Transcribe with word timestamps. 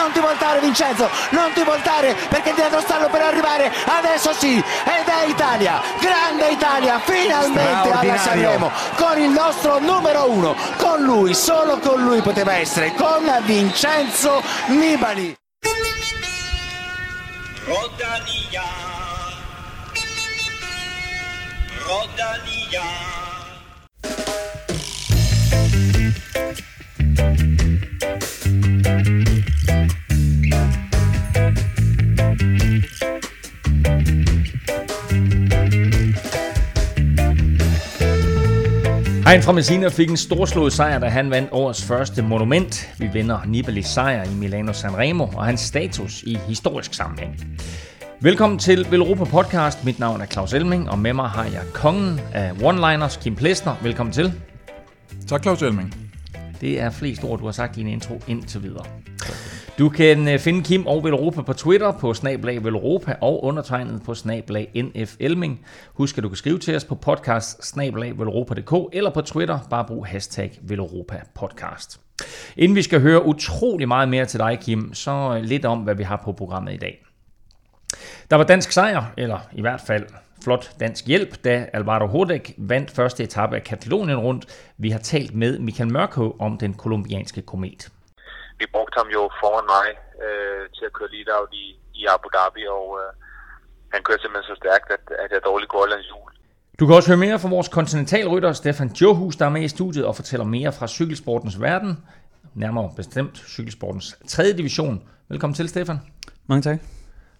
non 0.00 0.12
ti 0.12 0.20
voltare 0.20 0.60
Vincenzo, 0.60 1.10
non 1.30 1.52
ti 1.52 1.62
voltare 1.62 2.16
perché 2.30 2.54
dietro 2.54 2.80
stanno 2.80 3.08
per 3.08 3.20
arrivare, 3.20 3.70
adesso 3.84 4.32
sì, 4.32 4.56
ed 4.56 5.06
è 5.06 5.26
Italia, 5.26 5.82
grande 6.00 6.48
Italia, 6.48 6.98
finalmente 7.00 7.92
alla 7.92 8.16
Sanremo, 8.16 8.70
con 8.96 9.18
il 9.18 9.28
nostro 9.28 9.78
numero 9.78 10.30
uno, 10.30 10.56
con 10.78 11.02
lui, 11.02 11.34
solo 11.34 11.78
con 11.78 12.02
lui 12.02 12.22
poteva 12.22 12.54
essere, 12.54 12.94
con 12.94 13.30
Vincenzo 13.44 14.42
Nibali. 14.68 15.36
Rodania. 17.66 18.62
Rodania. 21.86 23.10
Hein 39.30 39.42
fra 39.42 39.52
Messina 39.52 39.88
fik 39.88 40.10
en 40.10 40.16
storslået 40.16 40.72
sejr, 40.72 40.98
da 40.98 41.08
han 41.08 41.30
vandt 41.30 41.48
årets 41.52 41.84
første 41.84 42.22
monument. 42.22 42.88
Vi 42.98 43.06
vinder 43.12 43.38
Nibalis 43.46 43.86
sejr 43.86 44.24
i 44.24 44.34
Milano 44.34 44.72
Sanremo 44.72 45.24
og 45.24 45.44
hans 45.44 45.60
status 45.60 46.22
i 46.22 46.38
historisk 46.46 46.94
sammenhæng. 46.94 47.58
Velkommen 48.20 48.58
til 48.58 48.86
Velropa 48.90 49.24
Podcast. 49.24 49.84
Mit 49.84 49.98
navn 49.98 50.20
er 50.20 50.26
Claus 50.26 50.52
Elming, 50.52 50.90
og 50.90 50.98
med 50.98 51.12
mig 51.12 51.28
har 51.28 51.44
jeg 51.44 51.62
kongen 51.74 52.20
af 52.32 52.50
one-liners, 52.50 53.22
Kim 53.22 53.36
Plesner. 53.36 53.74
Velkommen 53.82 54.12
til. 54.12 54.32
Tak, 55.28 55.42
Claus 55.42 55.62
Elming. 55.62 55.94
Det 56.60 56.80
er 56.80 56.90
flest 56.90 57.24
ord, 57.24 57.38
du 57.38 57.44
har 57.44 57.52
sagt 57.52 57.76
i 57.76 57.80
din 57.80 57.88
intro 57.88 58.22
indtil 58.28 58.62
videre. 58.62 58.84
Du 59.80 59.88
kan 59.88 60.28
øh, 60.28 60.38
finde 60.38 60.62
Kim 60.62 60.86
og 60.86 61.04
Velropa 61.04 61.42
på 61.42 61.52
Twitter 61.52 61.92
på 61.92 62.14
snablag 62.14 62.64
Velropa 62.64 63.14
og 63.20 63.44
undertegnet 63.44 64.02
på 64.02 64.14
snablag 64.14 64.70
NF 64.74 65.16
Elming. 65.20 65.60
Husk, 65.94 66.18
at 66.18 66.24
du 66.24 66.28
kan 66.28 66.36
skrive 66.36 66.58
til 66.58 66.76
os 66.76 66.84
på 66.84 66.94
podcast 66.94 67.66
snablag 67.66 68.08
eller 68.92 69.10
på 69.14 69.20
Twitter. 69.20 69.58
Bare 69.70 69.84
brug 69.84 70.06
hashtag 70.06 70.58
Velropa 70.62 71.20
Podcast. 71.34 72.00
Inden 72.56 72.76
vi 72.76 72.82
skal 72.82 73.00
høre 73.00 73.26
utrolig 73.26 73.88
meget 73.88 74.08
mere 74.08 74.26
til 74.26 74.40
dig, 74.40 74.58
Kim, 74.62 74.94
så 74.94 75.36
øh, 75.36 75.42
lidt 75.42 75.64
om, 75.64 75.78
hvad 75.78 75.94
vi 75.94 76.02
har 76.02 76.20
på 76.24 76.32
programmet 76.32 76.74
i 76.74 76.78
dag. 76.78 77.04
Der 78.30 78.36
var 78.36 78.44
dansk 78.44 78.72
sejr, 78.72 79.12
eller 79.16 79.38
i 79.52 79.60
hvert 79.60 79.80
fald 79.86 80.06
flot 80.44 80.70
dansk 80.80 81.06
hjælp, 81.06 81.44
da 81.44 81.66
Alvaro 81.72 82.06
Hodek 82.06 82.54
vandt 82.58 82.90
første 82.90 83.22
etape 83.22 83.56
af 83.56 83.64
Katalonien 83.64 84.18
rundt. 84.18 84.46
Vi 84.78 84.90
har 84.90 84.98
talt 84.98 85.34
med 85.34 85.58
Michael 85.58 85.92
Mørkø 85.92 86.28
om 86.38 86.58
den 86.58 86.74
kolumbianske 86.74 87.42
komet 87.42 87.90
vi 88.60 88.66
brugte 88.74 88.96
ham 89.00 89.08
jo 89.16 89.22
foran 89.40 89.66
mig 89.76 89.88
øh, 90.24 90.62
til 90.76 90.84
at 90.88 90.92
køre 90.96 91.10
lead 91.14 91.28
out 91.36 91.50
i, 91.62 91.64
i 92.00 92.02
Abu 92.14 92.28
Dhabi, 92.34 92.62
og 92.78 92.86
øh, 93.00 93.10
han 93.92 94.00
kørte 94.06 94.22
simpelthen 94.22 94.48
så 94.52 94.56
stærkt, 94.62 94.88
at, 94.96 95.04
at 95.24 95.30
jeg 95.34 95.40
dårligt 95.48 95.70
går 95.74 95.86
hans 95.96 96.06
hjul. 96.10 96.30
Du 96.78 96.86
kan 96.86 96.94
også 96.96 97.10
høre 97.10 97.24
mere 97.26 97.38
fra 97.38 97.48
vores 97.48 97.68
kontinentalrytter 97.68 98.52
Stefan 98.52 98.90
Johus, 99.00 99.36
der 99.36 99.46
er 99.46 99.54
med 99.56 99.62
i 99.62 99.68
studiet 99.68 100.04
og 100.06 100.16
fortæller 100.16 100.46
mere 100.46 100.72
fra 100.72 100.86
cykelsportens 100.86 101.60
verden, 101.60 101.92
nærmere 102.54 102.92
bestemt 102.96 103.36
cykelsportens 103.54 104.18
3. 104.28 104.52
division. 104.52 105.08
Velkommen 105.28 105.54
til, 105.54 105.68
Stefan. 105.68 105.98
Mange 106.46 106.62
tak. 106.62 106.78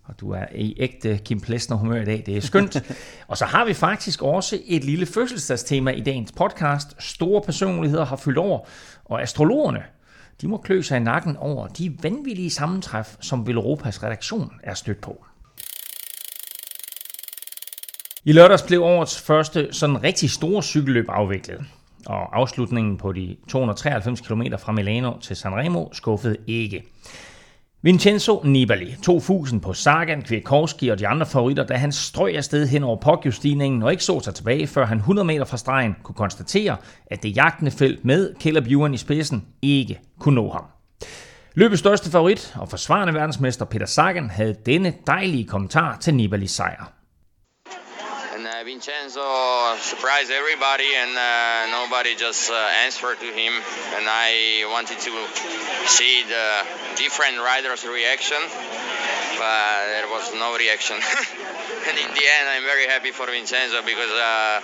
Og 0.05 0.21
du 0.21 0.31
er 0.33 0.47
i 0.55 0.75
ægte 0.79 1.19
Kim 1.19 1.41
Plesner 1.41 1.77
humør 1.77 2.01
i 2.03 2.05
dag, 2.05 2.23
det 2.27 2.37
er 2.37 2.41
skønt. 2.41 2.77
og 3.31 3.37
så 3.37 3.45
har 3.45 3.65
vi 3.65 3.75
faktisk 3.75 4.23
også 4.23 4.59
et 4.67 4.85
lille 4.85 5.07
fødselsdagstema 5.07 5.91
i 5.91 6.01
dagens 6.01 6.33
podcast. 6.33 7.03
Store 7.03 7.43
personligheder 7.43 8.05
har 8.05 8.17
fyldt 8.17 8.39
over, 8.39 8.59
og 9.05 9.23
astrologerne 9.23 9.85
de 10.41 10.49
må 10.49 10.57
klø 10.57 10.83
sig 10.83 10.97
i 10.97 11.01
nakken 11.01 11.37
over 11.37 11.67
de 11.67 11.97
vanvittige 12.03 12.51
sammentræf, 12.51 13.17
som 13.21 13.47
Velropas 13.47 14.03
redaktion 14.03 14.53
er 14.63 14.75
stødt 14.75 15.01
på. 15.01 15.25
I 18.25 18.33
lørdags 18.33 18.63
blev 18.63 18.83
årets 18.83 19.21
første 19.21 19.73
sådan 19.73 20.03
rigtig 20.03 20.31
store 20.31 20.63
cykelløb 20.63 21.07
afviklet, 21.09 21.65
og 22.07 22.39
afslutningen 22.39 22.99
på 22.99 23.13
de 23.13 23.37
293 23.49 24.21
km 24.21 24.43
fra 24.59 24.73
Milano 24.73 25.19
til 25.19 25.37
Sanremo 25.37 25.93
skuffede 25.93 26.37
ikke. 26.47 26.85
Vincenzo 27.83 28.43
Nibali 28.45 28.97
tog 29.03 29.23
fusen 29.23 29.61
på 29.61 29.73
Sagan, 29.73 30.23
Kwiatkowski 30.23 30.89
og 30.89 30.99
de 30.99 31.09
andre 31.09 31.27
favoritter, 31.27 31.67
da 31.67 31.75
han 31.75 31.93
strøg 31.93 32.37
afsted 32.37 32.67
hen 32.67 32.85
over 32.85 32.97
Poggio-stigningen 32.97 33.83
og 33.83 33.91
ikke 33.91 34.05
så 34.05 34.21
sig 34.21 34.35
tilbage, 34.35 34.67
før 34.67 34.87
han 34.87 34.99
100 34.99 35.27
meter 35.27 35.45
fra 35.45 35.57
stregen 35.57 35.97
kunne 36.03 36.15
konstatere, 36.15 36.77
at 37.07 37.23
det 37.23 37.37
jagtende 37.37 37.71
felt 37.71 38.05
med 38.05 38.35
Caleb 38.41 38.67
Ewan 38.67 38.95
i 38.95 38.97
spidsen 38.97 39.45
ikke 39.63 40.01
kunne 40.19 40.35
nå 40.35 40.51
ham. 40.51 40.65
Løbets 41.55 41.81
største 41.81 42.11
favorit 42.11 42.55
og 42.57 42.69
forsvarende 42.69 43.15
verdensmester 43.15 43.65
Peter 43.65 43.87
Sagan 43.87 44.31
havde 44.31 44.57
denne 44.67 44.93
dejlige 45.07 45.45
kommentar 45.45 45.97
til 46.01 46.15
Nibalis 46.15 46.51
sejr. 46.51 47.00
Vincenzo 48.71 49.27
surprised 49.93 50.31
everybody 50.31 50.91
and 51.03 51.11
uh, 51.19 51.67
nobody 51.79 52.15
just 52.15 52.45
uh, 52.53 52.85
answered 52.87 53.19
to 53.19 53.31
him. 53.41 53.53
And 53.97 54.05
I 54.07 54.31
wanted 54.71 54.99
to 55.09 55.13
see 55.97 56.23
the 56.35 56.47
different 56.95 57.37
riders' 57.51 57.85
reaction, 57.85 58.39
but 59.43 59.81
there 59.95 60.09
was 60.15 60.27
no 60.45 60.55
reaction. 60.63 60.97
and 61.89 61.97
in 61.99 62.11
the 62.19 62.25
end, 62.37 62.45
I'm 62.55 62.67
very 62.73 62.87
happy 62.95 63.11
for 63.19 63.27
Vincenzo 63.27 63.83
because 63.83 64.15
uh, 64.15 64.63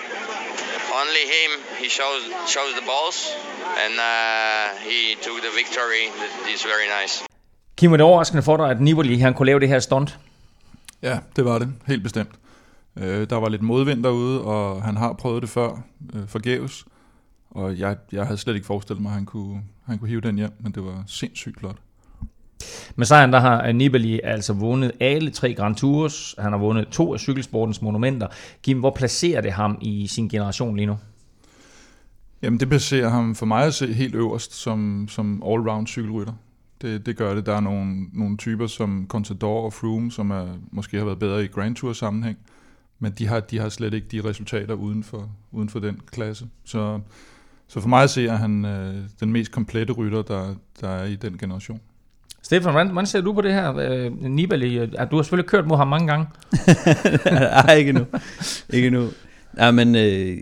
only 1.03 1.25
him 1.34 1.50
he 1.83 1.88
shows 1.99 2.23
shows 2.55 2.73
the 2.78 2.87
balls, 2.93 3.19
and 3.83 3.94
uh, 3.99 4.78
he 4.88 5.00
took 5.25 5.38
the 5.47 5.53
victory. 5.61 6.05
It's 6.53 6.65
very 6.75 6.88
nice. 7.00 7.15
Kim, 7.77 7.93
er 7.93 7.97
det 7.97 8.06
overraskende 8.06 8.43
for 8.43 8.56
dig, 8.56 8.71
at 8.71 8.81
Nibali 8.81 9.19
han 9.19 9.34
kunne 9.34 9.47
lave 9.47 9.61
det 9.61 9.69
her 9.69 9.81
stunt? 9.81 10.19
Ja, 11.03 11.19
det 11.37 11.44
var 11.44 11.59
det. 11.59 11.69
Helt 11.87 12.03
bestemt. 12.03 12.31
Øh, 12.96 13.30
der 13.30 13.36
var 13.36 13.48
lidt 13.48 13.62
modvind 13.62 14.02
derude, 14.02 14.42
og 14.42 14.82
han 14.82 14.96
har 14.96 15.12
prøvet 15.12 15.42
det 15.42 15.50
før, 15.50 15.82
øh, 16.14 16.26
forgæves. 16.26 16.84
Og 17.50 17.78
jeg, 17.78 17.96
jeg 18.12 18.24
havde 18.24 18.38
slet 18.38 18.54
ikke 18.54 18.66
forestillet 18.66 19.02
mig, 19.02 19.10
at 19.10 19.14
han 19.14 19.24
kunne, 19.24 19.62
han 19.84 19.98
kunne 19.98 20.08
hive 20.08 20.20
den 20.20 20.36
hjem, 20.36 20.52
men 20.60 20.72
det 20.72 20.84
var 20.84 21.04
sindssygt 21.06 21.58
flot. 21.58 21.76
Med 22.96 23.06
sejren 23.06 23.32
der 23.32 23.40
har 23.40 23.72
Nibali 23.72 24.20
altså 24.24 24.52
vundet 24.52 24.92
alle 25.00 25.30
tre 25.30 25.54
Grand 25.54 25.76
Tours. 25.76 26.34
Han 26.38 26.52
har 26.52 26.58
vundet 26.58 26.88
to 26.88 27.14
af 27.14 27.20
cykelsportens 27.20 27.82
monumenter. 27.82 28.26
Kim, 28.62 28.78
hvor 28.78 28.90
placerer 28.90 29.40
det 29.40 29.52
ham 29.52 29.78
i 29.80 30.06
sin 30.06 30.28
generation 30.28 30.76
lige 30.76 30.86
nu? 30.86 30.98
Jamen 32.42 32.60
det 32.60 32.68
placerer 32.68 33.08
ham 33.08 33.34
for 33.34 33.46
mig 33.46 33.64
at 33.64 33.74
se 33.74 33.92
helt 33.92 34.14
øverst 34.14 34.54
som, 34.54 35.06
som 35.08 35.42
all-round 35.46 35.86
cykelrytter. 35.86 36.32
Det, 36.82 37.06
det 37.06 37.16
gør 37.16 37.34
det. 37.34 37.46
Der 37.46 37.56
er 37.56 37.60
nogle, 37.60 38.06
nogle 38.12 38.36
typer 38.36 38.66
som 38.66 39.06
Contador 39.08 39.64
og 39.64 39.72
Froome, 39.72 40.12
som 40.12 40.30
er, 40.30 40.46
måske 40.70 40.96
har 40.96 41.04
været 41.04 41.18
bedre 41.18 41.44
i 41.44 41.46
Grand 41.46 41.76
Tour 41.76 41.92
sammenhæng 41.92 42.38
men 42.98 43.12
de 43.12 43.26
har, 43.26 43.40
de 43.40 43.58
har 43.58 43.68
slet 43.68 43.94
ikke 43.94 44.06
de 44.12 44.28
resultater 44.28 44.74
uden 44.74 45.04
for, 45.04 45.30
uden 45.52 45.68
for 45.68 45.78
den 45.78 46.00
klasse. 46.12 46.46
Så, 46.64 47.00
så 47.68 47.80
for 47.80 47.88
mig 47.88 48.10
ser 48.10 48.32
han 48.32 48.64
øh, 48.64 48.94
den 49.20 49.32
mest 49.32 49.52
komplette 49.52 49.92
rytter, 49.92 50.22
der, 50.22 50.54
der 50.80 50.88
er 50.88 51.04
i 51.04 51.16
den 51.16 51.38
generation. 51.38 51.80
Stefan, 52.42 52.72
hvordan, 52.72 52.88
hvordan 52.88 53.06
ser 53.06 53.20
du 53.20 53.32
på 53.32 53.40
det 53.40 53.52
her? 53.52 53.76
Øh, 53.76 54.22
Nibali, 54.22 54.78
øh, 54.78 54.88
du 55.10 55.16
har 55.16 55.22
selvfølgelig 55.22 55.48
kørt 55.48 55.66
mod 55.66 55.76
ham 55.76 55.88
mange 55.88 56.06
gange. 56.06 56.26
Nej, 57.66 57.74
ikke 57.74 57.92
nu. 57.92 58.06
Ikke 58.70 58.90
nu. 58.90 59.08
Ja, 59.58 59.70
men 59.70 59.94
øh, 59.94 60.38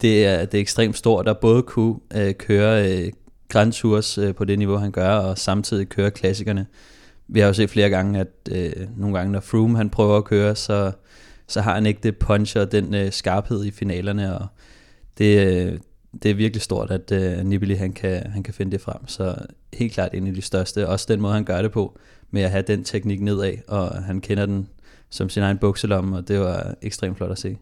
det, 0.00 0.26
er, 0.26 0.44
det 0.44 0.58
er 0.58 0.60
ekstremt 0.60 0.96
stort 0.96 1.28
at 1.28 1.38
både 1.38 1.62
kunne 1.62 1.96
øh, 2.14 2.34
køre 2.34 2.92
øh, 2.92 3.12
Grand 3.48 3.72
Tours 3.72 4.18
øh, 4.18 4.34
på 4.34 4.44
det 4.44 4.58
niveau, 4.58 4.76
han 4.76 4.90
gør, 4.90 5.10
og 5.10 5.38
samtidig 5.38 5.88
køre 5.88 6.10
klassikerne. 6.10 6.66
Vi 7.28 7.40
har 7.40 7.46
jo 7.46 7.52
set 7.52 7.70
flere 7.70 7.90
gange, 7.90 8.20
at 8.20 8.28
øh, 8.52 8.72
nogle 8.96 9.18
gange, 9.18 9.32
når 9.32 9.40
Froome 9.40 9.76
han 9.76 9.90
prøver 9.90 10.16
at 10.16 10.24
køre, 10.24 10.56
så 10.56 10.92
så 11.46 11.60
har 11.60 11.74
han 11.74 11.86
ikke 11.86 12.00
det 12.02 12.18
punch 12.18 12.56
og 12.56 12.72
den 12.72 12.94
øh, 12.94 13.12
skarphed 13.12 13.64
i 13.64 13.70
finalerne, 13.70 14.38
og 14.38 14.46
det, 15.18 15.46
øh, 15.46 15.78
det 16.22 16.30
er 16.30 16.34
virkelig 16.34 16.62
stort, 16.62 16.90
at 16.90 17.12
øh, 17.12 17.44
Nibali 17.44 17.74
han 17.74 17.92
kan, 17.92 18.30
han 18.30 18.42
kan 18.42 18.54
finde 18.54 18.72
det 18.72 18.80
frem. 18.80 19.06
Så 19.06 19.36
helt 19.74 19.92
klart 19.92 20.14
en 20.14 20.26
af 20.26 20.34
de 20.34 20.42
største. 20.42 20.88
Også 20.88 21.06
den 21.08 21.20
måde, 21.20 21.34
han 21.34 21.44
gør 21.44 21.62
det 21.62 21.72
på, 21.72 21.98
med 22.30 22.42
at 22.42 22.50
have 22.50 22.62
den 22.62 22.84
teknik 22.84 23.20
nedad, 23.20 23.54
og 23.68 24.04
han 24.04 24.20
kender 24.20 24.46
den 24.46 24.68
som 25.10 25.28
sin 25.28 25.42
egen 25.42 25.58
bukselomme, 25.58 26.16
og 26.16 26.28
det 26.28 26.40
var 26.40 26.74
ekstremt 26.82 27.16
flot 27.16 27.30
at 27.30 27.38
se. 27.38 27.56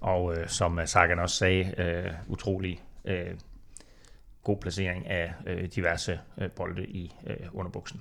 Og 0.00 0.36
øh, 0.36 0.48
som 0.48 0.80
Sagan 0.86 1.18
også 1.18 1.36
sagde, 1.36 1.74
øh, 1.78 2.12
utrolig 2.28 2.82
øh, 3.04 3.26
god 4.44 4.56
placering 4.56 5.06
af 5.06 5.32
øh, 5.46 5.68
diverse 5.74 6.18
øh, 6.40 6.50
bolde 6.50 6.86
i 6.86 7.14
øh, 7.26 7.36
underbuksen. 7.52 8.00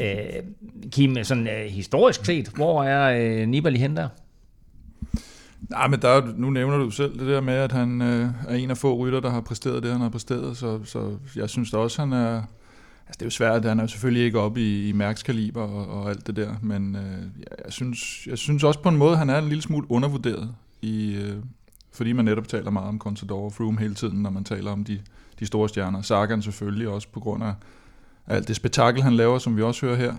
Øh, 0.00 0.42
Kim, 0.90 1.24
sådan 1.24 1.48
øh, 1.48 1.66
historisk 1.66 2.24
set, 2.24 2.48
hvor 2.48 2.84
er 2.84 3.18
øh, 3.20 3.48
Nibali 3.48 3.78
hen 3.78 3.96
der? 3.96 4.08
Nej, 5.68 5.88
men 5.88 6.02
der, 6.02 6.32
nu 6.36 6.50
nævner 6.50 6.78
du 6.78 6.90
selv 6.90 7.18
det 7.18 7.26
der 7.26 7.40
med, 7.40 7.54
at 7.54 7.72
han 7.72 8.02
øh, 8.02 8.28
er 8.48 8.54
en 8.54 8.70
af 8.70 8.76
få 8.76 8.96
rytter, 8.96 9.20
der 9.20 9.30
har 9.30 9.40
præsteret 9.40 9.82
det, 9.82 9.92
han 9.92 10.00
har 10.00 10.08
præsteret, 10.08 10.56
så, 10.56 10.84
så 10.84 11.16
jeg 11.36 11.50
synes 11.50 11.70
da 11.70 11.76
også, 11.76 12.02
han 12.02 12.12
er... 12.12 12.42
Altså, 13.06 13.18
det 13.18 13.22
er 13.22 13.26
jo 13.26 13.30
svært, 13.30 13.64
han 13.64 13.78
er 13.78 13.82
jo 13.82 13.88
selvfølgelig 13.88 14.24
ikke 14.24 14.40
oppe 14.40 14.60
i, 14.60 14.88
i 14.88 14.92
mærkskaliber 14.92 15.62
og, 15.62 16.02
og 16.02 16.10
alt 16.10 16.26
det 16.26 16.36
der, 16.36 16.54
men 16.62 16.96
øh, 16.96 17.22
jeg, 17.64 17.72
synes, 17.72 18.26
jeg 18.26 18.38
synes 18.38 18.64
også 18.64 18.80
på 18.80 18.88
en 18.88 18.96
måde, 18.96 19.16
han 19.16 19.30
er 19.30 19.38
en 19.38 19.48
lille 19.48 19.62
smule 19.62 19.90
undervurderet, 19.90 20.54
i, 20.82 21.14
øh, 21.14 21.36
fordi 21.92 22.12
man 22.12 22.24
netop 22.24 22.48
taler 22.48 22.70
meget 22.70 22.88
om 22.88 22.98
Contador 22.98 23.44
og 23.44 23.52
Froome 23.52 23.80
hele 23.80 23.94
tiden, 23.94 24.22
når 24.22 24.30
man 24.30 24.44
taler 24.44 24.70
om 24.70 24.84
de, 24.84 25.00
de 25.40 25.46
store 25.46 25.68
stjerner. 25.68 26.02
Sagan 26.02 26.42
selvfølgelig 26.42 26.88
også 26.88 27.08
på 27.08 27.20
grund 27.20 27.44
af, 27.44 27.54
alt 28.26 28.48
det 28.48 28.56
spektakel, 28.56 29.02
han 29.02 29.16
laver, 29.16 29.38
som 29.38 29.56
vi 29.56 29.62
også 29.62 29.86
hører 29.86 29.96
her. 29.96 30.14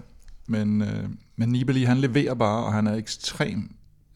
Men, 0.47 0.81
øh, 0.81 1.09
men 1.35 1.49
Nibali, 1.49 1.83
han 1.83 1.97
leverer 1.97 2.33
bare, 2.33 2.65
og 2.65 2.73
han 2.73 2.87
er 2.87 2.95
ekstrem, 2.95 3.71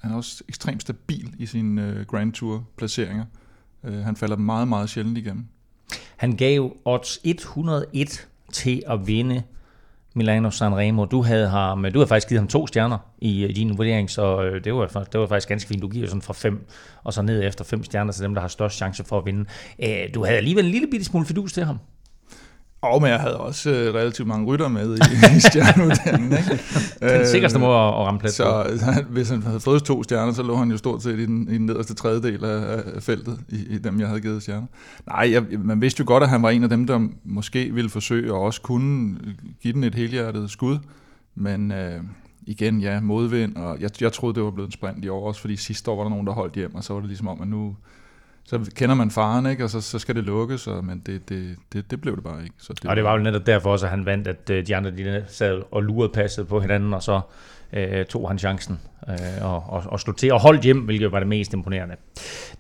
han 0.05 0.13
er 0.13 0.17
også 0.17 0.43
ekstremt 0.49 0.81
stabil 0.81 1.33
i 1.39 1.45
sine 1.45 1.81
øh, 1.81 2.05
Grand 2.05 2.33
Tour 2.33 2.67
placeringer. 2.77 3.25
Øh, 3.83 3.93
han 3.93 4.15
falder 4.15 4.35
meget, 4.37 4.67
meget 4.67 4.89
sjældent 4.89 5.17
igennem. 5.17 5.45
Han 6.17 6.35
gav 6.35 6.71
odds 6.85 7.19
101 7.23 8.27
til 8.51 8.83
at 8.87 9.07
vinde 9.07 9.43
Milano 10.13 10.49
Sanremo. 10.49 11.05
Du 11.05 11.21
havde, 11.21 11.47
ham, 11.49 11.83
du 11.83 11.99
havde 11.99 12.07
faktisk 12.07 12.29
givet 12.29 12.39
ham 12.39 12.47
to 12.47 12.67
stjerner 12.67 12.97
i, 13.17 13.45
i 13.45 13.53
din 13.53 13.77
vurdering, 13.77 14.09
så 14.09 14.43
øh, 14.43 14.63
det 14.63 14.73
var, 14.73 14.87
det 14.87 15.19
var 15.19 15.27
faktisk 15.27 15.47
ganske 15.47 15.67
fint. 15.67 15.81
Du 15.81 15.87
giver 15.87 16.07
sådan 16.07 16.21
fra 16.21 16.33
fem, 16.33 16.67
og 17.03 17.13
så 17.13 17.21
ned 17.21 17.43
efter 17.47 17.63
fem 17.63 17.83
stjerner 17.83 18.11
til 18.11 18.23
dem, 18.23 18.33
der 18.33 18.41
har 18.41 18.47
størst 18.47 18.75
chance 18.75 19.03
for 19.03 19.17
at 19.17 19.25
vinde. 19.25 19.45
Øh, 19.83 20.13
du 20.13 20.23
havde 20.23 20.37
alligevel 20.37 20.65
en 20.65 20.71
lille 20.71 20.87
bitte 20.91 21.05
smule 21.05 21.25
fidus 21.25 21.53
til 21.53 21.65
ham. 21.65 21.79
Og 22.85 23.01
men 23.01 23.11
jeg 23.11 23.19
havde 23.19 23.37
også 23.37 23.69
øh, 23.71 23.93
relativt 23.93 24.27
mange 24.27 24.45
rytter 24.45 24.67
med 24.67 24.97
i, 24.97 24.99
i 25.37 25.39
stjerneuddanningen. 25.39 26.37
Ikke? 26.37 26.63
den 27.17 27.27
sikreste 27.27 27.59
måde 27.59 27.77
at, 27.77 27.87
at 27.87 27.93
ramme 27.93 28.19
plet 28.19 28.33
så, 28.33 28.77
på. 29.03 29.11
hvis 29.13 29.29
han 29.29 29.43
havde 29.43 29.59
fået 29.59 29.83
to 29.83 30.03
stjerner, 30.03 30.33
så 30.33 30.43
lå 30.43 30.55
han 30.55 30.71
jo 30.71 30.77
stort 30.77 31.03
set 31.03 31.19
i 31.19 31.25
den, 31.25 31.47
i 31.49 31.53
den 31.53 31.65
nederste 31.65 31.93
tredjedel 31.93 32.45
af, 32.45 32.83
af 32.95 33.03
feltet, 33.03 33.39
i, 33.49 33.75
i 33.75 33.77
dem, 33.77 33.99
jeg 33.99 34.07
havde 34.07 34.21
givet 34.21 34.41
stjerner. 34.41 34.67
Nej, 35.07 35.31
jeg, 35.31 35.43
man 35.59 35.81
vidste 35.81 36.01
jo 36.01 36.05
godt, 36.07 36.23
at 36.23 36.29
han 36.29 36.41
var 36.41 36.49
en 36.49 36.63
af 36.63 36.69
dem, 36.69 36.87
der 36.87 37.07
måske 37.23 37.71
ville 37.73 37.89
forsøge 37.89 38.33
og 38.33 38.41
også 38.41 38.61
kunne 38.61 39.17
give 39.61 39.73
den 39.73 39.83
et 39.83 39.95
helhjertet 39.95 40.51
skud. 40.51 40.77
Men 41.35 41.71
øh, 41.71 42.01
igen, 42.47 42.79
ja, 42.79 42.99
modvind, 42.99 43.55
og 43.55 43.81
jeg, 43.81 44.01
jeg 44.01 44.13
troede, 44.13 44.35
det 44.35 44.43
var 44.43 44.51
blevet 44.51 44.67
en 44.67 44.71
sprint 44.71 45.05
i 45.05 45.09
år 45.09 45.27
også, 45.27 45.41
fordi 45.41 45.55
sidste 45.55 45.91
år 45.91 45.95
var 45.95 46.03
der 46.03 46.09
nogen, 46.09 46.27
der 46.27 46.33
holdt 46.33 46.53
hjem, 46.53 46.75
og 46.75 46.83
så 46.83 46.93
var 46.93 46.99
det 46.99 47.09
ligesom 47.09 47.27
om, 47.27 47.41
at 47.41 47.47
nu, 47.47 47.75
så 48.45 48.71
kender 48.75 48.95
man 48.95 49.11
faren, 49.11 49.45
ikke? 49.45 49.63
og 49.63 49.69
så, 49.69 49.81
så 49.81 49.99
skal 49.99 50.15
det 50.15 50.23
lukkes, 50.23 50.67
og, 50.67 50.85
men 50.85 51.01
det, 51.05 51.29
det, 51.29 51.55
det, 51.73 51.91
det 51.91 52.01
blev 52.01 52.15
det 52.15 52.23
bare 52.23 52.43
ikke. 52.43 52.55
Så 52.57 52.73
det 52.73 52.85
og 52.85 52.95
det 52.95 53.03
var 53.03 53.17
jo 53.17 53.23
netop 53.23 53.45
derfor 53.45 53.71
også, 53.71 53.85
at 53.85 53.89
han 53.89 54.05
vandt, 54.05 54.27
at 54.27 54.49
øh, 54.49 54.67
de 54.67 54.75
andre 54.75 54.91
de 54.91 55.23
sad 55.27 55.61
og 55.71 55.83
lurede 55.83 56.13
passet 56.13 56.47
på 56.47 56.59
hinanden, 56.59 56.93
og 56.93 57.03
så 57.03 57.21
øh, 57.73 58.05
tog 58.05 58.27
han 58.27 58.39
chancen 58.39 58.79
øh, 59.09 59.15
og, 59.41 59.63
og, 59.67 59.83
og 59.85 59.99
slog 59.99 60.17
til 60.17 60.33
og 60.33 60.39
holdt 60.41 60.61
hjem, 60.61 60.79
hvilket 60.79 61.11
var 61.11 61.19
det 61.19 61.27
mest 61.27 61.53
imponerende. 61.53 61.95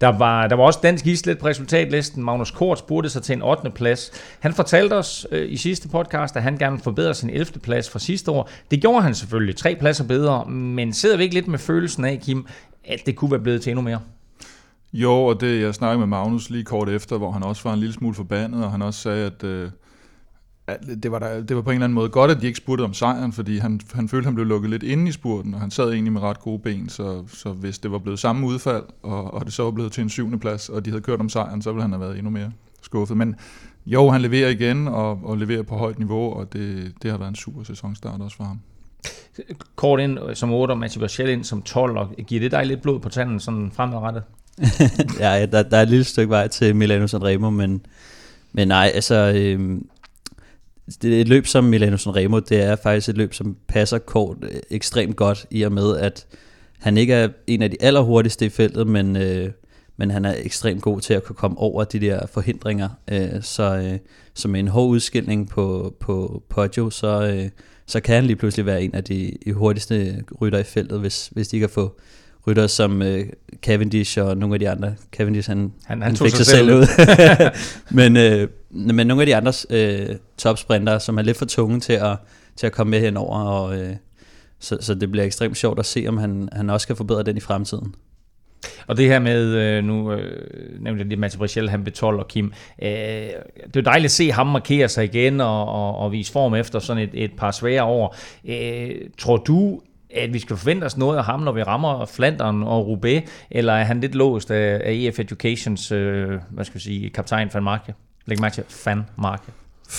Der 0.01 0.07
var, 0.07 0.47
der 0.47 0.55
var 0.55 0.63
også 0.63 0.79
dansk 0.83 1.07
islet 1.07 1.39
på 1.39 1.47
resultatlisten. 1.47 2.23
Magnus 2.23 2.51
Kort 2.51 2.79
spurgte 2.79 3.09
sig 3.09 3.23
til 3.23 3.33
en 3.33 3.41
8. 3.41 3.69
plads. 3.69 4.11
Han 4.39 4.53
fortalte 4.53 4.93
os 4.93 5.27
øh, 5.31 5.51
i 5.51 5.57
sidste 5.57 5.89
podcast, 5.89 6.35
at 6.35 6.43
han 6.43 6.57
gerne 6.57 6.79
forbedrer 6.79 7.13
sin 7.13 7.29
11. 7.29 7.45
plads 7.45 7.89
fra 7.89 7.99
sidste 7.99 8.31
år. 8.31 8.49
Det 8.71 8.81
gjorde 8.81 9.01
han 9.01 9.15
selvfølgelig. 9.15 9.55
Tre 9.55 9.75
pladser 9.79 10.03
bedre, 10.03 10.45
men 10.45 10.93
sidder 10.93 11.17
vi 11.17 11.23
ikke 11.23 11.35
lidt 11.35 11.47
med 11.47 11.59
følelsen 11.59 12.05
af, 12.05 12.19
Kim, 12.23 12.47
at 12.85 12.99
det 13.05 13.15
kunne 13.15 13.31
være 13.31 13.41
blevet 13.41 13.61
til 13.61 13.71
endnu 13.71 13.81
mere? 13.81 13.99
Jo, 14.95 15.11
og 15.11 15.41
det 15.41 15.61
jeg 15.61 15.75
snakkede 15.75 15.99
med 15.99 16.07
Magnus 16.07 16.49
lige 16.49 16.63
kort 16.63 16.89
efter, 16.89 17.17
hvor 17.17 17.31
han 17.31 17.43
også 17.43 17.63
var 17.63 17.73
en 17.73 17.79
lille 17.79 17.93
smule 17.93 18.15
forbandet, 18.15 18.63
og 18.63 18.71
han 18.71 18.81
også 18.81 18.99
sagde, 18.99 19.25
at, 19.25 19.43
øh, 19.43 19.71
at 20.67 20.79
det, 21.03 21.11
var 21.11 21.19
der, 21.19 21.41
det 21.41 21.55
var 21.55 21.61
på 21.61 21.69
en 21.69 21.73
eller 21.73 21.83
anden 21.83 21.95
måde 21.95 22.09
godt, 22.09 22.31
at 22.31 22.41
de 22.41 22.45
ikke 22.45 22.57
spurgte 22.57 22.81
om 22.81 22.93
sejren, 22.93 23.31
fordi 23.31 23.57
han, 23.57 23.79
han 23.93 24.09
følte, 24.09 24.23
at 24.23 24.25
han 24.25 24.35
blev 24.35 24.45
lukket 24.45 24.69
lidt 24.69 24.83
inde 24.83 25.09
i 25.09 25.11
spurten, 25.11 25.53
og 25.53 25.59
han 25.59 25.71
sad 25.71 25.91
egentlig 25.91 26.13
med 26.13 26.21
ret 26.21 26.39
gode 26.39 26.59
ben, 26.59 26.89
så, 26.89 27.23
så 27.27 27.51
hvis 27.51 27.79
det 27.79 27.91
var 27.91 27.97
blevet 27.97 28.19
samme 28.19 28.47
udfald, 28.47 28.83
og, 29.03 29.33
og 29.33 29.45
det 29.45 29.53
så 29.53 29.63
var 29.63 29.71
blevet 29.71 29.91
til 29.91 30.01
en 30.01 30.09
syvende 30.09 30.39
plads, 30.39 30.69
og 30.69 30.85
de 30.85 30.89
havde 30.89 31.01
kørt 31.01 31.19
om 31.19 31.29
sejren, 31.29 31.61
så 31.61 31.71
ville 31.71 31.81
han 31.81 31.91
have 31.91 32.01
været 32.01 32.17
endnu 32.17 32.29
mere 32.29 32.51
skuffet. 32.81 33.17
Men 33.17 33.35
jo, 33.85 34.09
han 34.09 34.21
leverer 34.21 34.49
igen, 34.49 34.87
og, 34.87 35.19
og 35.23 35.37
leverer 35.37 35.63
på 35.63 35.75
højt 35.75 35.99
niveau, 35.99 36.33
og 36.33 36.53
det, 36.53 36.93
det 37.03 37.11
har 37.11 37.17
været 37.17 37.29
en 37.29 37.35
super 37.35 37.63
sæsonstart 37.63 38.21
også 38.21 38.37
for 38.37 38.43
ham. 38.43 38.59
Kort 39.75 39.99
ind 39.99 40.19
øh, 40.29 40.35
som 40.35 40.51
8, 40.51 40.75
Mathieu 40.75 41.01
Bachel 41.01 41.29
ind 41.29 41.43
som 41.43 41.61
12, 41.61 41.97
og 41.97 42.09
giver 42.27 42.41
det 42.41 42.51
dig 42.51 42.65
lidt 42.65 42.81
blod 42.81 42.99
på 42.99 43.09
tanden 43.09 43.39
sådan 43.39 43.71
fremadrettet? 43.71 44.23
ja, 45.19 45.45
der, 45.45 45.63
der 45.63 45.77
er 45.77 45.81
et 45.81 45.89
lille 45.89 46.03
stykke 46.03 46.29
vej 46.29 46.47
til 46.47 46.75
Milano 46.75 47.07
Sanremo, 47.07 47.49
men, 47.49 47.85
men 48.53 48.67
nej, 48.67 48.91
altså... 48.93 49.33
Øh, 49.35 49.81
det 51.01 51.17
er 51.17 51.21
et 51.21 51.27
løb 51.27 51.47
som 51.47 51.63
Milano 51.63 51.97
Sanremo, 51.97 52.39
det 52.39 52.61
er 52.61 52.75
faktisk 52.75 53.09
et 53.09 53.17
løb, 53.17 53.33
som 53.33 53.57
passer 53.67 53.97
kort 53.97 54.37
øh, 54.41 54.59
ekstremt 54.69 55.15
godt, 55.15 55.45
i 55.51 55.61
og 55.61 55.71
med, 55.71 55.97
at 55.97 56.25
han 56.79 56.97
ikke 56.97 57.13
er 57.13 57.29
en 57.47 57.61
af 57.61 57.71
de 57.71 57.77
allerhurtigste 57.79 58.45
i 58.45 58.49
feltet, 58.49 58.87
men, 58.87 59.15
øh, 59.15 59.51
men 59.97 60.11
han 60.11 60.25
er 60.25 60.35
ekstremt 60.37 60.81
god 60.81 61.01
til 61.01 61.13
at 61.13 61.23
kunne 61.23 61.35
komme 61.35 61.57
over 61.57 61.83
de 61.83 61.99
der 61.99 62.27
forhindringer. 62.27 62.89
Øh, 63.11 63.41
så, 63.41 63.75
øh, 63.75 63.99
så 64.33 64.47
med 64.47 64.59
en 64.59 64.67
hård 64.67 64.89
udskilning 64.89 65.49
på, 65.49 65.95
på 65.99 66.43
Poggio, 66.49 66.89
så, 66.89 67.27
øh, 67.27 67.49
så 67.85 67.99
kan 67.99 68.15
han 68.15 68.25
lige 68.25 68.35
pludselig 68.35 68.65
være 68.65 68.83
en 68.83 68.95
af 68.95 69.03
de, 69.03 69.31
de 69.45 69.53
hurtigste 69.53 70.23
rytter 70.41 70.59
i 70.59 70.63
feltet, 70.63 70.99
hvis, 70.99 71.27
hvis 71.27 71.47
de 71.47 71.59
kan 71.59 71.69
få 71.69 71.99
rytter 72.47 72.67
som 72.67 73.01
øh, 73.01 73.25
Cavendish 73.61 74.19
og 74.21 74.37
nogle 74.37 74.55
af 74.55 74.59
de 74.59 74.69
andre. 74.69 74.95
Cavendish, 75.11 75.49
han, 75.49 75.57
han, 75.57 75.71
han, 75.85 76.01
han 76.01 76.15
fik 76.15 76.35
sig 76.35 76.45
selv 76.45 76.73
ud. 76.73 76.87
men, 77.99 78.17
øh, 78.17 78.47
men 78.69 79.07
nogle 79.07 79.21
af 79.21 79.25
de 79.25 79.35
andre 79.35 79.53
øh, 79.69 80.15
topsprinter, 80.37 80.99
som 80.99 81.17
er 81.17 81.21
lidt 81.21 81.37
for 81.37 81.45
tunge 81.45 81.79
til 81.79 81.93
at, 81.93 82.17
til 82.55 82.67
at 82.67 82.71
komme 82.71 82.91
med 82.91 82.99
henover, 82.99 83.39
og, 83.39 83.77
øh, 83.77 83.95
så, 84.59 84.77
så 84.81 84.93
det 84.93 85.11
bliver 85.11 85.25
ekstremt 85.25 85.57
sjovt 85.57 85.79
at 85.79 85.85
se, 85.85 86.05
om 86.07 86.17
han, 86.17 86.49
han 86.51 86.69
også 86.69 86.87
kan 86.87 86.95
forbedre 86.95 87.23
den 87.23 87.37
i 87.37 87.39
fremtiden. 87.39 87.95
Og 88.87 88.97
det 88.97 89.07
her 89.07 89.19
med, 89.19 89.45
øh, 89.45 89.83
nu 89.83 90.11
øh, 90.11 90.81
nævnte 90.83 90.99
jeg 90.99 91.07
lige 91.07 91.19
Mads 91.19 91.37
Brichel, 91.37 91.69
han 91.69 91.83
betol 91.83 92.19
og 92.19 92.27
Kim. 92.27 92.53
Øh, 92.81 92.89
det 93.67 93.75
er 93.75 93.81
dejligt 93.81 94.05
at 94.05 94.11
se 94.11 94.31
ham 94.31 94.47
markere 94.47 94.89
sig 94.89 95.03
igen 95.03 95.41
og, 95.41 95.65
og, 95.65 95.97
og 95.97 96.11
vise 96.11 96.31
form 96.31 96.55
efter 96.55 96.79
sådan 96.79 97.03
et, 97.03 97.09
et 97.13 97.31
par 97.37 97.51
svære 97.51 97.83
år. 97.83 98.15
Øh, 98.45 98.95
tror 99.17 99.37
du, 99.37 99.81
at 100.15 100.33
vi 100.33 100.39
skal 100.39 100.57
forvente 100.57 100.85
os 100.85 100.97
noget 100.97 101.17
af 101.17 101.25
ham, 101.25 101.39
når 101.39 101.51
vi 101.51 101.63
rammer 101.63 102.05
Flandern 102.05 102.63
og 102.63 102.87
Roubaix, 102.87 103.23
eller 103.51 103.73
er 103.73 103.83
han 103.83 104.01
lidt 104.01 104.15
låst 104.15 104.51
af, 104.51 104.81
af 104.83 104.91
EF 104.91 105.19
Educations, 105.19 105.91
øh, 105.91 106.39
hvad 106.49 106.65
skal 106.65 106.75
vi 106.75 106.83
sige, 106.83 107.09
kaptajn 107.09 107.49
Van 107.53 107.63
Marke? 107.63 107.93
Læg 108.25 108.41
mærke 108.41 108.55
til 108.55 108.63
Van 108.85 109.03
Marke. 109.17 109.51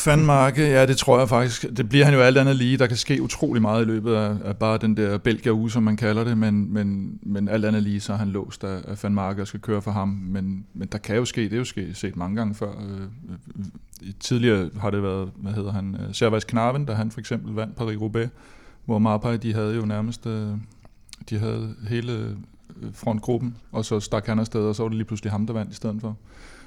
Van 0.06 0.24
Marke, 0.24 0.62
ja, 0.62 0.86
det 0.86 0.96
tror 0.96 1.18
jeg 1.18 1.28
faktisk. 1.28 1.66
Det 1.76 1.88
bliver 1.88 2.04
han 2.04 2.14
jo 2.14 2.20
alt 2.20 2.38
andet 2.38 2.56
lige. 2.56 2.76
Der 2.76 2.86
kan 2.86 2.96
ske 2.96 3.22
utrolig 3.22 3.62
meget 3.62 3.82
i 3.82 3.86
løbet 3.86 4.14
af, 4.14 4.34
af 4.44 4.56
bare 4.56 4.78
den 4.78 4.96
der 4.96 5.18
belgia 5.18 5.52
uge, 5.52 5.70
som 5.70 5.82
man 5.82 5.96
kalder 5.96 6.24
det, 6.24 6.38
men, 6.38 6.72
men, 6.72 7.18
men 7.22 7.48
alt 7.48 7.64
andet 7.64 7.82
lige, 7.82 8.00
så 8.00 8.12
er 8.12 8.16
han 8.16 8.28
låst 8.28 8.64
af, 8.64 8.78
af 8.88 9.02
Van 9.02 9.14
Marke 9.14 9.42
og 9.42 9.46
skal 9.46 9.60
køre 9.60 9.82
for 9.82 9.90
ham. 9.90 10.08
Men, 10.08 10.66
men 10.74 10.88
der 10.92 10.98
kan 10.98 11.16
jo 11.16 11.24
ske, 11.24 11.42
det 11.44 11.52
er 11.52 11.56
jo 11.56 11.64
sket, 11.64 11.96
set 11.96 12.16
mange 12.16 12.36
gange 12.36 12.54
før. 12.54 12.70
Øh, 12.70 13.00
øh, 14.02 14.12
tidligere 14.20 14.70
har 14.80 14.90
det 14.90 15.02
været, 15.02 15.30
hvad 15.36 15.52
hedder 15.52 15.72
han, 15.72 15.96
øh, 16.00 16.14
Servais 16.14 16.44
Knaven, 16.44 16.84
da 16.84 16.92
han 16.92 17.10
for 17.10 17.20
eksempel 17.20 17.54
vandt 17.54 17.76
Paris-Roubaix, 17.80 18.28
hvor 18.86 18.98
Marpej, 18.98 19.36
de 19.36 19.54
havde 19.54 19.74
jo 19.74 19.84
nærmest, 19.86 20.26
øh, 20.26 20.50
de 21.30 21.38
havde 21.38 21.74
hele 21.88 22.12
øh, 22.12 22.92
frontgruppen, 22.92 23.56
og 23.72 23.84
så 23.84 24.00
stak 24.00 24.26
han 24.26 24.38
afsted, 24.38 24.60
og 24.60 24.74
så 24.74 24.82
var 24.82 24.88
det 24.88 24.96
lige 24.96 25.06
pludselig 25.06 25.32
ham, 25.32 25.46
der 25.46 25.52
vandt 25.52 25.72
i 25.72 25.74
stedet 25.74 26.00
for. 26.00 26.16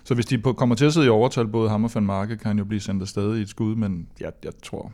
Så 0.04 0.14
hvis 0.14 0.26
de 0.26 0.42
kommer 0.42 0.76
til 0.76 0.86
at 0.86 0.94
sidde 0.94 1.06
i 1.06 1.10
overtal, 1.10 1.48
både 1.48 1.70
ham 1.70 1.84
og 1.84 1.92
Van 1.96 2.06
Marke, 2.06 2.38
kan 2.38 2.48
han 2.48 2.58
jo 2.58 2.66
blive 2.66 2.80
sendt 2.80 3.02
afsted 3.02 3.38
i 3.38 3.42
et 3.42 3.50
skud, 3.50 3.76
men 3.76 4.08
jeg, 4.20 4.32
jeg 4.44 4.52
tror, 4.64 4.92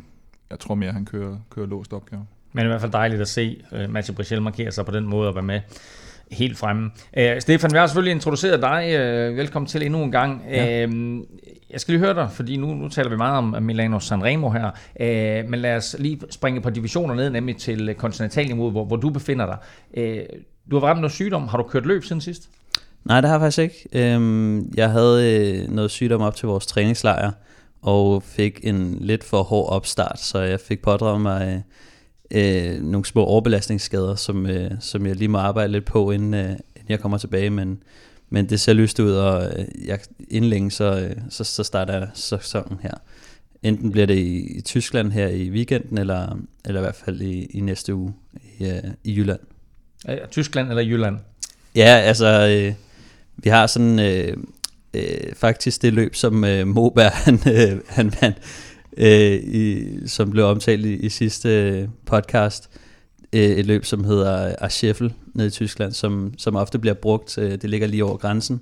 jeg 0.50 0.60
tror 0.60 0.76
mere, 0.76 0.88
at 0.88 0.94
han 0.94 1.06
kører, 1.06 1.38
kører 1.50 1.68
låst 1.68 1.94
opgave. 1.94 2.26
Men 2.54 2.66
i 2.66 2.68
hvert 2.68 2.82
fald 2.82 2.92
dejligt 2.92 3.22
at 3.22 3.28
se 3.28 3.64
øh, 3.72 3.84
uh, 3.84 3.90
Mathieu 3.90 4.16
Brichel 4.16 4.42
markere 4.42 4.72
sig 4.72 4.86
på 4.86 4.92
den 4.92 5.08
måde 5.08 5.28
og 5.28 5.36
være 5.36 5.44
med 5.44 5.62
helt 6.32 6.58
fremme. 6.58 6.92
Uh, 7.18 7.24
Stefan, 7.40 7.72
vi 7.74 7.78
har 7.78 7.88
selvfølgelig 7.88 8.12
introduceret 8.12 8.62
dig. 8.62 8.86
Uh, 8.94 9.38
velkommen 9.38 9.68
til 9.68 9.84
endnu 9.86 10.04
en 10.04 10.12
gang. 10.12 10.44
Ja. 10.52 10.86
Uh, 10.86 11.20
jeg 11.70 11.80
skal 11.80 11.92
lige 11.92 12.06
høre 12.06 12.14
dig, 12.14 12.30
fordi 12.32 12.58
nu, 12.58 12.74
nu 12.74 12.90
taler 12.90 13.10
vi 13.10 13.16
meget 13.16 13.38
om 13.38 13.56
Milano 13.62 14.00
Sanremo 14.00 14.50
her, 14.50 14.72
uh, 15.00 15.50
men 15.50 15.60
lad 15.60 15.76
os 15.76 15.96
lige 16.00 16.20
springe 16.30 16.62
på 16.62 16.70
divisioner 16.70 17.16
ned, 17.16 17.30
nemlig 17.30 17.58
til 17.58 17.96
kontinentalniveauet, 17.98 18.74
hvor, 18.74 18.86
hvor 18.86 18.96
du 18.96 19.10
befinder 19.10 19.46
dig. 19.46 19.58
Uh, 19.98 20.40
du 20.72 20.80
har 20.80 20.88
ramt 20.88 21.02
noget 21.02 21.12
sygdom. 21.12 21.48
Har 21.48 21.58
du 21.58 21.64
kørt 21.64 21.86
løb 21.86 22.04
siden 22.04 22.22
sidst? 22.22 22.50
Nej, 23.06 23.22
det 23.22 23.30
har 23.30 23.36
jeg 23.36 23.42
faktisk 23.42 23.60
ikke. 23.60 24.14
Øhm, 24.14 24.74
jeg 24.78 24.90
havde 24.90 25.40
øh, 25.40 25.76
noget 25.76 25.92
sygdom 25.92 26.22
op 26.22 26.36
til 26.36 26.48
vores 26.48 26.66
træningslejr, 26.66 27.32
og 27.82 28.24
fik 28.24 28.60
en 28.64 28.98
lidt 29.02 29.24
for 29.24 29.44
hård 29.44 29.70
opstart, 29.70 30.20
så 30.20 30.40
jeg 30.40 30.60
fik 30.60 30.82
pådraget 30.82 31.22
mig 31.22 31.64
øh, 32.32 32.82
nogle 32.82 33.06
små 33.06 33.24
overbelastningsskader, 33.24 34.16
som, 34.16 34.46
øh, 34.46 34.72
som 34.80 35.06
jeg 35.06 35.16
lige 35.16 35.28
må 35.28 35.38
arbejde 35.38 35.72
lidt 35.72 35.86
på, 35.86 36.12
inden, 36.12 36.34
øh, 36.34 36.50
inden 36.50 36.90
jeg 36.90 37.00
kommer 37.00 37.18
tilbage, 37.18 37.50
men, 37.50 37.84
men 38.30 38.50
det 38.50 38.60
ser 38.60 38.74
lyst 38.74 39.00
ud, 39.00 39.12
og 39.12 39.60
øh, 39.60 39.66
jeg, 39.86 40.00
inden 40.30 40.50
længe, 40.50 40.72
så, 40.72 41.00
øh, 41.00 41.16
så, 41.30 41.44
så 41.44 41.64
starter 41.64 42.08
sæsonen 42.14 42.80
her. 42.82 42.94
Enten 43.64 43.92
bliver 43.92 44.08
det 44.08 44.18
i, 44.18 44.58
i 44.58 44.62
Tyskland 44.62 45.12
her 45.12 45.28
i 45.28 45.50
weekenden, 45.50 45.98
eller, 45.98 46.38
eller 46.66 46.82
i 46.82 46.84
hvert 46.84 46.96
fald 46.96 47.22
i, 47.22 47.46
i 47.46 47.60
næste 47.60 47.96
uge 47.96 48.14
i, 48.60 48.66
øh, 48.66 48.84
i 49.04 49.16
Jylland. 49.16 49.40
Tyskland 50.32 50.70
eller 50.70 50.84
Jylland? 50.84 51.18
Ja, 51.76 52.02
altså... 52.04 52.48
Øh, 52.48 52.74
vi 53.38 53.50
har 53.50 53.68
sådan 53.68 54.00
øh, 54.00 54.38
øh, 54.94 55.34
faktisk 55.36 55.82
det 55.82 55.94
løb, 55.94 56.16
som 56.16 56.44
øh, 56.44 56.68
Moberg 56.68 57.12
han, 57.12 57.40
øh, 57.56 57.80
han 57.88 58.14
vandt, 58.22 58.38
øh, 58.98 59.34
i, 59.34 59.88
som 60.08 60.32
blev 60.32 60.46
omtalt 60.46 60.86
i, 60.86 60.94
i 60.96 61.10
sidste 61.10 61.50
øh, 61.50 61.88
podcast. 62.06 62.70
Øh, 63.34 63.42
et 63.42 63.66
løb, 63.66 63.86
som 63.86 64.04
hedder 64.04 64.56
Arscheffel 64.62 65.14
nede 65.34 65.48
i 65.48 65.52
Tyskland, 65.52 65.92
som, 65.92 66.34
som 66.38 66.56
ofte 66.56 66.80
bliver 66.80 66.94
brugt. 66.94 67.38
Øh, 67.38 67.52
det 67.52 67.70
ligger 67.70 67.88
lige 67.88 68.06
over 68.06 68.18
grænsen. 68.18 68.62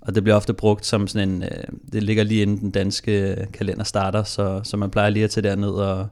Og 0.00 0.14
det 0.14 0.22
bliver 0.22 0.36
ofte 0.36 0.54
brugt 0.54 0.86
som 0.86 1.06
sådan 1.06 1.28
en, 1.28 1.42
øh, 1.42 1.64
det 1.92 2.02
ligger 2.02 2.24
lige 2.24 2.42
inden 2.42 2.60
den 2.60 2.70
danske 2.70 3.30
øh, 3.30 3.46
kalender 3.52 3.84
starter, 3.84 4.22
så, 4.22 4.60
så 4.64 4.76
man 4.76 4.90
plejer 4.90 5.10
lige 5.10 5.24
at 5.24 5.30
tage 5.30 5.48
derned 5.48 5.70
og, 5.70 6.08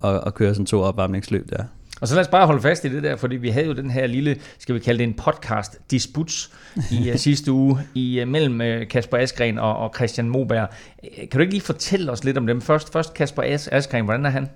og, 0.00 0.20
og 0.20 0.34
køre 0.34 0.54
sådan 0.54 0.66
to 0.66 0.80
opvarmningsløb 0.80 1.50
der. 1.50 1.64
Og 2.00 2.08
så 2.08 2.14
lad 2.14 2.20
os 2.20 2.28
bare 2.28 2.46
holde 2.46 2.62
fast 2.62 2.84
i 2.84 2.88
det 2.88 3.02
der, 3.02 3.16
fordi 3.16 3.36
vi 3.36 3.48
havde 3.48 3.66
jo 3.66 3.72
den 3.72 3.90
her 3.90 4.06
lille, 4.06 4.36
skal 4.58 4.74
vi 4.74 4.80
kalde 4.80 4.98
det 4.98 5.04
en 5.04 5.14
podcast 5.14 5.78
disputs 5.90 6.50
i 6.90 7.10
uh, 7.10 7.16
sidste 7.26 7.52
uge 7.52 7.78
i 7.94 8.22
uh, 8.22 8.28
mellem 8.28 8.60
uh, 8.60 8.88
Kasper 8.88 9.16
Askren 9.16 9.58
og, 9.58 9.76
og 9.76 9.92
Christian 9.96 10.28
Moberg. 10.28 10.68
Kan 11.16 11.28
du 11.32 11.38
ikke 11.38 11.52
lige 11.52 11.62
fortælle 11.62 12.12
os 12.12 12.24
lidt 12.24 12.38
om 12.38 12.46
dem? 12.46 12.60
Først, 12.60 12.92
først 12.92 13.14
Kasper 13.14 13.42
As 13.42 13.68
Askren, 13.68 14.04
hvordan 14.04 14.26
er 14.26 14.30
han? 14.30 14.48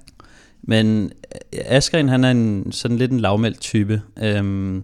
Men 0.62 1.12
Askren, 1.52 2.08
han 2.08 2.24
er 2.24 2.30
en, 2.30 2.72
sådan 2.72 2.96
lidt 2.96 3.12
en 3.12 3.20
lavmældt 3.20 3.60
type, 3.60 4.02
øhm, 4.22 4.82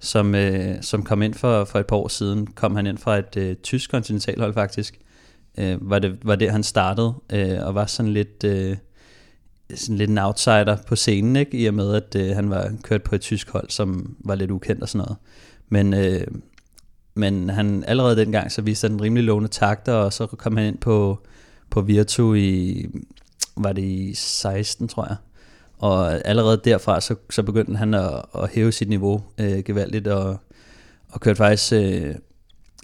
som, 0.00 0.34
øh, 0.34 0.82
som 0.82 1.02
kom 1.02 1.22
ind 1.22 1.34
for, 1.34 1.64
for 1.64 1.78
et 1.78 1.86
par 1.86 1.96
år 1.96 2.08
siden. 2.08 2.46
Kom 2.46 2.76
han 2.76 2.86
ind 2.86 2.98
fra 2.98 3.18
et 3.18 3.36
øh, 3.36 3.56
tysk 3.56 3.90
kontinentalhold 3.90 4.54
faktisk. 4.54 4.98
Øh, 5.58 5.90
var, 5.90 5.98
det, 5.98 6.18
var 6.22 6.36
det, 6.36 6.50
han 6.50 6.62
startede, 6.62 7.14
øh, 7.32 7.66
og 7.66 7.74
var 7.74 7.86
sådan 7.86 8.12
lidt... 8.12 8.44
Øh, 8.44 8.76
sådan 9.74 9.96
lidt 9.96 10.10
en 10.10 10.18
outsider 10.18 10.76
på 10.86 10.96
scenen, 10.96 11.36
ikke? 11.36 11.58
i 11.58 11.66
og 11.66 11.74
med, 11.74 11.94
at 11.94 12.16
øh, 12.16 12.36
han 12.36 12.50
var 12.50 12.72
kørt 12.82 13.02
på 13.02 13.14
et 13.14 13.20
tysk 13.20 13.50
hold, 13.50 13.70
som 13.70 14.16
var 14.24 14.34
lidt 14.34 14.50
ukendt 14.50 14.82
og 14.82 14.88
sådan 14.88 15.06
noget. 15.06 15.16
Men, 15.68 15.94
øh, 15.94 16.26
men 17.14 17.50
han 17.50 17.84
allerede 17.86 18.16
dengang, 18.16 18.52
så 18.52 18.62
viste 18.62 18.88
han 18.88 19.02
rimelig 19.02 19.24
lovende 19.24 19.48
takter, 19.48 19.92
og 19.92 20.12
så 20.12 20.26
kom 20.26 20.56
han 20.56 20.66
ind 20.66 20.78
på, 20.78 21.18
på 21.70 21.80
Virtu 21.80 22.34
i, 22.34 22.86
var 23.56 23.72
det 23.72 23.82
i 23.82 24.14
16, 24.14 24.88
tror 24.88 25.06
jeg. 25.06 25.16
Og 25.78 26.28
allerede 26.28 26.60
derfra, 26.64 27.00
så, 27.00 27.14
så 27.30 27.42
begyndte 27.42 27.76
han 27.76 27.94
at, 27.94 28.22
at 28.34 28.50
hæve 28.54 28.72
sit 28.72 28.88
niveau 28.88 29.22
øh, 29.38 29.58
gevaldigt, 29.64 30.06
og, 30.06 30.38
og 31.08 31.20
kørte 31.20 31.36
faktisk 31.36 31.72
øh, 31.72 32.14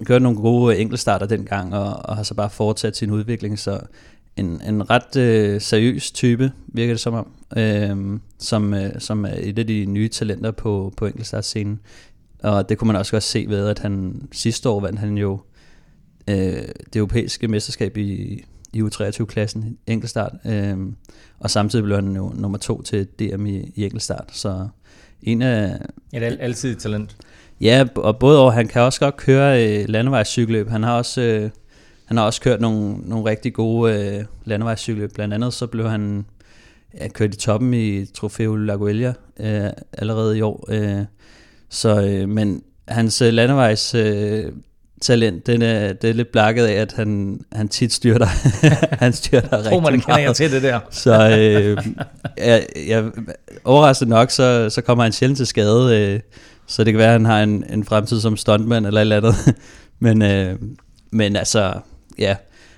kørte 0.05 0.23
nogle 0.23 0.38
gode 0.38 0.78
enkeltstarter 0.78 1.26
dengang, 1.26 1.75
og, 1.75 1.97
og 2.05 2.16
har 2.16 2.23
så 2.23 2.35
bare 2.35 2.50
fortsat 2.50 2.97
sin 2.97 3.11
udvikling, 3.11 3.59
så 3.59 3.81
en, 4.37 4.62
en 4.69 4.90
ret 4.90 5.16
øh, 5.16 5.61
seriøs 5.61 6.11
type, 6.11 6.52
virker 6.66 6.93
det 6.93 7.00
som 7.00 7.14
om, 7.14 7.33
øh, 7.57 8.21
som, 8.38 8.75
øh, 8.75 8.90
som 8.99 9.25
er 9.25 9.35
et 9.38 9.59
af 9.59 9.66
de 9.66 9.85
nye 9.85 10.09
talenter 10.09 10.50
på, 10.50 10.93
på 10.97 11.07
enkeltstartscenen. 11.07 11.81
Og 12.43 12.69
det 12.69 12.78
kunne 12.78 12.87
man 12.87 12.97
også 12.97 13.12
godt 13.12 13.23
se 13.23 13.47
ved, 13.49 13.69
at 13.69 13.78
han 13.78 14.23
sidste 14.33 14.69
år 14.69 14.81
vandt 14.81 14.99
han 14.99 15.19
jo 15.19 15.40
øh, 16.28 16.37
det 16.93 16.97
europæiske 16.97 17.49
mesterskab 17.49 17.97
i, 17.97 18.43
i 18.73 18.83
U23-klassen 18.83 19.78
enkeltstart, 19.87 20.33
øh, 20.47 20.76
og 21.38 21.50
samtidig 21.50 21.85
blev 21.85 21.97
han 21.97 22.16
jo 22.16 22.33
nummer 22.35 22.59
to 22.59 22.83
til 22.83 23.07
DM 23.07 23.47
i, 23.47 23.73
i 23.75 23.85
enkeltstart, 23.85 24.31
så 24.33 24.69
en 25.23 25.43
af... 25.43 25.78
Et 26.12 26.23
al- 26.23 26.38
altid 26.40 26.76
talent. 26.76 27.16
Ja, 27.61 27.85
og 27.97 28.19
både 28.19 28.40
over, 28.40 28.50
han 28.50 28.69
kan 28.69 28.83
også 28.83 29.00
godt 29.00 29.16
køre 29.16 29.64
øh, 29.64 29.88
landevejscykelløb, 29.88 30.69
han 30.69 30.83
har 30.83 30.97
også... 30.97 31.21
Øh, 31.21 31.50
han 32.07 32.17
har 32.17 32.25
også 32.25 32.41
kørt 32.41 32.61
nogle, 32.61 32.97
nogle 32.97 33.31
rigtig 33.31 33.55
gode 33.55 33.95
øh, 33.95 34.25
landevejscykler. 34.45 35.09
Blandt 35.15 35.35
andet 35.35 35.55
så 35.55 35.67
blev 35.67 35.89
han 35.89 36.27
ja, 37.01 37.09
kørt 37.09 37.35
i 37.35 37.39
toppen 37.39 37.75
i 37.75 38.07
Trofeo 38.07 38.57
Laguelia 38.57 39.13
øh, 39.41 39.71
allerede 39.93 40.39
i 40.39 40.41
år. 40.41 40.67
Øh, 40.69 41.05
så, 41.71 42.03
øh, 42.03 42.29
men 42.29 42.63
hans 42.89 43.23
øh, 43.23 43.33
landevejs 43.33 43.95
øh, 43.95 44.45
talent, 45.03 45.47
den 45.47 45.63
er, 45.63 45.93
det 45.93 46.11
er 46.11 46.15
lidt 46.15 46.33
blakket 46.33 46.65
af, 46.65 46.73
at 46.73 46.93
han, 46.93 47.41
han 47.53 47.69
tit 47.69 47.93
styrter. 47.93 48.27
han 49.05 49.13
styrter 49.13 49.65
rigtig 49.65 49.83
man 49.83 50.03
meget. 50.09 50.23
jeg 50.23 50.37
til 50.37 50.53
det 50.53 50.63
der. 50.63 50.81
så 50.91 51.37
øh, 51.39 51.87
ja, 52.39 52.61
ja, 52.87 53.03
overraskende 53.65 54.11
nok, 54.11 54.31
så, 54.31 54.71
så 54.71 54.83
kommer 54.83 55.05
han 55.05 55.13
sjældent 55.13 55.37
til 55.37 55.47
skade. 55.47 56.01
Øh, 56.01 56.21
så 56.67 56.85
det 56.85 56.93
kan 56.93 56.99
være, 56.99 57.09
at 57.09 57.13
han 57.13 57.25
har 57.25 57.43
en, 57.43 57.65
en 57.71 57.85
fremtid 57.85 58.21
som 58.21 58.37
stuntman 58.37 58.85
eller 58.85 59.01
et 59.01 59.03
eller 59.03 59.17
andet. 59.17 59.35
men, 59.99 60.23
øh, 60.23 60.57
men 61.11 61.37
altså, 61.37 61.73
ja, 62.18 62.37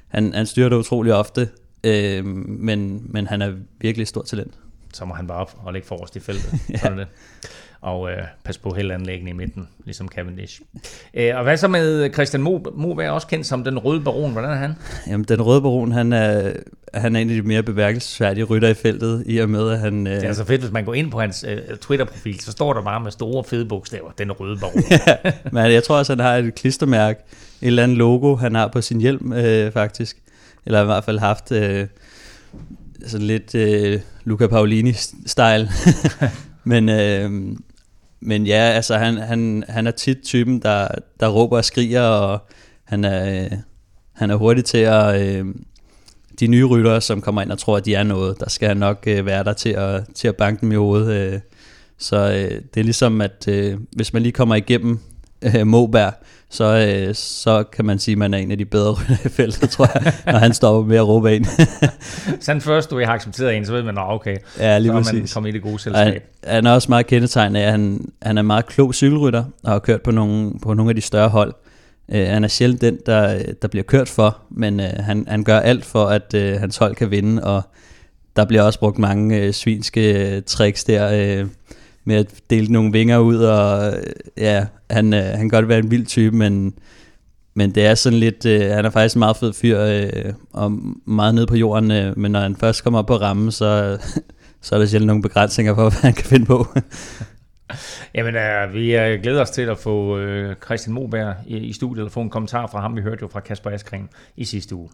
han, 0.09 0.33
han 0.35 0.47
styrer 0.47 0.68
det 0.68 0.76
utrolig 0.76 1.14
ofte, 1.14 1.49
øh, 1.85 2.25
men, 2.25 3.07
men 3.12 3.26
han 3.26 3.42
er 3.42 3.52
virkelig 3.80 4.02
et 4.02 4.09
stort 4.09 4.26
talent. 4.26 4.54
Så 4.95 5.04
må 5.04 5.14
han 5.14 5.26
bare 5.26 5.38
op 5.38 5.57
og 5.64 5.73
lægge 5.73 5.88
forrest 5.88 6.16
i 6.16 6.21
feltet. 6.21 6.54
ja. 6.71 6.78
Sådan 6.83 6.99
det. 6.99 7.09
Og 7.81 8.11
øh, 8.11 8.19
pas 8.45 8.59
på 8.59 8.75
anlæggende 8.79 9.31
i 9.31 9.35
midten, 9.35 9.69
ligesom 9.85 10.09
Cavendish. 10.09 10.61
Øh, 11.15 11.37
og 11.37 11.43
hvad 11.43 11.57
så 11.57 11.69
med 11.69 12.13
Christian 12.13 12.43
Mo, 12.43 12.59
Mo 12.75 12.91
er 12.91 13.11
også 13.11 13.27
kendt 13.27 13.47
som 13.47 13.65
den 13.65 13.79
røde 13.79 14.01
baron. 14.01 14.33
Hvordan 14.33 14.51
er 14.51 14.55
han? 14.55 14.75
Jamen, 15.07 15.25
den 15.25 15.43
røde 15.43 15.63
baron, 15.63 15.93
han 15.93 16.13
er, 16.13 16.53
han 16.95 17.17
er 17.17 17.21
en 17.21 17.31
af 17.31 17.37
de 17.37 17.43
mere 17.43 17.63
beværkelsesværdige 17.63 18.45
rytter 18.45 18.69
i 18.69 18.75
feltet, 18.75 19.23
i 19.27 19.39
og 19.39 19.51
med, 19.51 19.71
at 19.71 19.79
han... 19.79 20.07
Øh... 20.07 20.15
Det 20.15 20.25
er 20.25 20.33
så 20.33 20.45
fedt, 20.45 20.61
hvis 20.61 20.73
man 20.73 20.85
går 20.85 20.95
ind 20.95 21.11
på 21.11 21.21
hans 21.21 21.45
øh, 21.49 21.77
Twitter-profil, 21.77 22.41
så 22.41 22.53
står 22.53 22.73
der 22.73 22.83
bare 22.83 23.01
med 23.01 23.11
store 23.11 23.45
fede 23.45 23.67
bogstaver, 23.67 24.11
den 24.19 24.33
røde 24.33 24.59
baron. 24.61 24.83
ja, 25.25 25.33
men 25.53 25.73
jeg 25.73 25.85
tror 25.85 25.99
også, 25.99 26.13
han 26.13 26.21
har 26.21 26.37
et 26.37 26.55
klistermærke, 26.55 27.21
et 27.63 27.67
eller 27.67 27.83
andet 27.83 27.99
logo, 27.99 28.37
han 28.37 28.55
har 28.55 28.69
på 28.69 28.81
sin 28.81 29.01
hjelm, 29.01 29.33
øh, 29.33 29.73
faktisk. 29.73 30.17
Eller 30.67 30.83
i 30.83 30.85
hvert 30.85 31.05
fald 31.05 31.19
haft 31.19 31.53
øh, 31.53 31.87
sådan 33.07 33.27
lidt 33.27 33.55
øh, 33.55 34.01
Luca 34.25 34.47
Paolini-style. 34.47 35.71
men, 36.65 36.89
øh, 36.89 37.57
men 38.21 38.47
ja, 38.47 38.71
altså 38.75 38.97
han, 38.97 39.17
han, 39.17 39.65
han 39.69 39.87
er 39.87 39.91
tit 39.91 40.19
typen, 40.25 40.63
der, 40.63 40.89
der 41.21 41.29
råber 41.29 41.57
og 41.57 41.65
skriger, 41.65 42.03
og 42.03 42.39
han 42.85 43.05
er, 43.05 43.45
øh, 43.45 43.51
han 44.13 44.31
er 44.31 44.35
hurtig 44.35 44.65
til 44.65 44.79
at... 44.79 45.23
Øh, 45.23 45.47
de 46.41 46.47
nye 46.47 46.65
ryttere, 46.65 47.01
som 47.01 47.21
kommer 47.21 47.43
ind 47.43 47.53
og 47.53 47.59
tror, 47.59 47.77
at 47.77 47.85
de 47.85 47.95
er 47.95 48.03
noget, 48.03 48.41
der 48.41 48.49
skal 48.49 48.69
han 48.69 48.77
nok 48.77 49.05
øh, 49.07 49.27
være 49.27 49.45
der 49.45 49.53
til 49.53 49.69
at, 49.69 50.05
til 50.15 50.29
at 50.29 50.37
banke 50.37 50.61
dem 50.61 50.73
i 50.73 50.75
hovedet. 50.75 51.33
Øh. 51.33 51.41
Så 51.99 52.17
øh, 52.17 52.63
det 52.75 52.81
er 52.81 52.85
ligesom, 52.85 53.21
at 53.21 53.49
øh, 53.49 53.79
hvis 53.93 54.13
man 54.13 54.23
lige 54.23 54.33
kommer 54.33 54.55
igennem 54.55 55.01
øh, 55.42 55.66
Moberg, 55.66 56.12
så, 56.50 56.64
øh, 56.64 57.14
så 57.14 57.62
kan 57.62 57.85
man 57.85 57.99
sige, 57.99 58.12
at 58.12 58.18
man 58.18 58.35
er 58.35 58.38
en 58.38 58.50
af 58.50 58.59
de 58.59 58.64
bedre 58.64 58.92
rytter 59.00 59.16
i 59.25 59.28
feltet, 59.28 59.71
tror 59.71 59.90
jeg, 59.95 60.12
når 60.26 60.38
han 60.38 60.54
stopper 60.54 60.88
med 60.88 60.97
at 60.97 61.09
råbe 61.09 61.37
ind. 61.37 61.47
Sådan 62.40 62.61
først, 62.61 62.90
du 62.90 62.99
har 62.99 63.12
accepteret 63.12 63.57
en, 63.57 63.66
så 63.66 63.73
ved 63.73 63.83
man, 63.83 63.99
at 63.99 64.04
okay, 64.12 64.37
ja, 64.59 64.78
lige 64.78 64.92
så 64.92 64.99
præcis. 64.99 65.12
man 65.12 65.28
kommet 65.35 65.50
i 65.50 65.52
det 65.52 65.62
gode 65.62 65.78
selskab. 65.78 66.04
Han, 66.04 66.54
han 66.54 66.66
er 66.66 66.73
også 66.73 66.88
meget 66.88 67.07
kendetegnet 67.07 67.61
af, 67.61 67.64
at 67.64 67.71
han, 67.71 68.12
han 68.23 68.38
er 68.38 68.42
meget 68.42 68.66
klog 68.66 68.95
cykelrytter, 68.95 69.45
og 69.64 69.71
har 69.71 69.78
kørt 69.78 70.02
på 70.02 70.11
nogle, 70.11 70.52
på 70.62 70.75
nogle 70.75 70.90
af 70.90 70.95
de 70.95 71.00
større 71.00 71.28
hold. 71.28 71.54
Uh, 72.09 72.18
han 72.18 72.45
er 72.45 72.49
sjældent 72.49 72.80
den, 72.80 72.99
der, 73.07 73.42
der 73.62 73.68
bliver 73.68 73.85
kørt 73.85 74.09
for, 74.09 74.38
men 74.50 74.80
uh, 74.80 74.87
han, 74.87 75.25
han 75.28 75.45
gør 75.45 75.61
alt 75.61 75.85
for, 75.85 76.07
at 76.07 76.35
uh, 76.35 76.61
hans 76.61 76.76
hold 76.76 76.95
kan 76.95 77.11
vinde, 77.11 77.45
og 77.45 77.62
der 78.37 78.45
bliver 78.45 78.62
også 78.62 78.78
brugt 78.78 78.99
mange 78.99 79.47
uh, 79.47 79.54
svinske 79.54 80.33
uh, 80.37 80.42
tricks 80.47 80.85
der, 80.85 81.40
uh, 81.42 81.49
med 82.09 82.17
at 82.17 82.35
dele 82.50 82.73
nogle 82.73 82.93
vinger 82.93 83.19
ud, 83.19 83.37
og 83.37 83.87
øh, 83.87 84.03
ja, 84.37 84.67
han, 84.91 85.15
øh, 85.15 85.23
han 85.23 85.38
kan 85.38 85.49
godt 85.49 85.69
være 85.69 85.79
en 85.79 85.91
vild 85.91 86.07
type, 86.07 86.37
men, 86.37 86.75
men 87.55 87.75
det 87.75 87.87
er 87.87 87.95
sådan 87.95 88.19
lidt, 88.19 88.47
øh, 88.47 88.71
han 88.71 88.85
er 88.85 88.91
faktisk 88.91 89.17
en 89.17 89.19
meget 89.19 89.37
fed 89.37 89.53
fyr, 89.53 89.81
øh, 89.81 90.33
og 90.53 90.73
meget 91.05 91.35
nede 91.35 91.47
på 91.47 91.57
jorden, 91.57 91.91
øh, 91.91 92.19
men 92.19 92.33
når 92.33 92.41
han 92.41 92.57
først 92.57 92.85
kommer 92.85 92.99
op 92.99 93.07
på 93.07 93.17
rammen, 93.17 93.53
så, 93.53 93.99
så 94.62 94.75
er 94.75 94.79
der 94.79 94.87
sjældent 94.87 95.07
nogle 95.07 95.23
begrænsninger 95.23 95.75
for, 95.75 95.83
hvad 95.91 96.03
han 96.03 96.12
kan 96.12 96.25
finde 96.25 96.47
på. 96.47 96.67
Jamen, 98.15 98.35
øh, 98.35 98.75
vi 98.75 98.97
øh, 98.97 99.23
glæder 99.23 99.43
os 99.43 99.50
til 99.50 99.62
at 99.62 99.79
få 99.79 100.19
øh, 100.19 100.57
Christian 100.65 100.95
Moberg 100.95 101.35
i, 101.47 101.57
i 101.57 101.73
studiet, 101.73 102.07
og 102.07 102.12
få 102.12 102.21
en 102.21 102.31
kommentar 102.31 102.67
fra 102.67 102.81
ham. 102.81 102.97
Vi 102.97 103.00
hørte 103.00 103.19
jo 103.23 103.29
fra 103.29 103.41
Kasper 103.41 103.71
Askren 103.71 104.09
i 104.37 104.45
sidste 104.45 104.75
uge. 104.75 104.88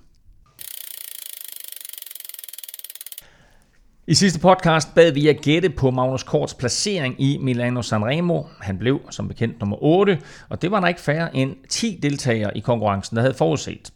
I 4.06 4.14
sidste 4.14 4.40
podcast 4.40 4.94
bad 4.94 5.12
vi 5.12 5.28
at 5.28 5.40
gætte 5.40 5.70
på 5.70 5.90
Magnus 5.90 6.22
Korts 6.22 6.54
placering 6.54 7.20
i 7.20 7.38
Milano 7.38 7.82
Sanremo. 7.82 8.42
Han 8.60 8.78
blev 8.78 9.00
som 9.10 9.28
bekendt 9.28 9.60
nummer 9.60 9.76
8, 9.82 10.18
og 10.48 10.62
det 10.62 10.70
var 10.70 10.80
der 10.80 10.88
ikke 10.88 11.00
færre 11.00 11.36
end 11.36 11.56
10 11.68 11.98
deltagere 12.02 12.56
i 12.56 12.60
konkurrencen, 12.60 13.16
der 13.16 13.22
havde 13.22 13.34
forudset. 13.34 13.92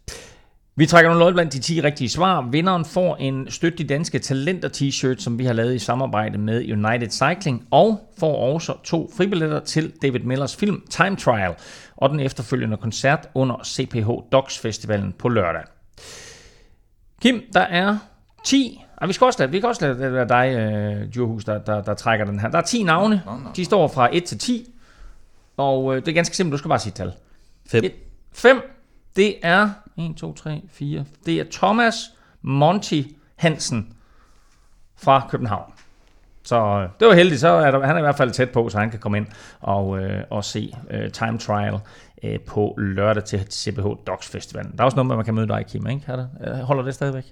Vi 0.76 0.86
trækker 0.86 1.10
nogle 1.10 1.24
lod 1.24 1.32
blandt 1.32 1.52
de 1.52 1.58
10 1.58 1.82
rigtige 1.82 2.08
svar. 2.08 2.48
Vinderen 2.50 2.84
får 2.84 3.16
en 3.16 3.50
støtte 3.50 3.78
de 3.78 3.84
danske 3.84 4.18
talenter 4.18 4.68
t-shirt, 4.68 5.22
som 5.22 5.38
vi 5.38 5.44
har 5.44 5.52
lavet 5.52 5.74
i 5.74 5.78
samarbejde 5.78 6.38
med 6.38 6.72
United 6.72 7.10
Cycling, 7.10 7.66
og 7.70 8.00
får 8.18 8.52
også 8.52 8.82
to 8.84 9.10
fribilletter 9.16 9.60
til 9.60 9.92
David 10.02 10.20
Millers 10.20 10.56
film 10.56 10.82
Time 10.90 11.16
Trial, 11.16 11.54
og 11.96 12.10
den 12.10 12.20
efterfølgende 12.20 12.76
koncert 12.76 13.28
under 13.34 13.56
CPH 13.64 14.08
Docs 14.32 14.58
Festivalen 14.58 15.14
på 15.18 15.28
lørdag. 15.28 15.62
Kim, 17.22 17.42
der 17.52 17.60
er 17.60 17.98
10 18.44 18.84
ej, 19.00 19.06
vi 19.06 19.12
skal 19.12 19.24
også 19.24 19.38
lade, 19.38 19.50
vi 19.50 19.60
kan 19.60 19.68
også 19.68 19.86
lade 19.86 19.98
det 19.98 20.12
være 20.12 20.28
dig, 20.28 21.02
uh, 21.02 21.12
Djurhus, 21.12 21.44
der, 21.44 21.58
der, 21.58 21.82
der, 21.82 21.94
trækker 21.94 22.26
den 22.26 22.40
her. 22.40 22.48
Der 22.48 22.58
er 22.58 22.62
10 22.62 22.82
navne. 22.82 23.22
No, 23.26 23.32
no. 23.32 23.50
De 23.56 23.64
står 23.64 23.88
fra 23.88 24.08
1 24.12 24.24
til 24.24 24.38
10. 24.38 24.74
Og 25.56 25.84
uh, 25.84 25.96
det 25.96 26.08
er 26.08 26.12
ganske 26.12 26.36
simpelt. 26.36 26.52
Du 26.52 26.58
skal 26.58 26.68
bare 26.68 26.78
sige 26.78 26.92
tal. 26.92 27.12
5. 27.66 27.84
5. 28.32 28.60
Det 29.16 29.34
er 29.42 29.70
1, 29.96 30.16
2, 30.16 30.34
3, 30.34 30.62
4. 30.70 31.04
Det 31.26 31.40
er 31.40 31.44
Thomas 31.52 31.94
Monty 32.42 33.02
Hansen 33.36 33.92
fra 34.96 35.26
København. 35.30 35.72
Så 36.42 36.76
uh, 36.76 37.00
det 37.00 37.08
var 37.08 37.14
heldigt. 37.14 37.40
Så 37.40 37.48
er 37.48 37.70
der, 37.70 37.86
han 37.86 37.96
er 37.96 37.98
i 37.98 38.02
hvert 38.02 38.16
fald 38.16 38.30
tæt 38.30 38.50
på, 38.50 38.68
så 38.68 38.78
han 38.78 38.90
kan 38.90 38.98
komme 38.98 39.18
ind 39.18 39.26
og, 39.60 39.88
uh, 39.88 40.00
og 40.30 40.44
se 40.44 40.72
uh, 40.90 41.10
Time 41.12 41.38
Trial 41.38 41.74
uh, 41.74 42.40
på 42.46 42.74
lørdag 42.78 43.24
til 43.24 43.46
CBH 43.52 43.86
Docs 44.06 44.28
Festivalen. 44.28 44.72
Der 44.72 44.80
er 44.80 44.84
også 44.84 44.96
noget 44.96 45.06
med, 45.06 45.14
at 45.14 45.18
man 45.18 45.24
kan 45.24 45.34
møde 45.34 45.48
dig, 45.48 45.66
Kim, 45.66 45.86
ikke? 45.86 46.18
Holder 46.62 46.82
det 46.82 46.94
stadigvæk? 46.94 47.24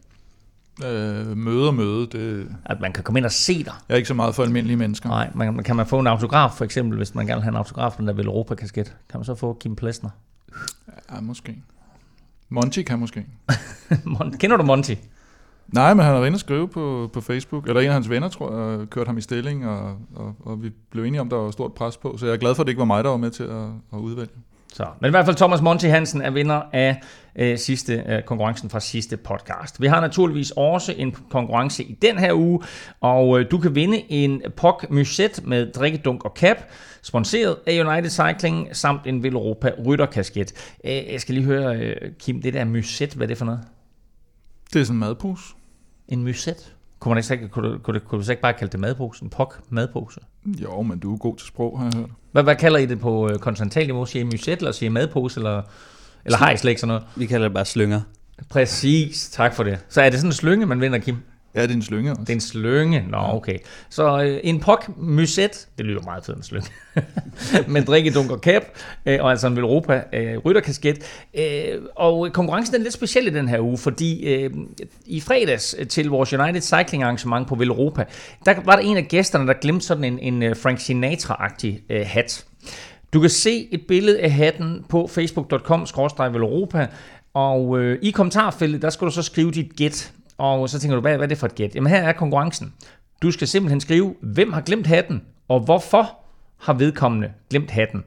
Øh, 0.84 1.36
møde 1.36 1.68
og 1.68 1.74
møde, 1.74 2.06
det... 2.06 2.48
At 2.64 2.80
man 2.80 2.92
kan 2.92 3.04
komme 3.04 3.18
ind 3.18 3.24
og 3.24 3.32
se 3.32 3.58
dig. 3.58 3.72
Jeg 3.88 3.94
er 3.94 3.96
ikke 3.96 4.08
så 4.08 4.14
meget 4.14 4.34
for 4.34 4.42
almindelige 4.42 4.76
mennesker. 4.76 5.08
Nej, 5.08 5.30
man, 5.34 5.62
kan 5.62 5.76
man 5.76 5.86
få 5.86 5.98
en 5.98 6.06
autograf 6.06 6.52
for 6.52 6.64
eksempel, 6.64 6.96
hvis 6.96 7.14
man 7.14 7.26
gerne 7.26 7.36
vil 7.36 7.42
have 7.42 7.50
en 7.50 7.56
autograf 7.56 7.92
på 7.92 8.02
den 8.02 8.08
der 8.08 8.24
Europa-kasket? 8.24 8.96
Kan 9.08 9.20
man 9.20 9.24
så 9.24 9.34
få 9.34 9.56
Kim 9.60 9.76
Plesner? 9.76 10.10
Ja, 11.12 11.20
måske. 11.20 11.62
Monty 12.48 12.82
kan 12.82 12.98
måske. 12.98 13.26
Kender 14.40 14.56
du 14.56 14.62
Monty? 14.62 14.94
Nej, 15.68 15.94
men 15.94 16.04
han 16.04 16.12
har 16.12 16.18
været 16.18 16.26
inde 16.26 16.36
og 16.36 16.40
skrive 16.40 16.68
på, 16.68 17.10
på 17.12 17.20
Facebook, 17.20 17.68
eller 17.68 17.80
en 17.80 17.86
af 17.86 17.92
hans 17.92 18.10
venner, 18.10 18.28
tror 18.28 18.78
jeg, 18.78 18.90
kørte 18.90 19.08
ham 19.08 19.18
i 19.18 19.20
stilling, 19.20 19.66
og, 19.66 19.98
og, 20.14 20.34
og 20.40 20.62
vi 20.62 20.70
blev 20.90 21.04
enige 21.04 21.20
om, 21.20 21.28
der 21.28 21.36
var 21.36 21.50
stort 21.50 21.74
pres 21.74 21.96
på, 21.96 22.16
så 22.16 22.26
jeg 22.26 22.32
er 22.32 22.36
glad 22.36 22.54
for, 22.54 22.62
at 22.62 22.66
det 22.66 22.70
ikke 22.70 22.78
var 22.78 22.84
mig, 22.84 23.04
der 23.04 23.10
var 23.10 23.16
med 23.16 23.30
til 23.30 23.42
at, 23.42 23.66
at 23.92 23.98
udvælge. 23.98 24.32
Så, 24.76 24.86
men 25.00 25.08
i 25.08 25.10
hvert 25.10 25.24
fald 25.24 25.36
Thomas 25.36 25.62
Monti 25.62 25.86
Hansen 25.86 26.22
er 26.22 26.30
vinder 26.30 26.62
af 26.72 27.00
øh, 27.36 27.58
sidste 27.58 28.04
øh, 28.08 28.22
konkurrencen 28.22 28.70
fra 28.70 28.80
sidste 28.80 29.16
podcast. 29.16 29.80
Vi 29.80 29.86
har 29.86 30.00
naturligvis 30.00 30.52
også 30.56 30.94
en 30.96 31.16
konkurrence 31.30 31.84
i 31.84 31.98
den 32.02 32.18
her 32.18 32.32
uge, 32.34 32.60
og 33.00 33.40
øh, 33.40 33.50
du 33.50 33.58
kan 33.58 33.74
vinde 33.74 34.04
en 34.08 34.42
POC 34.56 34.84
Muset 34.90 35.40
med 35.44 35.72
drikkedunk 35.72 36.24
og 36.24 36.32
cap, 36.36 36.56
sponsoreret 37.02 37.56
af 37.66 37.84
United 37.84 38.10
Cycling, 38.10 38.76
samt 38.76 39.06
en 39.06 39.22
Veloropa 39.22 39.70
rytterkasket. 39.86 40.76
Øh, 40.84 41.12
jeg 41.12 41.20
skal 41.20 41.34
lige 41.34 41.44
høre, 41.44 41.76
øh, 41.76 42.12
Kim, 42.18 42.42
det 42.42 42.54
der 42.54 42.64
Muset, 42.64 43.14
hvad 43.14 43.26
er 43.26 43.28
det 43.28 43.38
for 43.38 43.44
noget? 43.44 43.60
Det 44.72 44.80
er 44.80 44.84
sådan 44.84 44.96
en 44.96 45.00
madpose. 45.00 45.54
En 46.08 46.22
Muset? 46.22 46.75
Kunne, 47.00 47.14
man 47.14 47.24
ikke, 47.32 47.48
kunne, 47.48 47.72
du, 47.72 47.78
kunne, 47.78 47.98
du, 47.98 48.04
kunne 48.04 48.18
du 48.18 48.24
så 48.24 48.32
ikke 48.32 48.42
bare 48.42 48.52
kalde 48.52 48.72
det 48.72 48.80
madpose? 48.80 49.24
En 49.24 49.30
POC 49.30 49.54
madpose? 49.70 50.20
Jo, 50.46 50.82
men 50.82 50.98
du 50.98 51.12
er 51.12 51.18
god 51.18 51.36
til 51.36 51.46
sprog, 51.46 51.78
har 51.78 51.86
jeg 51.86 51.94
hørt. 51.96 52.10
Hvad, 52.32 52.42
hvad 52.42 52.56
kalder 52.56 52.78
I 52.78 52.86
det 52.86 53.00
på 53.00 53.28
øh, 53.28 53.38
kontinentalniveau? 53.38 54.06
Siger 54.06 54.20
I 54.20 54.26
muset, 54.26 54.58
eller 54.58 54.72
siger 54.72 54.90
I 54.90 54.92
madpose, 54.92 55.40
eller, 55.40 55.62
eller 56.24 56.38
har 56.38 56.50
I 56.50 56.56
slet 56.56 56.70
ikke 56.70 56.80
sådan 56.80 56.88
noget? 56.88 57.04
Vi 57.16 57.26
kalder 57.26 57.48
det 57.48 57.54
bare 57.54 57.64
slynger. 57.64 58.00
Præcis, 58.48 59.30
tak 59.30 59.54
for 59.54 59.62
det. 59.62 59.78
Så 59.88 60.02
er 60.02 60.10
det 60.10 60.18
sådan 60.18 60.28
en 60.28 60.32
slynge, 60.32 60.66
man 60.66 60.80
vinder, 60.80 60.98
Kim? 60.98 61.16
Ja, 61.56 61.62
det 61.62 61.70
er 61.70 61.74
en 61.74 61.82
slynge 61.82 62.10
også. 62.10 62.20
Det 62.20 62.30
er 62.30 62.34
en 62.34 62.40
slynge. 62.40 63.04
Nå, 63.08 63.18
okay. 63.18 63.58
Så 63.90 64.22
øh, 64.22 64.40
en 64.44 64.60
pok 64.60 64.90
muset, 64.96 65.68
det 65.78 65.86
lyder 65.86 66.00
meget 66.02 66.24
fedt 66.24 66.36
en 66.36 66.42
slynge, 66.42 66.70
med 67.72 67.84
drikkedunk 67.84 68.30
og 68.30 68.38
cap, 68.38 68.62
øh, 69.06 69.18
og 69.20 69.30
altså 69.30 69.46
en 69.46 69.56
Velropa 69.56 70.02
øh, 70.12 70.38
rytterkasket. 70.38 71.26
Øh, 71.38 71.82
og 71.94 72.32
konkurrencen 72.32 72.74
er 72.74 72.78
lidt 72.78 72.94
speciel 72.94 73.26
i 73.26 73.30
den 73.30 73.48
her 73.48 73.60
uge, 73.60 73.78
fordi 73.78 74.34
øh, 74.34 74.50
i 75.06 75.20
fredags 75.20 75.76
til 75.88 76.08
vores 76.08 76.32
United 76.32 76.60
Cycling 76.60 77.02
arrangement 77.02 77.48
på 77.48 77.54
Velropa, 77.54 78.04
der 78.46 78.54
var 78.64 78.76
der 78.76 78.82
en 78.82 78.96
af 78.96 79.08
gæsterne, 79.08 79.46
der 79.46 79.54
glemte 79.60 79.86
sådan 79.86 80.04
en, 80.04 80.18
en 80.18 80.42
øh, 80.42 80.56
Frank 80.56 80.78
Sinatra-agtig 80.78 81.84
øh, 81.90 82.06
hat. 82.06 82.44
Du 83.12 83.20
kan 83.20 83.30
se 83.30 83.68
et 83.72 83.80
billede 83.88 84.20
af 84.20 84.30
hatten 84.30 84.84
på 84.88 85.06
facebook.com-velropa, 85.06 86.86
og 87.34 87.78
øh, 87.78 87.98
i 88.02 88.10
kommentarfeltet, 88.10 88.82
der 88.82 88.90
skal 88.90 89.06
du 89.06 89.12
så 89.12 89.22
skrive 89.22 89.50
dit 89.50 89.76
gæt. 89.76 90.12
Og 90.38 90.68
så 90.70 90.78
tænker 90.78 90.94
du, 90.94 91.00
hvad, 91.00 91.16
hvad 91.16 91.26
er 91.26 91.28
det 91.28 91.38
for 91.38 91.46
et 91.46 91.54
gæt? 91.54 91.74
Jamen 91.74 91.90
her 91.90 92.02
er 92.02 92.12
konkurrencen. 92.12 92.74
Du 93.22 93.30
skal 93.30 93.48
simpelthen 93.48 93.80
skrive, 93.80 94.14
hvem 94.20 94.52
har 94.52 94.60
glemt 94.60 94.86
hatten, 94.86 95.22
og 95.48 95.60
hvorfor 95.60 96.18
har 96.56 96.72
vedkommende 96.72 97.32
glemt 97.50 97.70
hatten. 97.70 98.04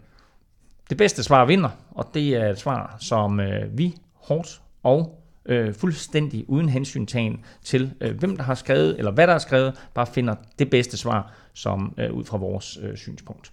Det 0.89 0.97
bedste 0.97 1.23
svar 1.23 1.45
vinder, 1.45 1.69
og 1.91 2.09
det 2.13 2.35
er 2.35 2.49
et 2.49 2.59
svar, 2.59 2.97
som 2.99 3.39
øh, 3.39 3.77
vi 3.77 3.95
hårdt 4.13 4.61
og 4.83 5.21
øh, 5.45 5.73
fuldstændig 5.73 6.49
uden 6.49 6.69
hensyntagen 6.69 7.45
til, 7.63 7.93
øh, 8.01 8.17
hvem 8.19 8.37
der 8.37 8.43
har 8.43 8.55
skrevet, 8.55 8.97
eller 8.97 9.11
hvad 9.11 9.27
der 9.27 9.33
er 9.33 9.37
skrevet, 9.37 9.73
bare 9.93 10.07
finder 10.07 10.35
det 10.59 10.69
bedste 10.69 10.97
svar, 10.97 11.33
som 11.53 11.93
øh, 11.97 12.13
ud 12.13 12.25
fra 12.25 12.37
vores 12.37 12.79
øh, 12.81 12.97
synspunkt. 12.97 13.51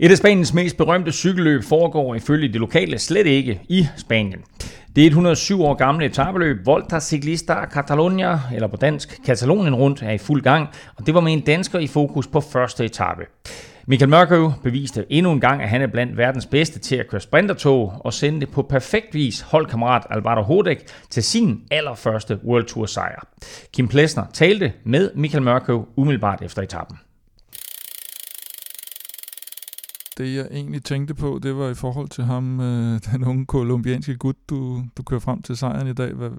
Et 0.00 0.10
af 0.10 0.18
Spaniens 0.18 0.54
mest 0.54 0.76
berømte 0.76 1.12
cykelløb 1.12 1.62
foregår 1.64 2.14
ifølge 2.14 2.48
de 2.48 2.58
lokale 2.58 2.98
slet 2.98 3.26
ikke 3.26 3.60
i 3.68 3.86
Spanien. 3.96 4.40
Det 4.96 5.02
er 5.02 5.06
et 5.06 5.10
107 5.10 5.62
år 5.62 5.74
gamle 5.74 6.06
etabeløb. 6.06 6.66
Volta 6.66 7.00
Ciclista 7.00 7.54
Catalunya, 7.54 8.38
eller 8.54 8.68
på 8.68 8.76
dansk 8.76 9.20
Katalonien 9.26 9.74
rundt, 9.74 10.02
er 10.02 10.10
i 10.10 10.18
fuld 10.18 10.42
gang, 10.42 10.68
og 10.96 11.06
det 11.06 11.14
var 11.14 11.20
med 11.20 11.32
en 11.32 11.40
dansker 11.40 11.78
i 11.78 11.86
fokus 11.86 12.26
på 12.26 12.40
første 12.40 12.84
etape. 12.84 13.22
Michael 13.86 14.08
Mørkøv 14.08 14.52
beviste 14.62 15.04
endnu 15.10 15.32
en 15.32 15.40
gang, 15.40 15.62
at 15.62 15.68
han 15.68 15.82
er 15.82 15.86
blandt 15.86 16.16
verdens 16.16 16.46
bedste 16.46 16.78
til 16.78 16.96
at 16.96 17.08
køre 17.08 17.20
sprintertog, 17.20 17.92
og 18.04 18.12
sendte 18.12 18.46
på 18.46 18.62
perfekt 18.62 19.14
vis 19.14 19.40
holdkammerat 19.40 20.06
Alvaro 20.10 20.42
Hodek 20.42 20.78
til 21.10 21.22
sin 21.22 21.60
allerførste 21.70 22.38
World 22.44 22.64
Tour 22.64 22.86
sejr. 22.86 23.26
Kim 23.72 23.88
Plesner 23.88 24.24
talte 24.32 24.72
med 24.84 25.10
Michael 25.14 25.42
Mørkøv 25.42 25.88
umiddelbart 25.96 26.42
efter 26.42 26.62
etappen. 26.62 26.98
Det 30.18 30.36
jeg 30.38 30.46
egentlig 30.58 30.82
tænkte 30.84 31.14
på, 31.22 31.28
det 31.44 31.52
var 31.60 31.68
i 31.70 31.80
forhold 31.84 32.08
til 32.16 32.24
ham, 32.32 32.44
øh, 32.68 32.92
den 33.12 33.20
unge 33.30 33.46
kolumbianske 33.54 34.14
gut, 34.24 34.38
du, 34.50 34.58
du 34.96 35.00
kører 35.08 35.24
frem 35.26 35.40
til 35.42 35.54
sejren 35.62 35.88
i 35.94 35.98
dag. 36.02 36.12
Hvad, 36.20 36.32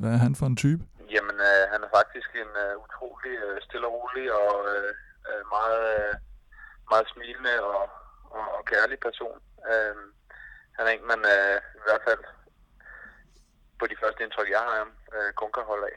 hvad 0.00 0.10
er 0.16 0.20
han 0.26 0.34
for 0.40 0.46
en 0.46 0.56
type? 0.64 0.82
Jamen, 1.14 1.36
øh, 1.48 1.62
han 1.72 1.80
er 1.86 1.90
faktisk 1.98 2.30
en 2.42 2.52
øh, 2.64 2.72
utrolig 2.84 3.34
øh, 3.46 3.56
stille 3.66 3.86
og 3.88 3.92
rolig 3.96 4.26
og 4.42 4.54
øh, 4.72 4.90
øh 5.28 5.42
meget, 5.56 5.82
øh, 5.96 6.14
meget 6.92 7.06
smilende 7.12 7.54
og, 7.70 7.82
og, 8.36 8.44
og 8.56 8.62
kærlig 8.72 8.98
person. 9.06 9.38
Øh, 9.70 9.94
han 10.76 10.84
er 10.86 10.92
en, 10.96 11.04
man 11.12 11.20
øh, 11.34 11.56
i 11.80 11.82
hvert 11.86 12.04
fald 12.08 12.22
på 13.78 13.84
de 13.90 14.00
første 14.02 14.20
indtryk, 14.24 14.50
jeg 14.54 14.62
har 14.66 14.72
af 14.74 14.82
ham, 14.84 14.92
øh, 15.16 15.30
kun 15.40 15.50
kan 15.56 15.64
holde 15.70 15.86
af. 15.92 15.96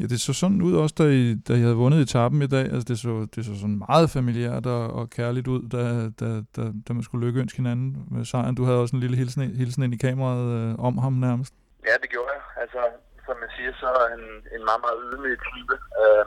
Ja, 0.00 0.04
det 0.12 0.20
så 0.20 0.32
sådan 0.32 0.62
ud 0.68 0.74
også, 0.82 0.94
da 0.98 1.04
I, 1.04 1.24
da 1.48 1.52
jeg 1.52 1.66
havde 1.68 1.82
vundet 1.82 2.00
etappen 2.00 2.42
i 2.42 2.50
dag. 2.56 2.66
Altså, 2.74 2.86
det 2.90 2.98
så, 3.04 3.12
det 3.34 3.40
så 3.48 3.54
sådan 3.60 3.80
meget 3.88 4.08
familiært 4.16 4.66
og, 4.76 4.82
og 4.98 5.04
kærligt 5.18 5.46
ud, 5.54 5.62
da, 5.74 5.82
da, 6.20 6.28
da, 6.56 6.62
da 6.86 6.90
man 6.96 7.02
skulle 7.02 7.26
lykkeønske 7.26 7.58
hinanden 7.62 7.88
med 8.14 8.24
sejren. 8.24 8.54
Du 8.58 8.64
havde 8.64 8.82
også 8.82 8.96
en 8.96 9.04
lille 9.04 9.16
hilsen, 9.20 9.42
hilsen 9.60 9.82
ind 9.82 9.94
i 9.94 10.04
kameraet 10.06 10.48
øh, 10.58 10.70
om 10.88 10.94
ham 11.04 11.14
nærmest. 11.26 11.52
Ja, 11.88 11.94
det 12.02 12.08
gjorde 12.14 12.30
jeg. 12.36 12.42
Altså, 12.62 12.80
som 13.26 13.36
jeg 13.44 13.50
siger, 13.56 13.72
så 13.82 13.88
er 14.00 14.06
han 14.14 14.22
en 14.56 14.62
meget, 14.68 14.82
meget 14.86 14.98
ydmyg 15.06 15.36
type. 15.50 15.74
Øh, 16.02 16.24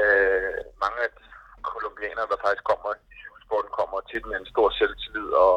øh, 0.00 0.58
mange 0.84 0.98
af 1.04 1.10
de 1.18 1.24
kolumbianere, 1.70 2.30
der 2.32 2.38
faktisk 2.44 2.64
kommer 2.72 2.88
i 2.94 3.14
cykelsporten, 3.22 3.70
kommer 3.78 3.98
tit 4.10 4.24
med 4.30 4.36
en 4.38 4.50
stor 4.52 4.68
selvtillid 4.78 5.30
og 5.46 5.56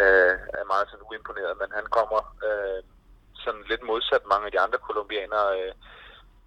øh, 0.00 0.34
er 0.58 0.70
meget 0.72 0.86
sådan 0.88 1.06
uimponeret. 1.08 1.54
Men 1.62 1.70
han 1.78 1.86
kommer 1.98 2.20
øh, 2.48 2.80
sådan 3.44 3.64
lidt 3.70 3.82
modsat 3.90 4.24
mange 4.32 4.46
af 4.46 4.52
de 4.54 4.62
andre 4.64 4.78
kolumbianere. 4.86 5.48
Øh, 5.60 5.72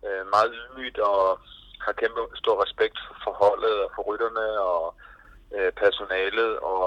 øh, 0.08 0.24
meget 0.36 0.50
ydmygt 0.60 1.00
og 1.00 1.22
har 1.86 1.94
kæmpe 2.02 2.22
stor 2.42 2.56
respekt 2.66 2.98
for 3.24 3.34
holdet 3.44 3.76
og 3.86 3.90
for 3.96 4.02
rytterne 4.10 4.48
og 4.72 4.84
øh, 5.56 5.72
personalet 5.84 6.52
og 6.72 6.86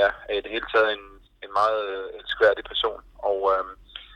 ja, 0.00 0.08
er 0.28 0.36
i 0.38 0.42
det 0.44 0.54
hele 0.54 0.68
taget 0.74 0.90
en, 0.96 1.04
en 1.44 1.52
meget 1.60 1.80
øh, 1.94 2.06
elskværdig 2.18 2.64
person. 2.70 3.00
Og, 3.30 3.38
øh, 3.52 3.64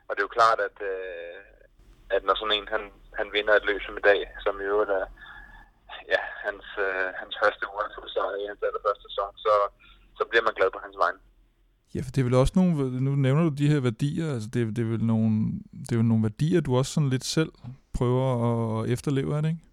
og 0.07 0.11
det 0.13 0.21
er 0.21 0.29
jo 0.29 0.39
klart, 0.39 0.59
at, 0.69 0.77
øh, 0.93 1.41
at 2.15 2.23
når 2.25 2.35
sådan 2.37 2.59
en 2.59 2.69
han, 2.75 2.83
han 3.19 3.29
vinder 3.37 3.55
et 3.57 3.67
løb 3.69 3.81
som 3.83 3.97
i 4.01 4.07
dag, 4.11 4.21
som 4.45 4.55
i 4.61 4.69
øvrigt 4.73 4.93
er 5.01 5.07
ja, 6.13 6.21
hans, 6.47 6.67
øh, 6.87 7.09
hans 7.21 7.35
første 7.43 7.65
uanfuldsejr 7.75 8.35
i 8.43 8.47
hans 8.51 8.63
allerførste 8.67 9.05
sæson, 9.07 9.31
så, 9.45 9.55
så 10.19 10.23
bliver 10.31 10.45
man 10.47 10.57
glad 10.59 10.71
på 10.73 10.81
hans 10.87 10.97
vegne. 11.05 11.21
Ja, 11.95 12.01
for 12.05 12.13
det 12.13 12.21
er 12.21 12.29
vel 12.29 12.43
også 12.43 12.55
nogle, 12.57 13.01
nu 13.07 13.11
nævner 13.27 13.43
du 13.43 13.53
de 13.61 13.73
her 13.73 13.81
værdier, 13.81 14.27
altså 14.35 14.49
det, 14.55 14.77
det, 14.77 14.83
er 14.83 14.91
vel 14.95 15.05
nogle, 15.05 15.31
det 15.85 15.93
er 15.93 16.01
vel 16.03 16.13
nogle 16.13 16.27
værdier, 16.29 16.61
du 16.61 16.77
også 16.77 16.93
sådan 16.93 17.15
lidt 17.15 17.25
selv 17.25 17.53
prøver 17.99 18.29
at 18.37 18.91
efterleve, 18.95 19.37
er 19.37 19.41
det 19.41 19.49
ikke? 19.49 19.65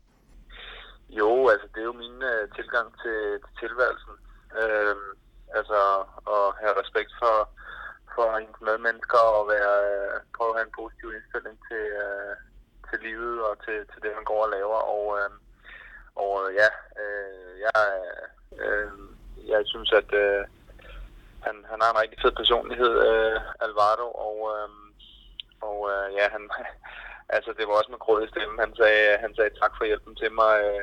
Jo, 1.19 1.47
altså 1.53 1.67
det 1.73 1.79
er 1.81 1.89
jo 1.91 2.01
min 2.05 2.17
øh, 2.31 2.43
tilgang 2.57 2.87
til, 3.01 3.19
til 3.43 3.53
tilværelsen. 3.61 4.15
Øh, 4.61 4.95
altså 5.59 5.79
at 6.35 6.45
have 6.61 6.79
respekt 6.81 7.11
for, 7.21 7.37
for 8.15 8.25
ens 8.37 8.59
medmennesker 8.67 9.23
og 9.37 9.43
være, 9.55 9.75
øh, 9.91 10.13
prøve 10.35 10.51
at 10.51 10.57
have 10.57 10.67
en 10.67 10.79
positiv 10.81 11.07
indstilling 11.17 11.57
til, 11.69 11.85
øh, 12.03 12.33
til 12.89 12.99
livet 13.07 13.37
og 13.49 13.53
til, 13.65 13.77
til 13.91 13.99
det, 14.03 14.11
man 14.15 14.29
går 14.31 14.41
og 14.45 14.51
laver. 14.57 14.79
Og, 14.95 15.05
øh, 15.19 15.31
og 16.23 16.33
ja, 16.61 16.69
øh, 17.01 17.51
jeg, 17.65 17.83
øh, 18.63 18.91
jeg 19.51 19.61
synes, 19.65 19.91
at 20.01 20.09
øh, 20.23 20.43
han, 21.45 21.55
han 21.71 21.79
har 21.81 21.89
en 21.91 22.01
rigtig 22.03 22.19
fed 22.21 22.33
personlighed, 22.41 22.93
øh, 23.09 23.37
Alvaro, 23.65 24.07
og, 24.27 24.37
øh, 24.53 24.69
og 25.69 25.77
øh, 25.93 26.07
ja, 26.17 26.25
han, 26.35 26.43
altså 27.35 27.51
det 27.57 27.65
var 27.67 27.75
også 27.79 27.91
med 27.91 28.03
gråd 28.05 28.21
i 28.23 28.31
stemmen. 28.33 28.63
Han 28.65 28.73
sagde, 28.79 29.05
han 29.23 29.31
sagde 29.35 29.53
tak 29.61 29.73
for 29.75 29.85
hjælpen 29.89 30.15
til 30.21 30.31
mig 30.41 30.53
øh, 30.67 30.81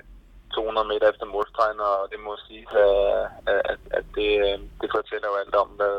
200 0.55 0.89
meter 0.93 1.07
efter 1.13 1.27
målstregen, 1.35 1.81
og 1.91 1.99
det 2.13 2.21
må 2.27 2.33
sige, 2.47 2.65
at, 3.53 3.61
at, 3.73 3.81
at 3.99 4.05
det, 4.19 4.31
øh, 4.47 4.59
det 4.81 4.89
fortæller 4.97 5.29
jo 5.31 5.37
alt 5.43 5.55
om, 5.63 5.69
hvad, 5.79 5.97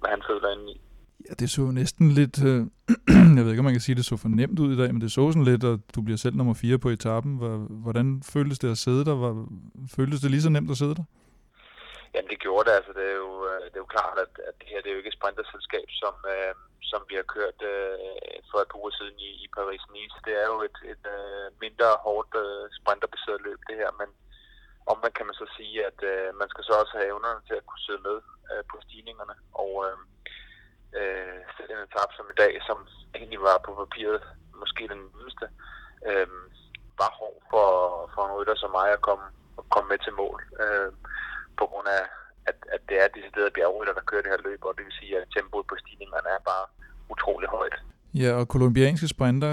hvad 0.00 0.10
han 0.14 0.22
føler 0.30 0.48
inde 0.54 0.66
i. 0.74 0.76
Ja, 1.28 1.32
det 1.40 1.50
så 1.50 1.60
næsten 1.60 2.10
lidt, 2.10 2.36
øh, 2.50 2.60
jeg 3.36 3.42
ved 3.42 3.50
ikke, 3.50 3.62
om 3.64 3.68
man 3.70 3.78
kan 3.78 3.86
sige, 3.86 3.98
det 3.98 4.04
så 4.04 4.16
for 4.16 4.28
nemt 4.28 4.58
ud 4.58 4.70
i 4.74 4.80
dag, 4.80 4.92
men 4.92 5.00
det 5.00 5.12
så 5.12 5.32
sådan 5.32 5.50
lidt, 5.52 5.64
at 5.64 5.80
du 5.94 6.00
bliver 6.02 6.18
selv 6.18 6.36
nummer 6.36 6.54
4 6.54 6.78
på 6.78 6.88
etappen. 6.88 7.32
Hvordan 7.84 8.22
føltes 8.32 8.58
det 8.58 8.70
at 8.70 8.78
sidde 8.78 9.04
der? 9.04 9.46
Føltes 9.96 10.20
det 10.20 10.30
lige 10.30 10.42
så 10.42 10.50
nemt 10.50 10.70
at 10.70 10.76
sidde 10.76 10.94
der? 10.94 11.04
Jamen 12.14 12.30
det 12.30 12.40
gjorde 12.40 12.64
det, 12.68 12.74
altså 12.78 12.92
det 12.98 13.04
er 13.12 13.16
jo, 13.24 13.32
øh, 13.43 13.43
det 13.74 13.80
er 13.80 13.86
jo 13.88 13.96
klart, 13.98 14.18
at, 14.24 14.32
at 14.48 14.54
det 14.60 14.68
her 14.70 14.80
det 14.80 14.88
er 14.88 14.96
jo 14.96 15.02
ikke 15.02 15.12
et 15.12 15.20
sprinterselskab, 15.20 15.88
som, 16.02 16.14
øh, 16.34 16.54
som 16.90 17.00
vi 17.08 17.14
har 17.20 17.26
kørt 17.36 17.58
øh, 17.72 18.38
for 18.50 18.58
et 18.60 18.70
par 18.70 18.80
uger 18.82 18.94
siden 18.98 19.18
i, 19.28 19.30
i 19.44 19.46
Paris-Nice. 19.56 20.18
Det 20.26 20.34
er 20.42 20.46
jo 20.52 20.58
et, 20.68 20.78
et 20.92 21.04
øh, 21.16 21.46
mindre 21.64 21.88
hårdt 22.06 22.32
øh, 22.44 22.64
sprinterbaseret 22.78 23.40
løb 23.46 23.60
det 23.68 23.76
her, 23.82 23.90
men 24.00 24.08
om 24.92 24.96
man 25.04 25.12
kan 25.16 25.26
man 25.26 25.36
så 25.42 25.46
sige, 25.56 25.76
at 25.90 25.98
øh, 26.12 26.28
man 26.40 26.48
skal 26.48 26.64
så 26.64 26.72
også 26.82 26.92
have 26.96 27.10
evnerne 27.12 27.40
til 27.48 27.56
at 27.60 27.66
kunne 27.66 27.86
sidde 27.86 28.02
med 28.08 28.18
øh, 28.50 28.62
på 28.70 28.76
stigningerne, 28.84 29.36
og 29.62 29.72
øh, 29.86 29.98
øh, 30.98 31.38
sætte 31.54 31.72
en 31.74 31.84
etap 31.86 32.10
som 32.16 32.26
i 32.32 32.36
dag, 32.42 32.52
som 32.68 32.78
egentlig 33.18 33.40
var 33.48 33.58
på 33.66 33.70
papiret 33.82 34.22
måske 34.62 34.82
den 34.92 35.00
nemmeste, 35.06 35.46
øh, 36.08 36.28
var 37.00 37.10
hård 37.20 37.38
for, 37.50 37.68
for 38.14 38.22
en 38.24 38.34
rytter 38.36 38.56
som 38.58 38.70
mig 38.70 38.88
at 38.92 39.04
komme, 39.08 39.26
at 39.58 39.64
komme 39.72 39.88
med 39.88 39.98
til 40.02 40.12
mål. 40.22 40.38
Øh, 40.62 40.92
på 41.58 41.64
grund 41.70 41.88
af, 41.98 42.04
at, 42.50 42.56
at 42.74 42.80
det 42.88 42.96
er 43.02 43.08
deciderede 43.16 43.56
bjergrytter, 43.56 43.94
der 43.98 44.08
kører 44.10 44.22
det 44.22 44.32
her 44.34 44.42
løb, 44.48 44.60
og 44.68 44.72
det 44.76 44.84
vil 44.86 44.98
sige, 45.00 45.12
at 45.18 45.24
tempoet 45.36 45.66
på 45.66 45.74
stigningerne 45.82 46.28
er 46.36 46.42
bare 46.50 46.64
utrolig 47.12 47.48
højt. 47.48 47.76
Ja, 48.22 48.30
og 48.40 48.48
kolumbianske 48.48 49.08
sprinter, 49.08 49.50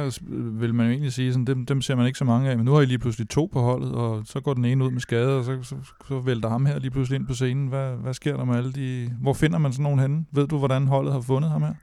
vil 0.61 0.73
man 0.77 0.85
jo 0.85 0.91
egentlig 0.91 1.13
sige, 1.13 1.33
sådan, 1.33 1.49
dem, 1.51 1.59
dem 1.71 1.79
ser 1.81 1.95
man 1.95 2.05
ikke 2.09 2.21
så 2.23 2.29
mange 2.33 2.49
af, 2.49 2.53
men 2.57 2.65
nu 2.65 2.71
har 2.73 2.81
I 2.81 2.85
lige 2.85 3.03
pludselig 3.03 3.29
to 3.29 3.43
på 3.55 3.59
holdet, 3.69 3.91
og 4.03 4.11
så 4.31 4.37
går 4.45 4.53
den 4.53 4.65
ene 4.65 4.83
ud 4.85 4.91
med 4.91 5.01
skade, 5.01 5.37
og 5.39 5.43
så, 5.47 5.53
så, 5.69 5.75
så 6.09 6.15
vælter 6.29 6.49
ham 6.55 6.65
her 6.69 6.79
lige 6.79 6.93
pludselig 6.95 7.15
ind 7.19 7.27
på 7.27 7.35
scenen. 7.39 7.65
Hvad, 7.73 7.89
hvad 8.03 8.13
sker 8.19 8.35
der 8.37 8.45
med 8.49 8.55
alle 8.59 8.73
de... 8.81 8.89
Hvor 9.25 9.35
finder 9.41 9.59
man 9.63 9.71
sådan 9.73 9.87
nogen 9.87 10.03
henne? 10.05 10.19
Ved 10.37 10.45
du, 10.47 10.57
hvordan 10.63 10.83
holdet 10.93 11.13
har 11.13 11.23
fundet 11.31 11.49
ham 11.55 11.61
her? 11.67 11.75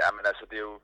Ja, 0.00 0.08
men 0.16 0.24
altså, 0.30 0.44
det 0.50 0.56
er 0.60 0.66
jo... 0.70 0.76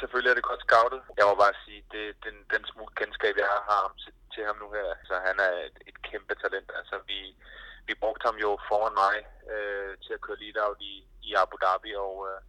Selvfølgelig 0.00 0.30
er 0.30 0.38
det 0.38 0.50
godt 0.50 0.62
scoutet. 0.66 1.00
Jeg 1.18 1.26
må 1.28 1.34
bare 1.44 1.56
sige, 1.64 1.80
det, 1.94 2.04
den, 2.26 2.36
den 2.54 2.62
smule 2.70 2.92
kendskab, 3.00 3.34
jeg 3.42 3.48
har 3.70 3.80
ham 3.86 3.94
til, 4.02 4.12
til 4.34 4.42
ham 4.48 4.56
nu 4.62 4.68
her, 4.76 4.86
altså 4.98 5.14
han 5.28 5.36
er 5.46 5.52
et, 5.68 5.78
et 5.90 5.98
kæmpe 6.08 6.34
talent. 6.42 6.70
Altså, 6.80 6.96
vi, 7.10 7.18
vi 7.88 7.94
brugte 8.02 8.26
ham 8.28 8.38
jo 8.44 8.50
foran 8.68 8.96
mig 9.04 9.16
øh, 9.54 9.92
til 10.04 10.12
at 10.16 10.24
køre 10.24 10.40
lead-out 10.42 10.80
i, 10.92 10.94
i 11.28 11.30
Abu 11.42 11.56
Dhabi, 11.62 11.92
og 12.06 12.14
øh, 12.30 12.40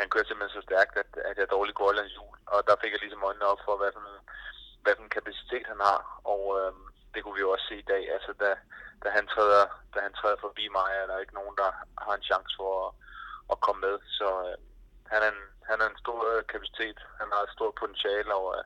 han 0.00 0.10
kørte 0.10 0.28
simpelthen 0.28 0.56
så 0.56 0.62
stærkt, 0.68 0.94
at, 1.02 1.10
at 1.30 1.36
jeg 1.38 1.54
dårligt 1.56 1.78
går 1.78 2.00
hans 2.00 2.16
hjul. 2.16 2.36
Og 2.52 2.58
der 2.68 2.76
fik 2.82 2.92
jeg 2.92 3.02
ligesom 3.02 3.26
øjnene 3.28 3.50
op 3.52 3.60
for, 3.66 3.74
hvad 3.76 3.90
for 3.94 4.00
en, 4.00 4.18
hvad 4.82 4.94
for 4.96 5.04
en 5.04 5.16
kapacitet 5.18 5.66
han 5.72 5.80
har. 5.88 6.00
Og 6.34 6.42
øh, 6.58 6.72
det 7.12 7.20
kunne 7.20 7.36
vi 7.38 7.44
jo 7.46 7.50
også 7.54 7.66
se 7.68 7.76
i 7.80 7.90
dag. 7.92 8.02
Altså, 8.16 8.32
da, 8.42 8.50
da, 9.02 9.08
han 9.18 9.26
træder, 9.32 9.64
da 9.94 9.98
han 10.06 10.14
træder 10.18 10.38
forbi 10.40 10.64
mig, 10.78 10.88
er 11.00 11.06
der 11.06 11.18
ikke 11.18 11.38
nogen, 11.40 11.56
der 11.62 11.70
har 12.04 12.14
en 12.16 12.28
chance 12.30 12.52
for 12.58 12.70
at, 12.84 12.90
at 13.52 13.60
komme 13.64 13.80
med. 13.86 13.96
Så 14.18 14.28
øh, 14.46 14.56
han, 15.12 15.20
er 15.26 15.30
en, 15.36 15.42
han 15.70 15.78
er 15.82 15.88
en 15.88 16.02
stor 16.04 16.18
øh, 16.32 16.42
kapacitet. 16.52 16.98
Han 17.20 17.28
har 17.34 17.42
et 17.42 17.54
stort 17.56 17.74
potentiale, 17.80 18.34
og 18.40 18.46
øh, 18.56 18.64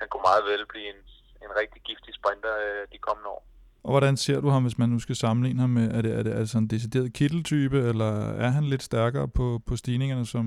han 0.00 0.08
kunne 0.08 0.28
meget 0.30 0.44
vel 0.50 0.66
blive 0.72 0.88
en, 0.94 1.00
en 1.44 1.52
rigtig 1.60 1.80
giftig 1.88 2.12
sprinter 2.20 2.54
øh, 2.66 2.84
de 2.92 2.98
kommende 3.06 3.30
år. 3.36 3.42
Og 3.86 3.90
hvordan 3.94 4.16
ser 4.16 4.40
du 4.40 4.48
ham, 4.54 4.62
hvis 4.62 4.78
man 4.82 4.88
nu 4.88 4.98
skal 5.00 5.16
sammenligne 5.16 5.60
ham 5.60 5.70
med, 5.78 5.86
er 5.96 6.02
det, 6.02 6.12
er 6.18 6.22
det 6.22 6.34
altså 6.40 6.58
en 6.58 6.68
decideret 6.74 7.14
kitteltype, 7.18 7.78
eller 7.90 8.12
er 8.46 8.50
han 8.56 8.64
lidt 8.64 8.82
stærkere 8.90 9.28
på, 9.38 9.46
på 9.68 9.76
stigningerne, 9.76 10.26
som, 10.34 10.44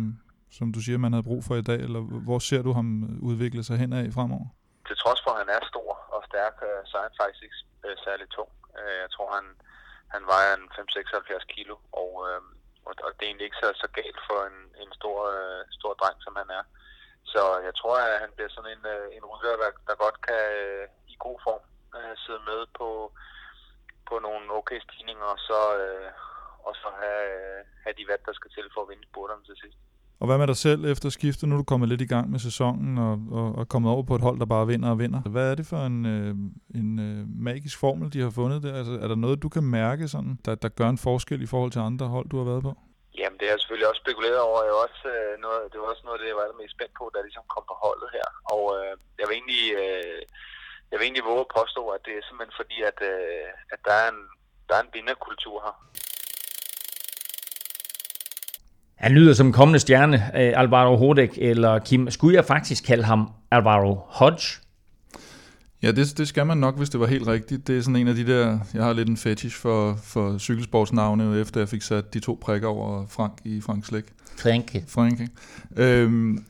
som 0.57 0.67
du 0.75 0.79
siger, 0.85 0.97
man 0.97 1.13
havde 1.13 1.29
brug 1.31 1.41
for 1.47 1.55
i 1.55 1.67
dag, 1.71 1.79
eller 1.87 2.01
hvor 2.27 2.39
ser 2.39 2.61
du 2.67 2.71
ham 2.79 2.87
udvikle 3.29 3.63
sig 3.63 3.77
henad 3.83 4.11
fremover? 4.17 4.47
Til 4.87 4.97
trods 5.03 5.21
for, 5.23 5.31
at 5.31 5.39
han 5.43 5.49
er 5.57 5.61
stor 5.71 5.91
og 6.15 6.21
stærk, 6.29 6.55
øh, 6.69 6.81
så 6.89 6.93
er 6.97 7.03
han 7.07 7.15
faktisk 7.21 7.43
ikke 7.47 7.59
øh, 7.85 7.95
særlig 8.05 8.27
tung. 8.37 8.51
Øh, 8.79 8.97
jeg 9.03 9.09
tror, 9.15 9.29
han, 9.37 9.47
han 10.13 10.23
vejer 10.33 10.51
en 10.59 10.67
5-76 10.77 11.45
kilo, 11.55 11.75
og, 12.01 12.11
og 13.05 13.09
det 13.15 13.23
er 13.23 13.29
egentlig 13.29 13.47
ikke 13.49 13.63
så, 13.63 13.69
så 13.83 13.87
galt 13.99 14.21
for 14.29 14.39
en, 14.49 14.59
en 14.83 14.91
stor, 14.99 15.19
stor 15.79 15.93
dreng, 16.01 16.17
som 16.25 16.33
han 16.41 16.49
er. 16.59 16.63
Så 17.33 17.41
jeg 17.67 17.73
tror, 17.79 17.95
at 17.97 18.19
han 18.23 18.31
bliver 18.35 18.51
sådan 18.53 18.71
en, 18.75 18.83
en 19.17 19.25
rytter, 19.31 19.55
der, 19.63 19.71
der 19.87 20.03
godt 20.05 20.17
kan 20.27 20.43
i 21.13 21.15
god 21.25 21.37
form 21.47 21.63
sidde 22.25 22.43
med 22.51 22.61
på, 22.79 22.89
på 24.09 24.15
nogle 24.27 24.45
okay 24.59 24.79
stigninger, 24.85 25.27
og 25.35 25.39
så, 25.47 25.59
og 26.67 26.73
så 26.81 26.87
have, 27.01 27.25
have 27.83 27.95
de 27.99 28.05
vat, 28.11 28.25
der 28.27 28.33
skal 28.39 28.51
til 28.51 28.67
for 28.73 28.81
at 28.81 28.89
vinde 28.91 29.05
spurterne 29.09 29.43
til 29.49 29.57
sidst. 29.63 29.79
Og 30.19 30.25
hvad 30.27 30.37
med 30.37 30.47
dig 30.47 30.59
selv 30.67 30.81
efter 30.93 31.09
skiftet? 31.09 31.49
Nu 31.49 31.55
er 31.55 31.61
du 31.61 31.71
kommet 31.71 31.89
lidt 31.89 32.01
i 32.01 32.11
gang 32.13 32.25
med 32.33 32.39
sæsonen 32.39 32.97
og, 33.07 33.15
og, 33.39 33.47
og 33.59 33.63
kommet 33.73 33.89
over 33.93 34.03
på 34.03 34.15
et 34.15 34.25
hold, 34.27 34.37
der 34.39 34.45
bare 34.55 34.67
vinder 34.67 34.89
og 34.89 34.99
vinder. 34.99 35.21
Hvad 35.35 35.51
er 35.51 35.55
det 35.55 35.67
for 35.71 35.81
en, 35.89 36.05
øh, 36.15 36.33
en 36.79 36.89
øh, 37.07 37.19
magisk 37.49 37.79
formel, 37.79 38.13
de 38.13 38.21
har 38.25 38.33
fundet 38.39 38.63
der? 38.63 38.73
Altså, 38.79 38.93
er 39.03 39.07
der 39.07 39.15
noget, 39.15 39.43
du 39.43 39.49
kan 39.55 39.63
mærke, 39.63 40.07
sådan, 40.07 40.33
der, 40.45 40.55
der 40.55 40.69
gør 40.79 40.89
en 40.89 41.05
forskel 41.07 41.41
i 41.41 41.51
forhold 41.53 41.71
til 41.71 41.79
andre 41.89 42.05
hold, 42.15 42.27
du 42.29 42.37
har 42.37 42.47
været 42.51 42.63
på? 42.67 42.73
Jamen, 43.19 43.37
det 43.39 43.45
har 43.47 43.53
jeg 43.53 43.61
selvfølgelig 43.61 43.89
også 43.91 44.01
spekuleret 44.05 44.41
over. 44.49 44.59
Jeg 44.67 44.73
også, 44.87 45.01
øh, 45.15 45.31
noget, 45.45 45.61
det 45.71 45.77
var 45.81 45.87
også 45.93 46.03
noget, 46.05 46.19
det 46.21 46.27
jeg 46.31 46.39
var 46.41 46.61
mest 46.61 46.75
spændt 46.77 46.93
på, 46.99 47.03
da 47.09 47.15
jeg 47.17 47.27
ligesom 47.27 47.45
kom 47.53 47.63
på 47.71 47.75
holdet 47.85 48.09
her. 48.17 48.27
Og 48.53 48.63
øh, 48.77 48.93
jeg 49.19 49.25
vil 49.27 49.35
egentlig... 49.39 49.63
Øh, 49.83 50.21
jeg 50.91 50.97
vil 50.97 51.05
egentlig 51.05 51.27
våge 51.31 51.43
at 51.45 51.51
påstå, 51.59 51.81
at 51.95 52.01
det 52.05 52.13
er 52.19 52.23
simpelthen 52.27 52.55
fordi, 52.61 52.77
at, 52.89 52.97
øh, 53.11 53.47
at 53.73 53.79
der, 53.87 53.95
er 54.03 54.07
en, 54.13 54.21
der 54.67 54.75
er 54.77 54.81
en 54.81 54.93
vinderkultur 54.93 55.57
her. 55.65 55.75
Han 58.95 59.11
lyder 59.11 59.33
som 59.33 59.51
kommende 59.51 59.79
stjerne, 59.79 60.17
uh, 60.17 60.61
Alvaro 60.61 60.95
Hodek, 60.95 61.37
eller 61.37 61.79
Kim. 61.79 62.11
Skulle 62.11 62.35
jeg 62.35 62.45
faktisk 62.45 62.85
kalde 62.85 63.03
ham 63.03 63.29
Alvaro 63.51 63.99
Hodge? 64.07 64.61
Ja, 65.81 65.91
det, 65.91 66.17
det 66.17 66.27
skal 66.27 66.45
man 66.45 66.57
nok, 66.57 66.77
hvis 66.77 66.89
det 66.89 66.99
var 66.99 67.05
helt 67.07 67.27
rigtigt. 67.27 67.67
Det 67.67 67.77
er 67.77 67.81
sådan 67.81 67.95
en 67.95 68.07
af 68.07 68.15
de 68.15 68.27
der, 68.27 68.59
jeg 68.73 68.83
har 68.83 68.93
lidt 68.93 69.09
en 69.09 69.17
fetish 69.17 69.61
for, 69.61 69.95
for 70.03 70.37
cykelsportsnavne, 70.37 71.39
efter 71.39 71.59
jeg 71.61 71.69
fik 71.69 71.81
sat 71.81 72.13
de 72.13 72.19
to 72.19 72.39
prikker 72.41 72.67
over 72.67 73.07
Frank 73.07 73.33
i 73.43 73.61
Frank 73.61 73.85
Slæk. 73.85 74.03
Franke. 74.37 74.85
Franke. 74.87 75.29
Øhm, 75.77 76.45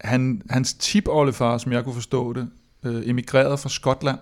han, 0.00 0.42
hans 0.50 0.74
tipoldefar, 0.74 1.58
som 1.58 1.72
jeg 1.72 1.84
kunne 1.84 1.94
forstå 1.94 2.32
det, 2.32 2.50
øh, 2.84 3.08
emigrerede 3.08 3.58
fra 3.58 3.68
Skotland, 3.68 4.18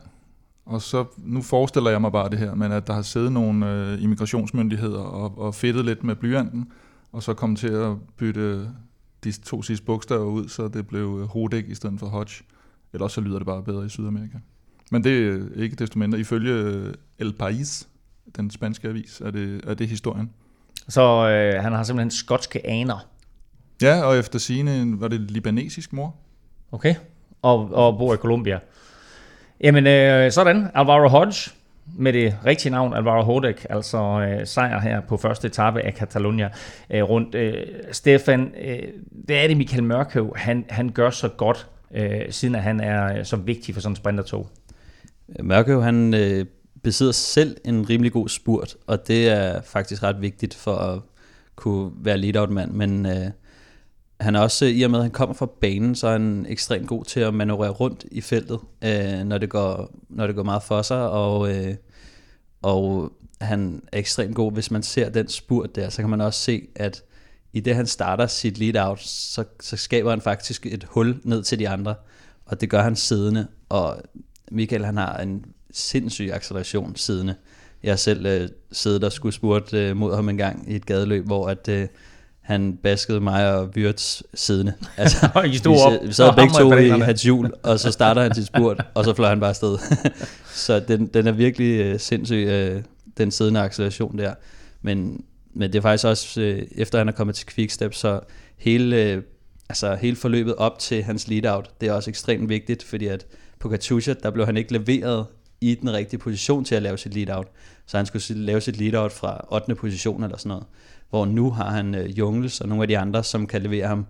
og 0.66 0.82
så, 0.82 1.04
nu 1.18 1.42
forestiller 1.42 1.90
jeg 1.90 2.00
mig 2.00 2.12
bare 2.12 2.30
det 2.30 2.38
her, 2.38 2.54
men 2.54 2.72
at 2.72 2.86
der 2.86 2.92
har 2.92 3.02
siddet 3.02 3.32
nogle 3.32 3.72
øh, 3.72 4.02
immigrationsmyndigheder 4.02 5.00
og, 5.00 5.38
og 5.38 5.54
fedtet 5.54 5.84
lidt 5.84 6.04
med 6.04 6.14
blyanten, 6.14 6.72
og 7.12 7.22
så 7.22 7.34
kom 7.34 7.56
til 7.56 7.68
at 7.68 7.96
bytte 8.16 8.70
de 9.24 9.32
to 9.32 9.62
sidste 9.62 9.86
bogstaver 9.86 10.24
ud, 10.24 10.48
så 10.48 10.68
det 10.68 10.86
blev 10.86 11.26
Hodek 11.26 11.68
i 11.68 11.74
stedet 11.74 12.00
for 12.00 12.06
Hodge. 12.06 12.44
Eller 12.92 13.08
så 13.08 13.20
lyder 13.20 13.38
det 13.38 13.46
bare 13.46 13.62
bedre 13.62 13.86
i 13.86 13.88
Sydamerika. 13.88 14.38
Men 14.90 15.04
det 15.04 15.28
er 15.28 15.62
ikke 15.62 15.76
desto 15.76 15.98
mindre. 15.98 16.18
Ifølge 16.18 16.94
El 17.18 17.34
País, 17.42 17.86
den 18.36 18.50
spanske 18.50 18.88
avis, 18.88 19.20
er 19.20 19.30
det, 19.30 19.60
er 19.64 19.74
det 19.74 19.88
historien. 19.88 20.30
Så 20.88 21.28
øh, 21.28 21.62
han 21.62 21.72
har 21.72 21.82
simpelthen 21.82 22.10
skotske 22.10 22.66
aner. 22.66 23.08
Ja, 23.82 24.02
og 24.02 24.18
efter 24.18 24.38
sine 24.38 25.00
var 25.00 25.08
det 25.08 25.20
libanesisk 25.20 25.92
mor. 25.92 26.14
Okay, 26.72 26.94
og, 27.46 27.70
og 27.72 27.98
bor 27.98 28.14
i 28.14 28.16
Colombia. 28.16 28.58
Jamen 29.60 29.86
øh, 29.86 30.32
sådan, 30.32 30.70
Alvaro 30.74 31.08
Hodge, 31.08 31.50
med 31.98 32.12
det 32.12 32.36
rigtige 32.46 32.72
navn, 32.72 32.94
Alvaro 32.94 33.22
Hodek, 33.22 33.66
altså 33.70 33.98
øh, 33.98 34.46
sejr 34.46 34.80
her 34.80 35.00
på 35.00 35.16
første 35.16 35.48
etape 35.48 35.80
af 35.80 35.92
Catalonia 35.92 36.48
øh, 36.90 37.02
rundt. 37.02 37.34
Øh, 37.34 37.54
Stefan, 37.92 38.52
øh, 38.64 38.78
det 39.28 39.36
er 39.36 39.46
det 39.46 39.56
Michael 39.56 39.84
Mørkøv, 39.84 40.36
han, 40.36 40.64
han 40.68 40.88
gør 40.88 41.10
så 41.10 41.28
godt, 41.28 41.66
øh, 41.94 42.20
siden 42.30 42.54
at 42.54 42.62
han 42.62 42.80
er 42.80 43.18
øh, 43.18 43.24
så 43.24 43.36
vigtig 43.36 43.74
for 43.74 43.80
sådan 43.80 43.92
en 43.92 43.96
sprintertog. 43.96 44.48
Mørkøv, 45.42 45.82
han 45.82 46.14
øh, 46.14 46.46
besidder 46.82 47.12
selv 47.12 47.56
en 47.64 47.90
rimelig 47.90 48.12
god 48.12 48.28
spurt, 48.28 48.76
og 48.86 49.08
det 49.08 49.28
er 49.28 49.60
faktisk 49.62 50.02
ret 50.02 50.22
vigtigt 50.22 50.54
for 50.54 50.74
at 50.74 51.00
kunne 51.56 51.90
være 51.96 52.18
lead-out-mand, 52.18 52.72
men 52.72 53.06
øh, 53.06 53.30
han 54.20 54.34
er 54.34 54.40
også, 54.40 54.64
i 54.64 54.82
og 54.82 54.90
med 54.90 54.98
at 54.98 55.04
han 55.04 55.10
kommer 55.10 55.34
fra 55.34 55.48
banen, 55.60 55.94
så 55.94 56.06
er 56.06 56.12
han 56.12 56.46
ekstremt 56.48 56.88
god 56.88 57.04
til 57.04 57.20
at 57.20 57.34
manøvrere 57.34 57.70
rundt 57.70 58.04
i 58.10 58.20
feltet, 58.20 58.60
øh, 58.84 59.24
når, 59.24 59.38
det 59.38 59.50
går, 59.50 59.90
når 60.08 60.26
det 60.26 60.36
går 60.36 60.42
meget 60.42 60.62
for 60.62 60.82
sig, 60.82 61.10
og, 61.10 61.54
øh, 61.54 61.74
og 62.62 63.12
han 63.40 63.82
er 63.92 63.98
ekstremt 63.98 64.34
god, 64.34 64.52
hvis 64.52 64.70
man 64.70 64.82
ser 64.82 65.08
den 65.08 65.28
spurt 65.28 65.76
der, 65.76 65.88
så 65.88 66.02
kan 66.02 66.10
man 66.10 66.20
også 66.20 66.40
se, 66.40 66.68
at 66.74 67.02
i 67.52 67.60
det 67.60 67.74
han 67.74 67.86
starter 67.86 68.26
sit 68.26 68.58
lead-out, 68.58 69.00
så, 69.00 69.44
så 69.60 69.76
skaber 69.76 70.10
han 70.10 70.20
faktisk 70.20 70.66
et 70.66 70.84
hul 70.84 71.20
ned 71.24 71.42
til 71.42 71.58
de 71.58 71.68
andre, 71.68 71.94
og 72.46 72.60
det 72.60 72.70
gør 72.70 72.82
han 72.82 72.96
siddende, 72.96 73.46
og 73.68 74.02
Michael 74.50 74.84
han 74.84 74.96
har 74.96 75.18
en 75.18 75.44
sindssyg 75.70 76.30
acceleration 76.32 76.96
siddende. 76.96 77.34
Jeg 77.82 77.98
selv 77.98 78.26
øh, 78.26 78.48
siddet 78.72 79.04
og 79.04 79.12
skulle 79.12 79.34
spurt 79.34 79.74
øh, 79.74 79.96
mod 79.96 80.14
ham 80.14 80.28
en 80.28 80.36
gang 80.36 80.70
i 80.70 80.76
et 80.76 80.86
gadeløb, 80.86 81.26
hvor 81.26 81.48
at, 81.48 81.68
øh, 81.68 81.88
han 82.46 82.76
baskede 82.82 83.20
mig 83.20 83.54
og 83.54 83.68
Wirtz 83.76 84.22
siddende. 84.34 84.72
Altså, 84.96 85.40
I 85.40 85.56
stod 85.56 85.76
op, 85.86 85.92
vi 86.06 86.12
sad 86.12 86.34
begge 86.36 86.54
to 86.54 86.72
i 86.72 86.88
hans 86.88 87.22
hjul, 87.22 87.52
og 87.62 87.80
så 87.80 87.92
starter 87.92 88.22
han 88.22 88.34
sit 88.34 88.46
spurt, 88.46 88.84
og 88.94 89.04
så 89.04 89.14
fløj 89.14 89.28
han 89.28 89.40
bare 89.40 89.50
afsted. 89.50 89.78
så 90.66 90.80
den, 90.80 91.06
den 91.06 91.26
er 91.26 91.32
virkelig 91.32 91.94
uh, 91.94 92.00
sindssyg, 92.00 92.72
uh, 92.76 92.82
den 93.18 93.30
siddende 93.30 93.60
acceleration 93.60 94.18
der. 94.18 94.34
Men, 94.82 95.24
men 95.54 95.72
det 95.72 95.78
er 95.78 95.82
faktisk 95.82 96.06
også, 96.06 96.40
uh, 96.40 96.80
efter 96.80 96.98
han 96.98 97.08
er 97.08 97.12
kommet 97.12 97.36
til 97.36 97.46
Quickstep, 97.46 97.94
så 97.94 98.20
hele, 98.56 99.16
uh, 99.16 99.22
altså, 99.68 99.94
hele 99.94 100.16
forløbet 100.16 100.54
op 100.54 100.78
til 100.78 101.02
hans 101.02 101.28
lead-out, 101.28 101.70
det 101.80 101.88
er 101.88 101.92
også 101.92 102.10
ekstremt 102.10 102.48
vigtigt, 102.48 102.82
fordi 102.82 103.06
at 103.06 103.26
på 103.58 103.68
Katusha, 103.68 104.14
der 104.22 104.30
blev 104.30 104.46
han 104.46 104.56
ikke 104.56 104.72
leveret 104.72 105.26
i 105.60 105.74
den 105.74 105.92
rigtige 105.92 106.20
position 106.20 106.64
til 106.64 106.74
at 106.74 106.82
lave 106.82 106.98
sit 106.98 107.14
lead-out. 107.14 107.46
Så 107.86 107.96
han 107.96 108.06
skulle 108.06 108.22
lave 108.28 108.60
sit 108.60 108.76
lead-out 108.76 109.12
fra 109.12 109.46
8. 109.50 109.74
position 109.74 110.24
eller 110.24 110.36
sådan 110.36 110.48
noget 110.48 110.64
hvor 111.10 111.24
nu 111.24 111.50
har 111.50 111.70
han 111.70 111.94
øh, 111.94 112.18
Jungels 112.18 112.60
og 112.60 112.68
nogle 112.68 112.82
af 112.82 112.88
de 112.88 112.98
andre, 112.98 113.24
som 113.24 113.46
kan 113.46 113.62
levere 113.62 113.86
ham 113.86 114.06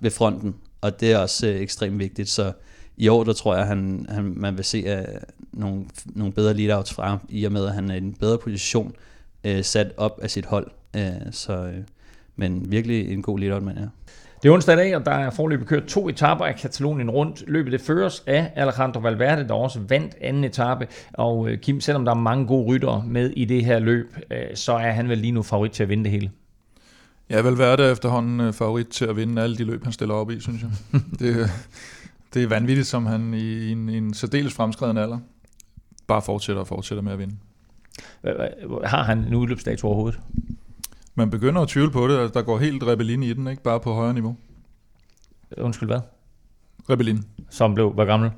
ved 0.00 0.10
fronten, 0.10 0.54
og 0.80 1.00
det 1.00 1.12
er 1.12 1.18
også 1.18 1.46
øh, 1.46 1.60
ekstremt 1.60 1.98
vigtigt, 1.98 2.28
så 2.28 2.52
i 2.96 3.08
år, 3.08 3.24
der 3.24 3.32
tror 3.32 3.56
jeg, 3.56 3.66
han, 3.66 4.06
han, 4.08 4.34
man 4.36 4.56
vil 4.56 4.64
se 4.64 4.98
uh, 4.98 5.04
nogle, 5.52 5.84
nogle 6.06 6.32
bedre 6.32 6.54
lead-outs 6.54 6.94
fra 6.94 7.08
ham, 7.08 7.18
i 7.28 7.44
og 7.44 7.52
med, 7.52 7.66
at 7.66 7.74
han 7.74 7.90
er 7.90 7.94
i 7.94 7.98
en 7.98 8.14
bedre 8.14 8.38
position, 8.38 8.94
uh, 9.48 9.60
sat 9.62 9.92
op 9.96 10.18
af 10.22 10.30
sit 10.30 10.46
hold, 10.46 10.70
Uh, 10.96 11.02
så, 11.30 11.62
uh, 11.62 11.74
men 12.36 12.70
virkelig 12.70 13.12
en 13.12 13.22
god 13.22 13.38
lead-out, 13.38 13.62
man 13.62 13.76
er. 13.76 13.80
Ja. 13.80 13.86
Det 14.44 14.50
er 14.50 14.54
onsdag 14.54 14.74
i 14.74 14.76
dag, 14.76 14.96
og 14.96 15.06
der 15.06 15.12
er 15.12 15.30
forløbet 15.30 15.66
kørt 15.66 15.84
to 15.84 16.08
etaper 16.08 16.44
af 16.44 16.56
Katalonien 16.56 17.10
rundt. 17.10 17.44
Løbet 17.46 17.72
det 17.72 17.80
føres 17.80 18.22
af 18.26 18.52
Alejandro 18.56 19.00
Valverde, 19.00 19.48
der 19.48 19.54
også 19.54 19.80
vandt 19.88 20.14
anden 20.20 20.44
etape. 20.44 20.86
Og 21.12 21.48
øh, 21.48 21.58
Kim, 21.58 21.80
selvom 21.80 22.04
der 22.04 22.12
er 22.12 22.16
mange 22.16 22.46
gode 22.46 22.66
ryttere 22.66 23.04
med 23.06 23.30
i 23.30 23.44
det 23.44 23.64
her 23.64 23.78
løb, 23.78 24.16
øh, 24.30 24.38
så 24.54 24.72
er 24.72 24.90
han 24.90 25.08
vel 25.08 25.18
lige 25.18 25.32
nu 25.32 25.42
favorit 25.42 25.72
til 25.72 25.82
at 25.82 25.88
vinde 25.88 26.04
det 26.04 26.12
hele. 26.12 26.30
Ja, 27.30 27.42
Valverde 27.42 27.82
er 27.82 27.92
efterhånden 27.92 28.40
øh, 28.40 28.52
favorit 28.52 28.88
til 28.88 29.04
at 29.04 29.16
vinde 29.16 29.42
alle 29.42 29.56
de 29.56 29.64
løb, 29.64 29.84
han 29.84 29.92
stiller 29.92 30.14
op 30.14 30.30
i, 30.30 30.40
synes 30.40 30.62
jeg. 30.62 30.70
det, 31.18 31.50
det 32.34 32.42
er 32.42 32.48
vanvittigt, 32.48 32.86
som 32.86 33.06
han 33.06 33.34
i 33.34 33.72
en, 33.72 33.88
en 33.88 34.14
særdeles 34.14 34.54
fremskreden 34.54 34.96
alder 34.96 35.18
bare 36.06 36.22
fortsætter 36.22 36.60
og 36.60 36.68
fortsætter 36.68 37.02
med 37.02 37.12
at 37.12 37.18
vinde. 37.18 37.34
Har 38.84 39.02
han 39.02 39.18
en 39.18 39.34
udløbsdato 39.34 39.86
overhovedet? 39.86 40.20
Man 41.14 41.30
begynder 41.30 41.62
at 41.62 41.68
tvivle 41.68 41.90
på 41.90 42.08
det, 42.08 42.18
at 42.18 42.34
der 42.34 42.42
går 42.42 42.58
helt 42.58 42.82
rebellin 42.82 43.22
i 43.22 43.32
den, 43.32 43.48
ikke 43.48 43.62
bare 43.62 43.80
på 43.80 43.94
højere 43.94 44.14
niveau. 44.14 44.36
Undskyld, 45.58 45.88
hvad? 45.88 46.00
Rebellin. 46.90 47.24
Som 47.50 47.74
blev, 47.74 47.92
hvor 47.92 48.04
gammel? 48.04 48.30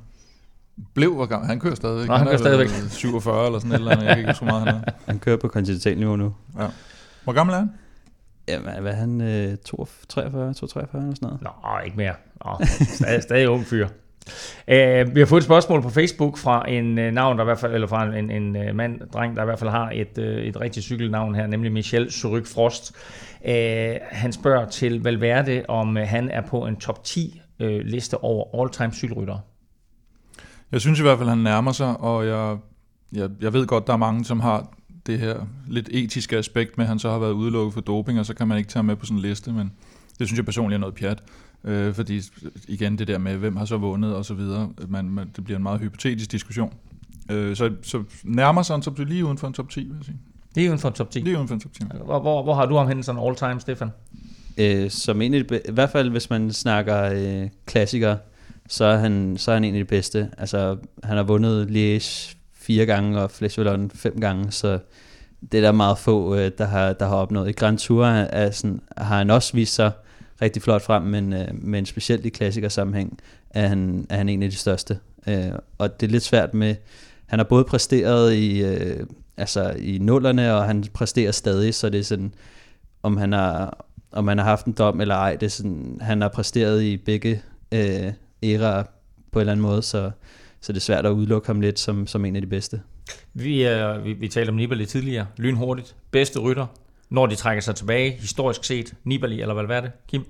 Blev, 0.95 1.15
hvor 1.15 1.27
gammel? 1.27 1.49
Han 1.49 1.61
kører 1.61 1.75
stadig. 1.75 2.07
Nå, 2.07 2.15
han 2.15 2.27
kører 2.27 2.53
er 2.53 2.57
vel 2.57 2.69
stadigvæk. 2.69 2.91
47 2.91 3.47
eller 3.47 3.59
sådan 3.59 3.73
et 3.73 3.79
eller 3.79 3.91
andet. 3.91 4.05
Jeg 4.05 4.15
kan 4.15 4.19
ikke 4.19 4.31
huske, 4.31 4.45
hvor 4.45 4.53
meget 4.53 4.67
han 4.75 4.85
er. 4.87 4.93
Han 5.07 5.19
kører 5.19 5.37
på 5.37 5.49
kontinentalniveau 5.49 6.17
nu. 6.17 6.35
Ja. 6.59 6.67
Hvor 7.25 7.33
gammel 7.33 7.55
er 7.55 7.59
han? 7.59 7.71
Jamen, 8.49 8.83
hvad 8.83 8.93
er 8.93 8.97
han? 8.97 9.21
Øh, 9.21 9.57
42, 9.57 10.07
43, 10.09 10.55
43 10.55 11.03
eller 11.03 11.15
sådan 11.15 11.27
noget? 11.27 11.43
Nå, 11.43 11.51
ikke 11.85 11.97
mere. 11.97 12.15
Nå, 12.45 12.67
stadig, 12.81 13.23
stadig 13.23 13.49
ung 13.49 13.65
fyr. 13.67 13.89
Uh, 14.69 15.15
vi 15.15 15.21
har 15.21 15.27
fået 15.27 15.41
et 15.41 15.45
spørgsmål 15.45 15.83
på 15.83 15.91
Facebook 15.91 16.39
fra 16.39 16.71
en 16.71 16.99
uh, 16.99 17.05
navn, 17.05 17.37
der 17.37 17.45
i 17.45 17.45
hvert 17.45 17.59
fald, 17.59 17.75
eller 17.75 17.87
fra 17.87 18.17
en, 18.17 18.31
en 18.31 18.57
uh, 18.57 18.75
mand, 18.75 19.01
dreng, 19.13 19.37
der 19.37 19.43
i 19.43 19.45
hvert 19.45 19.59
fald 19.59 19.71
har 19.71 19.91
et, 19.95 20.19
uh, 20.19 20.25
et 20.25 20.61
rigtigt 20.61 20.85
cykelnavn 20.85 21.35
her, 21.35 21.47
nemlig 21.47 21.73
Michel 21.73 22.13
Suryk 22.13 22.47
Frost. 22.47 22.97
Uh, 23.45 23.51
han 24.11 24.33
spørger 24.33 24.69
til 24.69 25.03
Valverde, 25.03 25.63
om 25.69 25.97
uh, 25.97 26.03
han 26.03 26.31
er 26.31 26.41
på 26.41 26.67
en 26.67 26.77
top 26.77 27.05
10 27.05 27.41
uh, 27.61 27.67
liste 27.69 28.19
over 28.19 28.63
all-time 28.63 28.93
cykelryttere. 28.93 29.41
Jeg 30.73 30.81
synes 30.81 30.99
i 30.99 31.03
hvert 31.03 31.19
fald, 31.19 31.29
han 31.29 31.39
nærmer 31.39 31.73
sig, 31.73 31.97
og 32.01 32.27
jeg, 32.27 32.57
jeg, 33.13 33.31
jeg 33.41 33.53
ved 33.53 33.67
godt, 33.67 33.87
der 33.87 33.93
er 33.93 33.97
mange, 33.97 34.25
som 34.25 34.41
har 34.41 34.67
det 35.07 35.19
her 35.19 35.37
lidt 35.69 35.89
etiske 35.93 36.37
aspekt 36.37 36.79
med, 36.79 36.85
at 36.85 36.89
han 36.89 36.99
så 36.99 37.11
har 37.11 37.19
været 37.19 37.33
udelukket 37.33 37.75
for 37.75 37.81
doping, 37.81 38.19
og 38.19 38.27
så 38.27 38.35
kan 38.35 38.49
man 38.49 38.59
ikke 38.59 38.69
tage 38.69 38.79
ham 38.79 38.85
med 38.85 38.97
på 38.97 39.07
sådan 39.07 39.17
en 39.17 39.23
liste, 39.23 39.53
men 39.53 39.73
det 40.19 40.27
synes 40.27 40.37
jeg 40.37 40.45
personligt 40.45 40.75
er 40.75 40.81
noget 40.81 40.95
pjat. 40.95 41.23
Øh, 41.67 41.95
fordi 41.95 42.23
igen 42.69 42.99
det 42.99 43.09
der 43.09 43.19
med, 43.19 43.37
hvem 43.37 43.57
har 43.57 43.65
så 43.65 43.77
vundet 43.77 44.15
og 44.15 44.25
så 44.25 44.35
videre, 44.35 44.71
man, 44.89 45.11
man, 45.11 45.31
det 45.37 45.45
bliver 45.45 45.57
en 45.57 45.63
meget 45.63 45.81
hypotetisk 45.81 46.33
diskussion. 46.33 46.75
Øh, 47.31 47.57
så, 47.57 47.71
så 47.83 48.03
nærmer 48.25 48.63
sig 48.63 48.75
han 48.75 48.83
top 48.83 48.97
10 48.97 49.05
lige 49.05 49.25
uden 49.25 49.39
for 49.39 49.47
en 49.47 49.53
top 49.53 49.69
10, 49.71 49.81
vil 49.81 49.97
jeg 49.97 50.05
sige. 50.05 50.17
Lige 50.55 50.69
uden 50.69 50.79
for 50.79 50.89
en 50.89 50.95
top 50.95 51.11
10. 51.11 51.19
Lige 51.19 51.37
uden 51.37 51.49
for 51.49 51.55
en 51.55 51.61
top 51.61 51.73
10. 51.73 51.83
Hvor, 52.05 52.21
hvor, 52.21 52.43
hvor 52.43 52.55
har 52.55 52.67
du 52.67 52.77
ham 52.77 52.89
henne 52.89 53.05
sådan 53.05 53.23
all-time, 53.23 53.61
Stefan? 53.61 53.91
Øh, 54.59 54.91
som 54.91 55.23
en 55.23 55.35
af 55.35 55.45
de, 55.45 55.61
I 55.69 55.73
hvert 55.73 55.91
fald, 55.91 56.11
hvis 56.11 56.31
man 56.31 56.53
snakker 56.53 57.03
øh, 57.03 57.49
klassikere, 57.67 58.19
så 58.69 58.85
er, 58.85 58.97
han, 58.97 59.37
så 59.39 59.51
er 59.51 59.55
han 59.55 59.65
en 59.65 59.75
af 59.75 59.79
de 59.79 59.85
bedste. 59.85 60.31
Altså, 60.39 60.77
han 61.05 61.17
har 61.17 61.25
vundet 61.25 61.67
Liège 61.67 62.37
fire 62.55 62.87
gange, 62.87 63.21
og 63.21 63.31
Fleschwellon 63.31 63.91
fem 63.91 64.21
gange, 64.21 64.53
så 64.53 64.79
det 65.53 65.59
er 65.59 65.63
der 65.63 65.73
meget 65.73 65.99
få, 65.99 66.35
øh, 66.35 66.51
der, 66.59 66.65
har, 66.65 66.93
der 66.93 67.07
har 67.07 67.17
opnået. 67.17 67.49
I 67.49 67.53
Grand 67.53 67.79
Tour 67.79 68.07
er, 68.07 68.25
er 68.25 68.51
sådan, 68.51 68.81
har 68.97 69.19
han 69.19 69.31
også 69.31 69.53
vist 69.53 69.75
sig 69.75 69.93
rigtig 70.43 70.63
flot 70.63 70.83
frem, 70.83 71.03
men, 71.03 71.33
øh, 71.33 71.49
men 71.53 71.87
specielt 71.87 72.27
i 72.27 72.29
klassikersammenhæng 72.29 73.19
er 73.51 73.67
han, 73.67 74.07
er 74.11 74.17
han 74.17 74.29
en 74.29 74.43
af 74.43 74.51
de 74.51 74.57
største. 74.57 74.99
Øh, 75.29 75.53
og 75.79 76.01
det 76.01 76.07
er 76.07 76.11
lidt 76.11 76.23
svært 76.23 76.55
med, 76.55 76.75
han 77.27 77.39
har 77.39 77.45
både 77.45 77.65
præsteret 77.65 78.35
i, 78.35 78.63
øh, 78.63 79.07
altså 79.37 79.71
i 79.79 79.99
nullerne, 79.99 80.55
og 80.55 80.65
han 80.65 80.85
præsterer 80.95 81.33
stadig, 81.33 81.75
så 81.75 81.89
det 81.91 82.01
er 82.01 82.05
sådan, 82.05 82.35
om 83.03 83.17
han 83.17 83.33
har, 83.33 83.87
om 84.13 84.29
han 84.29 84.39
har 84.39 84.45
haft 84.45 84.67
en 84.67 84.73
dom 84.73 85.01
eller 85.01 85.15
ej, 85.15 85.37
det 85.37 85.47
er 85.47 85.51
sådan, 85.51 85.99
han 86.01 86.21
har 86.21 86.29
præsteret 86.29 86.83
i 86.83 86.97
begge 86.97 87.43
øh, 87.73 88.13
æraer 88.43 88.83
på 89.33 89.39
en 89.39 89.41
eller 89.41 89.53
anden 89.53 89.63
måde, 89.63 89.83
så, 89.83 90.11
så 90.61 90.73
det 90.73 90.79
er 90.79 90.83
svært 90.83 91.07
at 91.07 91.11
udelukke 91.11 91.47
ham 91.47 91.61
lidt 91.61 91.79
som, 91.79 92.07
som 92.07 92.25
en 92.25 92.37
af 92.37 92.43
de 92.43 92.49
bedste. 92.49 92.81
Vi, 93.35 93.67
øh, 93.67 94.05
vi, 94.05 94.13
vi 94.13 94.29
talte 94.29 94.51
om 94.51 94.57
Nibali 94.57 94.87
tidligere. 94.87 95.27
Lynhurtigt. 95.37 95.97
Bedste 96.11 96.39
rytter. 96.39 96.67
Når 97.11 97.27
de 97.27 97.35
trækker 97.35 97.63
sig 97.63 97.75
tilbage, 97.75 98.11
historisk 98.11 98.65
set. 98.65 98.95
Nibali 99.05 99.41
eller 99.41 99.55
Valverde? 99.55 99.91
Kim? 100.09 100.25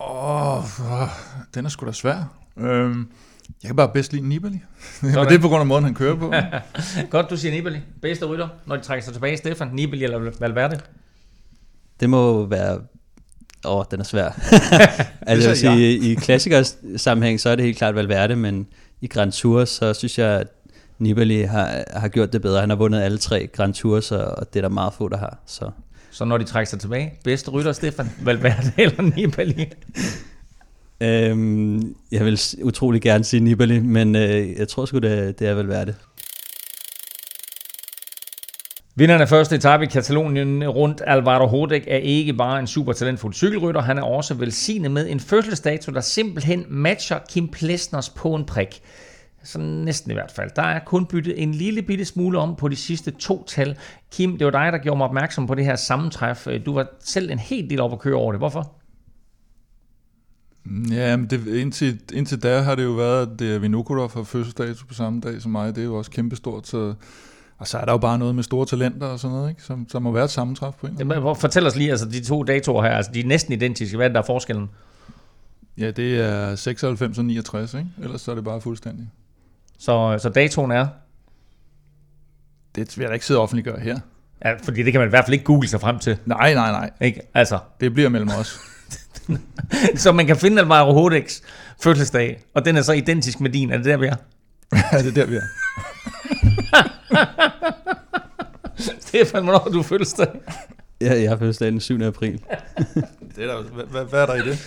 Åh, 0.00 0.58
oh, 0.58 1.08
den 1.54 1.64
er 1.64 1.68
sgu 1.68 1.86
da 1.86 1.92
svær. 1.92 2.34
Øhm, 2.56 3.08
jeg 3.62 3.68
kan 3.68 3.76
bare 3.76 3.90
bedst 3.94 4.12
lide 4.12 4.28
Nibali. 4.28 4.60
Men 5.02 5.14
det 5.14 5.32
er 5.32 5.38
på 5.38 5.48
grund 5.48 5.60
af 5.60 5.66
måden, 5.66 5.84
han 5.84 5.94
kører 5.94 6.16
på. 6.16 6.32
Godt, 7.10 7.30
du 7.30 7.36
siger 7.36 7.52
Nibali. 7.52 7.78
Bedste 8.02 8.26
rytter, 8.26 8.48
når 8.66 8.76
de 8.76 8.82
trækker 8.82 9.04
sig 9.04 9.12
tilbage. 9.12 9.36
Stefan, 9.36 9.68
Nibali 9.72 10.04
eller 10.04 10.30
Valverde? 10.40 10.80
Det 12.00 12.10
må 12.10 12.46
være... 12.46 12.80
Åh, 13.64 13.84
den 13.90 14.00
er 14.00 14.04
svær. 14.04 14.28
altså, 14.30 15.48
jeg 15.48 15.48
vil 15.48 15.56
sige, 15.56 15.98
i 15.98 16.14
klassikers 16.14 16.78
sammenhæng, 16.96 17.40
så 17.40 17.50
er 17.50 17.56
det 17.56 17.64
helt 17.64 17.78
klart 17.78 17.94
Valverde, 17.94 18.36
men 18.36 18.66
i 19.00 19.06
Grand 19.06 19.32
Tour, 19.32 19.64
så 19.64 19.94
synes 19.94 20.18
jeg, 20.18 20.40
at 20.40 20.46
Nibali 20.98 21.42
har, 21.42 21.84
har 21.92 22.08
gjort 22.08 22.32
det 22.32 22.42
bedre. 22.42 22.60
Han 22.60 22.70
har 22.70 22.76
vundet 22.76 23.00
alle 23.00 23.18
tre 23.18 23.46
Grand 23.52 23.74
Tours, 23.74 24.12
og 24.12 24.54
det 24.54 24.58
er 24.58 24.62
der 24.62 24.68
meget 24.68 24.92
få, 24.94 25.08
der 25.08 25.16
har. 25.16 25.38
Så 25.46 25.70
Så 26.10 26.24
når 26.24 26.38
de 26.38 26.44
trækker 26.44 26.68
sig 26.68 26.80
tilbage, 26.80 27.12
bedste 27.24 27.50
rytter, 27.50 27.72
Stefan, 27.72 28.10
Valverde 28.22 28.72
eller 28.82 29.02
Nibali? 29.02 29.72
øhm, 31.00 31.94
jeg 32.12 32.24
vil 32.24 32.40
utrolig 32.62 33.02
gerne 33.02 33.24
sige 33.24 33.40
Nibali, 33.40 33.78
men 33.80 34.16
øh, 34.16 34.58
jeg 34.58 34.68
tror 34.68 34.84
sgu, 34.84 34.98
det, 34.98 35.38
det 35.38 35.48
er 35.48 35.54
Valverde. 35.54 35.94
Vinderen 38.94 39.20
af 39.20 39.28
første 39.28 39.56
etape 39.56 39.84
i 39.84 39.86
Katalonien 39.86 40.68
rundt 40.68 41.02
Alvaro 41.06 41.46
Hodek 41.46 41.84
er 41.86 41.96
ikke 41.96 42.32
bare 42.32 42.58
en 42.60 42.66
super 42.66 42.92
talentfuld 42.92 43.34
cykelrytter, 43.34 43.80
han 43.80 43.98
er 43.98 44.02
også 44.02 44.34
velsignet 44.34 44.90
med 44.90 45.08
en 45.10 45.20
fødselsdato, 45.20 45.92
der 45.92 46.00
simpelthen 46.00 46.64
matcher 46.68 47.18
Kim 47.28 47.48
Plesners 47.48 48.10
på 48.10 48.34
en 48.34 48.44
prik. 48.44 48.82
Sådan 49.48 49.66
næsten 49.66 50.10
i 50.10 50.14
hvert 50.14 50.32
fald. 50.32 50.50
Der 50.56 50.62
er 50.62 50.78
kun 50.78 51.06
byttet 51.06 51.42
en 51.42 51.54
lille 51.54 51.82
bitte 51.82 52.04
smule 52.04 52.38
om 52.38 52.56
på 52.56 52.68
de 52.68 52.76
sidste 52.76 53.10
to 53.10 53.44
tal. 53.44 53.78
Kim, 54.12 54.38
det 54.38 54.44
var 54.44 54.50
dig, 54.50 54.72
der 54.72 54.78
gjorde 54.78 54.98
mig 54.98 55.06
opmærksom 55.06 55.46
på 55.46 55.54
det 55.54 55.64
her 55.64 55.76
sammentræf. 55.76 56.46
Du 56.66 56.74
var 56.74 56.86
selv 57.00 57.30
en 57.30 57.38
helt 57.38 57.70
del 57.70 57.80
op 57.80 57.92
at 57.92 57.98
køre 57.98 58.14
over 58.14 58.32
det. 58.32 58.40
Hvorfor? 58.40 58.72
Ja, 60.90 61.16
men 61.16 61.26
det, 61.26 61.46
indtil, 61.46 62.00
indtil 62.12 62.42
da 62.42 62.60
har 62.60 62.74
det 62.74 62.84
jo 62.84 62.90
været, 62.90 63.26
at 63.26 63.38
det 63.38 63.54
er 63.54 63.58
Vinokurov 63.58 64.12
har 64.14 64.22
fødselsdato 64.22 64.86
på 64.88 64.94
samme 64.94 65.20
dag 65.20 65.42
som 65.42 65.52
mig. 65.52 65.74
Det 65.74 65.80
er 65.80 65.84
jo 65.84 65.94
også 65.94 66.10
kæmpestort. 66.10 66.66
Så, 66.66 66.94
og 67.58 67.66
så 67.66 67.78
er 67.78 67.84
der 67.84 67.92
jo 67.92 67.98
bare 67.98 68.18
noget 68.18 68.34
med 68.34 68.42
store 68.42 68.66
talenter 68.66 69.06
og 69.06 69.18
sådan 69.18 69.36
noget, 69.36 69.50
ikke? 69.50 69.62
Som, 69.62 69.86
som 69.88 70.02
må 70.02 70.12
være 70.12 70.24
et 70.24 70.30
sammentræf 70.30 70.74
på 70.80 70.86
en 70.86 71.00
eller 71.00 71.16
anden 71.16 71.36
Fortæl 71.36 71.66
os 71.66 71.76
lige, 71.76 71.90
altså 71.90 72.08
de 72.08 72.24
to 72.24 72.42
datoer 72.42 72.82
her, 72.82 72.90
altså 72.90 73.12
de 73.14 73.20
er 73.20 73.26
næsten 73.26 73.52
identiske. 73.52 73.96
Hvad 73.96 74.06
er 74.06 74.08
det, 74.08 74.14
der 74.14 74.20
er 74.20 74.26
forskellen? 74.26 74.70
Ja, 75.78 75.90
det 75.90 76.20
er 76.20 76.54
96 76.54 77.18
og 77.18 77.24
69, 77.24 77.74
ikke? 77.74 77.86
Ellers 78.02 78.20
så 78.20 78.30
er 78.30 78.34
det 78.34 78.44
bare 78.44 78.60
fuldstændig. 78.60 79.08
Så, 79.78 80.18
så 80.22 80.28
datoen 80.28 80.70
er, 80.70 80.86
Det 82.74 82.96
vil 82.98 83.02
jeg 83.02 83.08
da 83.08 83.14
ikke 83.14 83.26
sidde 83.26 83.38
og 83.38 83.42
offentliggøre 83.42 83.80
her. 83.80 83.98
ja, 84.44 84.54
fordi 84.62 84.82
det 84.82 84.92
kan 84.92 85.00
man 85.00 85.08
i 85.08 85.10
hvert 85.10 85.24
fald 85.24 85.32
ikke 85.32 85.44
google 85.44 85.68
sig 85.68 85.80
frem 85.80 85.98
til. 85.98 86.18
Nej, 86.26 86.54
nej, 86.54 86.70
nej. 86.70 86.90
Ikke? 87.00 87.20
Altså, 87.34 87.58
Det 87.80 87.94
bliver 87.94 88.08
mellem 88.08 88.28
os. 88.40 88.60
så 90.02 90.12
man 90.12 90.26
kan 90.26 90.36
finde 90.36 90.62
Alvaro 90.62 90.92
Hodeks 90.92 91.42
fødselsdag, 91.82 92.42
og 92.54 92.64
den 92.64 92.76
er 92.76 92.82
så 92.82 92.92
identisk 92.92 93.40
med 93.40 93.50
din. 93.50 93.70
Er 93.70 93.76
det 93.76 93.84
der, 93.86 93.96
vi 93.96 94.06
er? 94.06 94.16
ja, 94.92 94.98
det 94.98 95.06
er 95.06 95.12
der, 95.12 95.26
vi 95.26 95.36
er. 95.36 95.42
Stefan, 99.00 99.42
hvornår 99.44 99.58
har 99.58 99.70
du 99.70 99.82
fødselsdag? 99.82 100.26
Jeg, 101.00 101.22
jeg 101.22 101.30
har 101.30 101.36
fødselsdag 101.36 101.70
den 101.70 101.80
7. 101.80 102.02
april. 102.02 102.32
Det 103.36 103.44
er 103.44 103.46
der, 103.46 103.62
hvad, 103.62 104.04
hvad 104.04 104.20
er 104.22 104.26
der 104.26 104.34
i 104.34 104.40
det? 104.48 104.58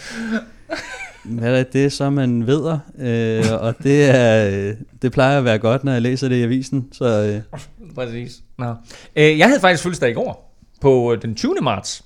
Hvad 1.24 1.60
er 1.60 1.64
det, 1.64 1.92
så 1.92 2.10
man 2.10 2.48
ved, 2.48 2.78
øh, 3.00 3.62
og 3.62 3.76
det, 3.84 4.10
er, 4.10 4.50
øh, 4.70 4.76
det 5.02 5.12
plejer 5.12 5.38
at 5.38 5.46
være 5.46 5.60
godt, 5.60 5.84
når 5.84 5.92
jeg 5.92 6.02
læser 6.02 6.30
det 6.30 6.36
i 6.36 6.44
avisen. 6.44 6.88
Så 6.92 7.06
øh, 7.06 7.60
Præcis. 7.96 8.42
Nå. 8.58 8.76
Øh, 9.16 9.38
jeg 9.40 9.48
havde 9.48 9.60
faktisk 9.60 9.84
fødselsdag 9.84 10.10
i 10.10 10.14
går, 10.14 10.56
på 10.82 11.14
øh, 11.14 11.22
den 11.22 11.36
20. 11.36 11.56
marts. 11.62 12.06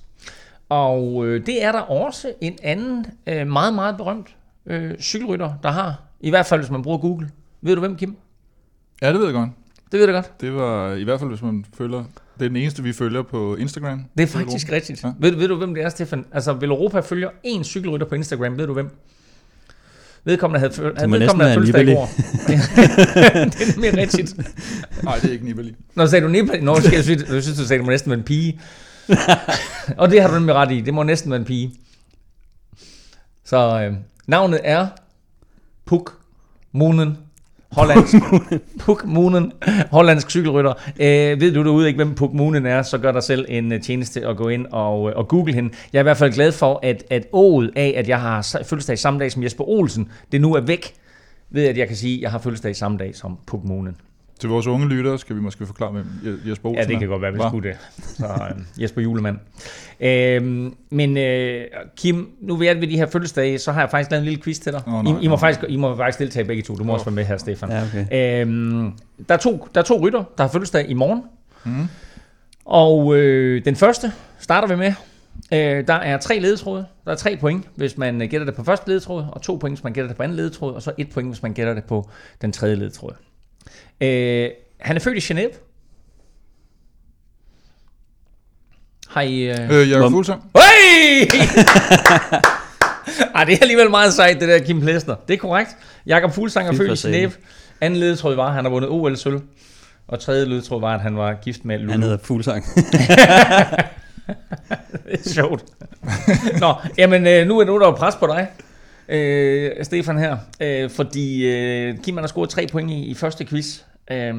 Og 0.68 1.26
øh, 1.26 1.46
det 1.46 1.64
er 1.64 1.72
der 1.72 1.80
også 1.80 2.32
en 2.40 2.58
anden 2.62 3.06
øh, 3.26 3.46
meget, 3.46 3.74
meget 3.74 3.96
berømt 3.96 4.36
øh, 4.66 4.98
cykelrytter, 5.00 5.52
der 5.62 5.70
har. 5.70 6.02
I 6.20 6.30
hvert 6.30 6.46
fald, 6.46 6.60
hvis 6.60 6.70
man 6.70 6.82
bruger 6.82 6.98
Google. 6.98 7.30
Ved 7.62 7.74
du 7.74 7.80
hvem, 7.80 7.96
Kim? 7.96 8.16
Ja, 9.02 9.12
det 9.12 9.18
ved 9.18 9.24
jeg 9.24 9.34
godt. 9.34 9.50
Det 9.92 10.00
ved 10.00 10.06
du 10.06 10.12
godt. 10.12 10.40
Det 10.40 10.54
var 10.54 10.92
i 10.92 11.04
hvert 11.04 11.20
fald, 11.20 11.30
hvis 11.30 11.42
man 11.42 11.64
følger... 11.78 12.04
Det 12.38 12.44
er 12.44 12.48
den 12.48 12.56
eneste, 12.56 12.82
vi 12.82 12.92
følger 12.92 13.22
på 13.22 13.56
Instagram. 13.56 14.04
Det 14.16 14.22
er 14.22 14.26
faktisk 14.26 14.72
rigtigt. 14.72 15.04
Ja. 15.04 15.12
Ved, 15.18 15.36
ved 15.36 15.48
du, 15.48 15.56
hvem 15.56 15.74
det 15.74 15.84
er, 15.84 15.88
Stefan? 15.88 16.24
Altså, 16.32 16.52
Vel 16.52 16.70
Europa 16.70 17.00
følger 17.00 17.28
én 17.46 17.62
cykelrytter 17.62 18.06
på 18.06 18.14
Instagram. 18.14 18.58
Ved 18.58 18.66
du 18.66 18.72
hvem? 18.72 18.90
Vedkommende 20.24 20.58
havde, 20.58 20.92
havde, 20.96 21.10
vedkommende 21.10 21.44
havde 21.44 21.54
fødselsdag 21.54 21.88
i 21.88 21.94
går. 21.94 22.06
det 22.46 23.68
er 23.68 23.80
nemlig 23.80 23.96
rigtigt. 23.96 24.36
Nej, 25.02 25.18
det 25.18 25.28
er 25.28 25.32
ikke 25.32 25.44
Nibali. 25.44 25.74
Nå, 25.94 26.06
sagde 26.06 26.24
du 26.24 26.30
Nibali? 26.30 26.60
Nå, 26.60 26.80
skal 26.80 26.94
jeg 26.94 27.04
synes, 27.04 27.22
jeg 27.32 27.42
synes, 27.42 27.58
du 27.58 27.66
sagde, 27.66 27.78
det 27.78 27.84
må 27.84 27.90
næsten 27.90 28.10
være 28.10 28.18
en 28.18 28.24
pige. 28.24 28.60
og 29.98 30.10
det 30.10 30.22
har 30.22 30.28
du 30.28 30.34
nemlig 30.34 30.54
ret 30.54 30.72
i. 30.72 30.80
Det 30.80 30.94
må 30.94 31.02
næsten 31.02 31.30
være 31.30 31.40
en 31.40 31.46
pige. 31.46 31.74
Så 33.44 33.82
øh, 33.82 33.96
navnet 34.26 34.60
er 34.64 34.88
Puk 35.84 36.18
Moonen. 36.72 37.18
Hollandsk. 37.76 38.14
Puk 38.84 39.04
Moonen. 39.06 39.52
Hollandsk 39.90 40.30
cykelrytter. 40.30 40.72
Øh, 41.00 41.40
ved 41.40 41.52
du 41.52 41.64
derude 41.64 41.86
ikke, 41.86 41.96
hvem 41.96 42.14
Puk 42.14 42.32
Moonen 42.32 42.66
er, 42.66 42.82
så 42.82 42.98
gør 42.98 43.12
dig 43.12 43.22
selv 43.22 43.46
en 43.48 43.72
øh, 43.72 43.80
tjeneste 43.80 44.26
at 44.26 44.36
gå 44.36 44.48
ind 44.48 44.66
og, 44.66 45.10
øh, 45.10 45.16
og 45.16 45.28
google 45.28 45.54
hende. 45.54 45.74
Jeg 45.92 45.98
er 45.98 46.02
i 46.02 46.08
hvert 46.08 46.16
fald 46.16 46.32
glad 46.32 46.52
for, 46.52 46.80
at, 46.82 47.04
at 47.10 47.26
ået 47.32 47.70
af, 47.76 47.94
at 47.96 48.08
jeg 48.08 48.20
har 48.20 48.42
fødselsdag 48.42 48.98
samme 48.98 49.20
dag 49.20 49.32
som 49.32 49.42
Jesper 49.42 49.64
Olsen, 49.64 50.10
det 50.32 50.40
nu 50.40 50.54
er 50.54 50.60
væk, 50.60 50.94
ved 51.50 51.64
at 51.64 51.78
jeg 51.78 51.88
kan 51.88 51.96
sige, 51.96 52.16
at 52.16 52.22
jeg 52.22 52.30
har 52.30 52.38
fødselsdag 52.38 52.76
samme 52.76 52.98
dag 52.98 53.16
som 53.16 53.38
Puk 53.46 53.64
Moonen. 53.64 53.96
Til 54.40 54.48
vores 54.48 54.66
unge 54.66 54.88
lyttere 54.88 55.18
skal 55.18 55.36
vi 55.36 55.40
måske 55.40 55.66
forklare, 55.66 55.90
hvem 55.92 56.04
Je- 56.22 56.48
Jesper 56.50 56.68
Olsen 56.68 56.82
Ja, 56.84 56.88
det 56.88 56.98
kan 56.98 57.08
godt 57.08 57.22
være, 57.22 57.32
vi 57.32 57.38
skulle 57.48 57.68
det. 57.68 57.76
Så 58.02 58.24
øh, 58.26 58.82
Jesper 58.82 59.02
Julemand. 59.02 59.36
Øhm, 60.00 60.74
men 60.90 61.16
øh, 61.16 61.64
Kim, 61.96 62.30
nu 62.40 62.56
ved 62.56 62.66
jeg 62.66 62.80
ved 62.80 62.88
de 62.88 62.96
her 62.96 63.06
fødselsdage, 63.06 63.58
så 63.58 63.72
har 63.72 63.80
jeg 63.80 63.90
faktisk 63.90 64.10
lavet 64.10 64.20
en 64.22 64.28
lille 64.28 64.42
quiz 64.42 64.58
til 64.58 64.72
dig. 64.72 64.82
Oh, 64.86 65.04
nej, 65.04 65.12
I, 65.20 65.24
I, 65.24 65.28
må 65.28 65.34
nej. 65.34 65.40
faktisk, 65.40 65.64
I 65.68 65.76
må 65.76 65.96
faktisk 65.96 66.18
deltage 66.18 66.44
begge 66.44 66.62
to. 66.62 66.74
Du 66.74 66.84
må 66.84 66.92
også 66.92 67.04
være 67.04 67.14
med 67.14 67.24
her, 67.24 67.36
Stefan. 67.36 67.70
ja, 67.70 67.82
okay. 67.82 68.40
Øhm, 68.42 68.92
der, 69.28 69.34
er 69.34 69.38
to, 69.38 69.68
der 69.74 69.80
er 69.80 69.84
to 69.84 70.00
rytter, 70.06 70.24
der 70.38 70.44
har 70.44 70.48
fødselsdag 70.50 70.88
i 70.90 70.94
morgen. 70.94 71.22
Mm. 71.64 71.88
Og 72.64 73.16
øh, 73.16 73.64
den 73.64 73.76
første 73.76 74.12
starter 74.38 74.68
vi 74.68 74.76
med. 74.76 74.92
Øh, 75.52 75.86
der 75.86 75.94
er 75.94 76.18
tre 76.18 76.38
ledetråde. 76.38 76.86
Der 77.04 77.10
er 77.10 77.16
tre 77.16 77.36
point, 77.40 77.64
hvis 77.74 77.98
man 77.98 78.22
øh, 78.22 78.28
gætter 78.28 78.44
det 78.44 78.54
på 78.54 78.64
første 78.64 78.88
ledetråd, 78.88 79.24
og 79.32 79.42
to 79.42 79.56
point, 79.56 79.76
hvis 79.78 79.84
man 79.84 79.92
gætter 79.92 80.08
det 80.08 80.16
på 80.16 80.22
anden 80.22 80.36
ledetråd, 80.36 80.74
og 80.74 80.82
så 80.82 80.92
et 80.98 81.10
point, 81.10 81.28
hvis 81.28 81.42
man 81.42 81.52
gætter 81.52 81.74
det 81.74 81.84
på 81.84 82.10
den 82.42 82.52
tredje 82.52 82.74
ledetråd. 82.76 83.12
Øh, 84.00 84.50
han 84.80 84.96
er 84.96 85.00
født 85.00 85.30
i 85.30 85.32
Genève. 85.32 85.58
Har 89.08 89.20
I... 89.20 89.42
Øh... 89.42 89.70
Øh, 89.70 89.90
Jakob 89.90 90.10
Fuglsang. 90.10 90.50
Hey! 90.56 91.26
Ej, 93.34 93.44
det 93.44 93.54
er 93.54 93.58
alligevel 93.60 93.90
meget 93.90 94.12
sejt, 94.12 94.40
det 94.40 94.48
der 94.48 94.58
Kim 94.58 94.80
Plesner. 94.80 95.14
Det 95.28 95.34
er 95.34 95.38
korrekt. 95.38 95.70
Jakob 96.06 96.32
Fuglsang 96.32 96.68
er 96.68 96.72
født 96.72 97.04
i. 97.04 97.24
Genève. 97.24 97.32
Anden 97.80 98.00
ledetråd 98.00 98.34
var, 98.34 98.46
at 98.46 98.54
han 98.54 98.64
har 98.64 98.70
vundet 98.70 98.90
OL-sølv. 98.90 99.40
Og 100.08 100.20
tredje 100.20 100.44
ledetråd 100.44 100.80
var, 100.80 100.94
at 100.94 101.00
han 101.00 101.16
var 101.16 101.34
gift 101.34 101.64
med 101.64 101.78
Lulu. 101.78 101.92
Han 101.92 102.02
hedder 102.02 102.18
Fuglsang. 102.22 102.64
Det 105.06 105.26
er 105.26 105.30
sjovt. 105.30 105.64
Nå, 106.60 106.74
jamen 106.98 107.26
øh, 107.26 107.46
nu 107.46 107.58
er 107.58 107.64
nu 107.64 107.74
er 107.74 107.78
der 107.78 107.86
jo 107.86 107.92
pres 107.92 108.14
på 108.14 108.26
dig, 108.26 108.48
øh, 109.08 109.84
Stefan 109.84 110.18
her. 110.18 110.36
Øh, 110.60 110.90
fordi 110.90 111.46
øh, 111.46 111.98
Kim 112.02 112.16
har 112.16 112.26
scoret 112.26 112.50
tre 112.50 112.66
point 112.72 112.90
i, 112.90 113.04
i 113.04 113.14
første 113.14 113.44
quiz. 113.44 113.80
Øh, 114.10 114.34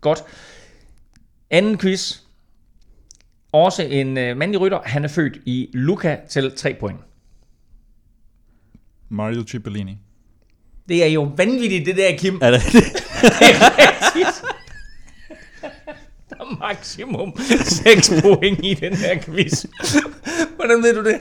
godt. 0.00 0.24
Anden 1.50 1.78
quiz. 1.78 2.16
Også 3.52 3.82
en 3.82 4.18
øh, 4.18 4.36
mandlig 4.36 4.60
rytter. 4.60 4.80
Han 4.84 5.04
er 5.04 5.08
født 5.08 5.38
i 5.46 5.70
Luca 5.72 6.18
til 6.28 6.52
tre 6.56 6.76
point. 6.80 6.98
Mario 9.08 9.44
Cipollini. 9.46 9.98
Det 10.88 11.04
er 11.04 11.08
jo 11.08 11.32
vanvittigt, 11.36 11.86
det 11.86 11.96
der, 11.96 12.16
Kim. 12.16 12.38
er 12.42 12.50
det 12.50 12.62
Det 12.72 12.82
er. 13.42 14.56
Der 16.30 16.36
er 16.40 16.58
maksimum 16.58 17.36
6 17.64 18.10
point 18.22 18.64
i 18.64 18.74
den 18.74 18.96
her 18.96 19.18
quiz. 19.22 19.66
Hvordan 20.56 20.82
ved 20.82 20.94
du 20.94 21.04
det? 21.04 21.20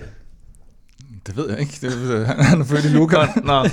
Det 1.28 1.38
ved 1.38 1.50
jeg 1.50 1.60
ikke. 1.60 1.78
Det, 1.82 2.28
han, 2.28 2.62
er 2.62 2.66
født 2.66 2.86
i 2.86 2.88
Luca. 2.88 3.16
Godt, 3.16 3.46
Nå. 3.46 3.64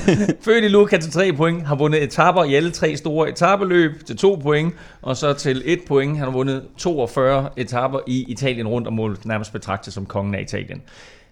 Født 0.41 0.65
i 0.65 0.69
Luca 0.69 0.99
til 0.99 1.13
3 1.13 1.33
point, 1.33 1.67
har 1.67 1.75
vundet 1.75 2.03
etapper 2.03 2.45
i 2.45 2.55
alle 2.55 2.71
tre 2.71 2.97
store 2.97 3.29
etabeløb 3.29 4.05
til 4.07 4.17
2 4.17 4.35
point, 4.43 4.75
og 5.03 5.17
så 5.17 5.33
til 5.33 5.63
1 5.65 5.81
point. 5.89 6.17
Han 6.17 6.25
har 6.25 6.33
vundet 6.33 6.65
42 6.77 7.51
etapper 7.57 8.01
i 8.07 8.25
Italien 8.29 8.69
rundt 8.69 8.87
og 8.87 8.93
målet 8.93 9.25
nærmest 9.25 9.53
betragtet 9.53 9.93
som 9.93 10.07
kongen 10.07 10.35
af 10.35 10.41
Italien. 10.41 10.83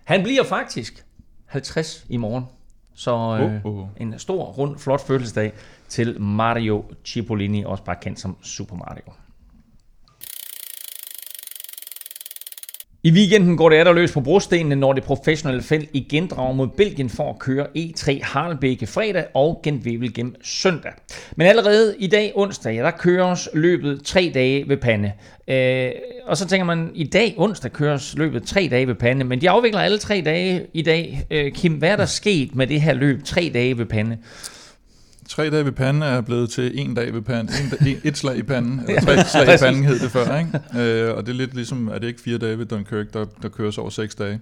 Han 0.04 0.22
bliver 0.22 0.44
faktisk 0.44 1.04
50 1.46 2.06
i 2.08 2.16
morgen. 2.16 2.44
Så 2.94 3.10
øh, 3.10 3.64
Oh, 3.64 3.78
oh. 3.78 3.86
en 3.96 4.18
stor, 4.18 4.44
rund, 4.44 4.78
flot 4.78 5.06
fødselsdag 5.06 5.52
til 5.88 6.20
Mario 6.20 6.84
Cipollini, 7.04 7.64
også 7.64 7.84
bare 7.84 7.96
kendt 8.02 8.20
som 8.20 8.36
Super 8.42 8.76
Mario. 8.76 9.12
I 13.02 13.10
weekenden 13.10 13.56
går 13.56 13.68
det 13.68 13.78
er 13.78 13.92
løs 13.92 14.12
på 14.12 14.20
brostenene, 14.20 14.76
når 14.76 14.92
det 14.92 15.04
professionelle 15.04 15.62
felt 15.62 15.90
igen 15.92 16.26
drager 16.26 16.52
mod 16.52 16.68
Belgien 16.68 17.08
for 17.10 17.30
at 17.30 17.38
køre 17.38 17.66
E3 17.78 18.18
Harlebække 18.22 18.86
fredag 18.86 19.24
og 19.34 19.60
Gent 19.62 19.86
Wevelgem 19.86 20.34
søndag. 20.42 20.92
Men 21.36 21.46
allerede 21.46 21.94
i 21.98 22.06
dag 22.06 22.32
onsdag, 22.34 22.74
ja, 22.74 22.82
der 22.82 22.90
køres 22.90 23.48
løbet 23.54 24.02
tre 24.04 24.30
dage 24.34 24.68
ved 24.68 24.76
Pande. 24.76 25.12
Øh, 25.48 25.90
og 26.26 26.36
så 26.36 26.46
tænker 26.46 26.64
man, 26.64 26.90
i 26.94 27.04
dag 27.04 27.34
onsdag 27.36 27.72
køres 27.72 28.14
løbet 28.16 28.42
tre 28.42 28.68
dage 28.70 28.86
ved 28.86 28.94
Pande, 28.94 29.24
men 29.24 29.40
de 29.40 29.50
afvikler 29.50 29.80
alle 29.80 29.98
tre 29.98 30.22
dage 30.24 30.66
i 30.74 30.82
dag. 30.82 31.26
Øh, 31.30 31.52
Kim, 31.52 31.72
hvad 31.72 31.90
er 31.90 31.96
der 31.96 32.06
sket 32.06 32.54
med 32.54 32.66
det 32.66 32.80
her 32.80 32.94
løb 32.94 33.24
tre 33.24 33.50
dage 33.54 33.78
ved 33.78 33.86
Pande? 33.86 34.18
Tre 35.30 35.50
dage 35.50 35.64
ved 35.64 35.72
panden 35.72 36.02
er 36.02 36.20
blevet 36.20 36.50
til 36.50 36.80
en 36.80 36.94
dag 36.94 37.14
ved 37.14 37.22
panden. 37.22 37.54
En, 37.80 37.88
en, 37.88 38.00
et 38.04 38.16
slag 38.16 38.36
i 38.36 38.42
panden. 38.42 38.80
Eller 38.88 39.00
tre 39.00 39.24
slag 39.24 39.54
i 39.54 39.58
panden 39.58 39.84
hed 39.84 39.98
det 39.98 40.10
før, 40.10 40.38
ikke? 40.38 41.08
Øh, 41.08 41.16
og 41.16 41.26
det 41.26 41.32
er 41.32 41.36
lidt 41.36 41.54
ligesom, 41.54 41.88
er 41.88 41.98
det 41.98 42.06
ikke 42.06 42.20
fire 42.20 42.38
dage 42.38 42.58
ved 42.58 42.66
Dunkirk, 42.66 43.14
der, 43.14 43.24
der 43.42 43.48
køres 43.48 43.78
over 43.78 43.90
seks 43.90 44.14
dage. 44.14 44.40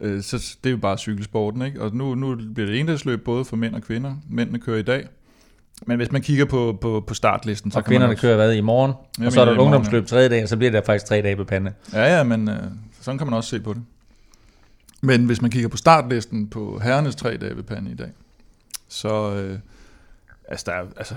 Øh, 0.00 0.22
så 0.22 0.56
det 0.64 0.70
er 0.70 0.72
jo 0.72 0.76
bare 0.76 0.98
cykelsporten, 0.98 1.62
ikke? 1.62 1.82
Og 1.82 1.94
nu, 1.94 2.14
nu 2.14 2.36
bliver 2.54 2.70
det 2.70 2.80
endagsløb 2.80 3.24
både 3.24 3.44
for 3.44 3.56
mænd 3.56 3.74
og 3.74 3.82
kvinder. 3.82 4.14
Mændene 4.30 4.58
kører 4.58 4.78
i 4.78 4.82
dag. 4.82 5.06
Men 5.86 5.96
hvis 5.96 6.12
man 6.12 6.22
kigger 6.22 6.44
på, 6.44 6.78
på, 6.80 7.04
på 7.06 7.14
startlisten, 7.14 7.70
så 7.70 7.78
Og 7.78 7.84
kan 7.84 7.90
man 7.90 7.96
kvinderne 7.96 8.12
også, 8.12 8.22
kører 8.22 8.36
hvad 8.36 8.54
i 8.54 8.60
morgen, 8.60 8.92
Jeg 9.18 9.26
og 9.26 9.32
så 9.32 9.40
er 9.40 9.44
der 9.44 9.52
et 9.52 9.58
ungdomsløb 9.58 10.06
tredje 10.06 10.28
dag, 10.28 10.42
og 10.42 10.48
så 10.48 10.56
bliver 10.56 10.70
det 10.70 10.82
faktisk 10.86 11.06
tre 11.06 11.22
dage 11.22 11.38
ved 11.38 11.44
Pande. 11.44 11.72
Ja, 11.92 12.16
ja, 12.16 12.22
men 12.22 12.48
øh, 12.48 12.56
sådan 13.00 13.18
kan 13.18 13.26
man 13.26 13.34
også 13.34 13.50
se 13.50 13.60
på 13.60 13.72
det. 13.72 13.82
Men 15.00 15.26
hvis 15.26 15.42
man 15.42 15.50
kigger 15.50 15.68
på 15.68 15.76
startlisten 15.76 16.48
på 16.48 16.80
herrenes 16.84 17.16
tre 17.16 17.36
dage 17.36 17.56
ved 17.56 17.62
pande 17.62 17.90
i 17.90 17.94
dag, 17.94 18.10
så 18.88 19.34
øh, 19.34 19.58
altså, 20.48 20.64
der 20.66 20.72
er, 20.72 20.86
altså, 20.96 21.14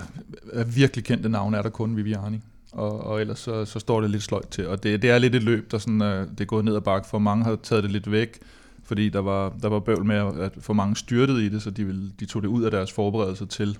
er 0.52 0.64
virkelig 0.64 1.04
kendte 1.04 1.28
navne 1.28 1.56
er 1.56 1.62
der 1.62 1.70
kun 1.70 1.96
Viviani. 1.96 2.40
Og, 2.72 3.00
og 3.00 3.20
ellers 3.20 3.38
så, 3.38 3.64
så 3.64 3.78
står 3.78 4.00
det 4.00 4.10
lidt 4.10 4.22
sløjt 4.22 4.48
til. 4.48 4.68
Og 4.68 4.82
det, 4.82 5.02
det 5.02 5.10
er 5.10 5.18
lidt 5.18 5.34
et 5.34 5.42
løb, 5.42 5.70
der 5.70 5.78
sådan, 5.78 6.02
øh, 6.02 6.28
det 6.30 6.40
er 6.40 6.44
gået 6.44 6.64
ned 6.64 6.76
ad 6.76 6.80
bakke, 6.80 7.08
for 7.08 7.18
mange 7.18 7.44
har 7.44 7.56
taget 7.62 7.82
det 7.82 7.92
lidt 7.92 8.10
væk, 8.10 8.38
fordi 8.84 9.08
der 9.08 9.18
var, 9.18 9.56
der 9.62 9.68
var 9.68 9.78
bøvl 9.80 10.04
med, 10.04 10.40
at 10.40 10.52
for 10.60 10.72
mange 10.72 10.96
styrtede 10.96 11.46
i 11.46 11.48
det, 11.48 11.62
så 11.62 11.70
de, 11.70 11.84
ville, 11.84 12.10
de 12.20 12.26
tog 12.26 12.42
det 12.42 12.48
ud 12.48 12.62
af 12.62 12.70
deres 12.70 12.92
forberedelser 12.92 13.46
til 13.46 13.78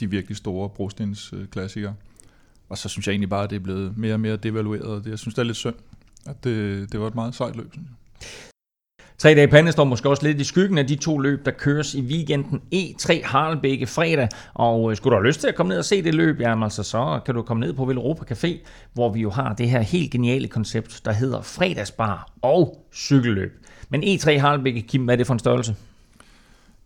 de 0.00 0.10
virkelig 0.10 0.36
store 0.36 0.68
brostensklassikere. 0.68 1.94
Og 2.68 2.78
så 2.78 2.88
synes 2.88 3.06
jeg 3.06 3.12
egentlig 3.12 3.30
bare, 3.30 3.44
at 3.44 3.50
det 3.50 3.56
er 3.56 3.60
blevet 3.60 3.98
mere 3.98 4.14
og 4.14 4.20
mere 4.20 4.36
devalueret. 4.36 4.82
og 4.82 5.04
Det, 5.04 5.10
jeg 5.10 5.18
synes, 5.18 5.34
det 5.34 5.42
er 5.42 5.46
lidt 5.46 5.56
synd, 5.56 5.74
at 6.26 6.44
det, 6.44 6.92
det 6.92 7.00
var 7.00 7.06
et 7.06 7.14
meget 7.14 7.34
sejt 7.34 7.56
løb. 7.56 7.72
synes 7.72 7.86
jeg. 7.86 8.47
Tre 9.18 9.34
dage 9.34 9.48
pande 9.48 9.72
står 9.72 9.84
måske 9.84 10.08
også 10.08 10.26
lidt 10.26 10.40
i 10.40 10.44
skyggen 10.44 10.78
af 10.78 10.86
de 10.86 10.96
to 10.96 11.18
løb, 11.18 11.44
der 11.44 11.50
køres 11.50 11.94
i 11.94 12.00
weekenden 12.00 12.60
E3 12.74 13.26
Harlebække 13.26 13.86
fredag. 13.86 14.28
Og 14.54 14.90
øh, 14.90 14.96
skulle 14.96 15.16
du 15.16 15.20
have 15.20 15.26
lyst 15.26 15.40
til 15.40 15.48
at 15.48 15.54
komme 15.54 15.68
ned 15.68 15.78
og 15.78 15.84
se 15.84 16.02
det 16.02 16.14
løb, 16.14 16.40
jamen 16.40 16.62
altså, 16.62 16.82
så 16.82 17.20
kan 17.26 17.34
du 17.34 17.42
komme 17.42 17.60
ned 17.60 17.72
på 17.72 17.84
Villeuropa 17.84 18.34
Café, 18.34 18.66
hvor 18.92 19.12
vi 19.12 19.20
jo 19.20 19.30
har 19.30 19.54
det 19.54 19.70
her 19.70 19.80
helt 19.80 20.10
geniale 20.10 20.48
koncept, 20.48 21.00
der 21.04 21.12
hedder 21.12 21.42
fredagsbar 21.42 22.30
og 22.42 22.86
cykelløb. 22.94 23.66
Men 23.88 24.02
E3 24.02 24.38
Harlebække, 24.38 24.82
Kim, 24.82 25.04
hvad 25.04 25.14
er 25.14 25.16
det 25.16 25.26
for 25.26 25.34
en 25.34 25.38
størrelse? 25.38 25.76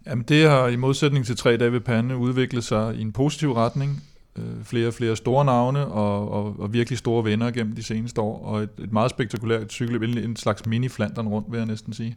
Jamen 0.07 0.25
det 0.29 0.51
har 0.51 0.68
i 0.68 0.77
modsætning 0.77 1.27
til 1.27 1.37
tre 1.37 1.57
dage 1.57 1.73
ved 1.73 1.81
pande 1.81 2.16
udviklet 2.16 2.64
sig 2.64 2.95
i 2.95 3.01
en 3.01 3.12
positiv 3.12 3.53
retning. 3.53 4.03
Øh, 4.38 4.64
flere 4.64 4.88
og 4.88 4.95
flere 4.95 5.16
store 5.16 5.45
navne 5.45 5.87
og, 5.87 6.31
og, 6.31 6.61
og 6.61 6.73
virkelig 6.73 6.99
store 6.99 7.25
venner 7.25 7.51
gennem 7.51 7.75
de 7.75 7.83
seneste 7.83 8.21
år. 8.21 8.45
Og 8.45 8.62
et, 8.62 8.71
et 8.79 8.92
meget 8.92 9.11
spektakulært 9.11 9.73
cykelløb, 9.73 10.03
en, 10.03 10.18
en 10.18 10.37
slags 10.37 10.66
mini-flanderen 10.66 11.29
rundt, 11.29 11.53
vil 11.53 11.59
jeg 11.59 11.66
næsten 11.66 11.92
sige. 11.92 12.16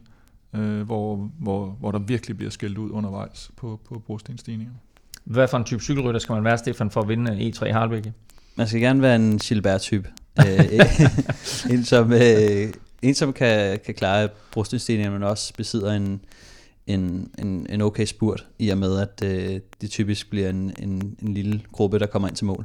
Øh, 0.54 0.80
hvor, 0.80 1.30
hvor, 1.38 1.76
hvor 1.80 1.90
der 1.90 1.98
virkelig 1.98 2.36
bliver 2.36 2.50
skældt 2.50 2.78
ud 2.78 2.90
undervejs 2.90 3.50
på, 3.56 3.80
på 3.88 3.98
brostenstigninger. 3.98 4.74
Hvad 5.24 5.48
for 5.48 5.56
en 5.56 5.64
type 5.64 5.82
cykelrytter 5.82 6.20
skal 6.20 6.32
man 6.32 6.44
være, 6.44 6.58
Stefan, 6.58 6.90
for 6.90 7.00
at 7.00 7.08
vinde 7.08 7.32
E3 7.32 7.72
Harlebække? 7.72 8.12
Man 8.56 8.68
skal 8.68 8.80
gerne 8.80 9.02
være 9.02 9.16
en 9.16 9.38
Gilbert-type. 9.38 10.08
Øh, 10.46 11.70
en, 11.70 11.84
som, 11.84 12.12
øh, 12.12 12.72
en, 13.02 13.14
som 13.14 13.32
kan, 13.32 13.78
kan 13.84 13.94
klare 13.94 14.28
brustindstigninger, 14.52 15.12
men 15.12 15.22
også 15.22 15.52
besidder 15.56 15.92
en, 15.92 16.20
en, 16.86 17.30
en, 17.38 17.66
en 17.70 17.80
okay 17.80 18.04
spurt, 18.04 18.46
i 18.58 18.68
og 18.68 18.78
med, 18.78 18.98
at 19.00 19.24
øh, 19.24 19.60
det 19.80 19.90
typisk 19.90 20.30
bliver 20.30 20.50
en, 20.50 20.72
en, 20.78 21.16
en 21.22 21.34
lille 21.34 21.62
gruppe, 21.72 21.98
der 21.98 22.06
kommer 22.06 22.28
ind 22.28 22.36
til 22.36 22.46
mål. 22.46 22.64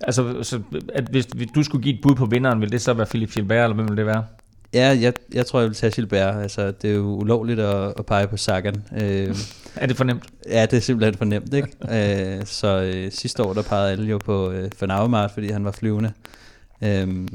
Altså, 0.00 0.42
så, 0.42 0.60
at 0.94 1.04
hvis 1.08 1.26
du 1.54 1.62
skulle 1.62 1.82
give 1.82 1.94
et 1.94 2.00
bud 2.02 2.14
på 2.14 2.26
vinderen, 2.26 2.60
vil 2.60 2.72
det 2.72 2.80
så 2.80 2.92
være 2.92 3.06
Philip 3.06 3.32
Gilbert, 3.32 3.64
eller 3.64 3.74
hvem 3.74 3.88
vil 3.88 3.96
det 3.96 4.06
være? 4.06 4.24
Ja, 4.74 4.98
jeg, 5.00 5.12
jeg 5.32 5.46
tror, 5.46 5.60
jeg 5.60 5.68
vil 5.68 5.76
tage 5.76 5.92
Gilbert. 5.92 6.42
Altså, 6.42 6.70
det 6.70 6.90
er 6.90 6.94
jo 6.94 7.02
ulovligt 7.02 7.60
at, 7.60 7.94
at 7.98 8.06
pege 8.06 8.28
på 8.28 8.36
Sagan. 8.36 8.84
Øh, 9.00 9.36
Er 9.76 9.86
det 9.86 9.96
for 9.96 10.04
nemt? 10.04 10.24
ja, 10.48 10.66
det 10.66 10.76
er 10.76 10.80
simpelthen 10.80 11.14
for 11.14 11.24
nemt, 11.24 11.54
ikke? 11.54 11.68
øh, 12.38 12.46
så 12.46 12.80
øh, 12.82 13.12
sidste 13.12 13.42
år, 13.42 13.52
der 13.52 13.62
pegede 13.62 13.90
alle 13.90 14.06
jo 14.10 14.18
på 14.18 14.50
øh, 14.50 14.70
Van 14.80 14.90
Avermaet, 14.90 15.30
fordi 15.30 15.50
han 15.50 15.64
var 15.64 15.70
flyvende. 15.70 16.12
Øh, 16.82 17.28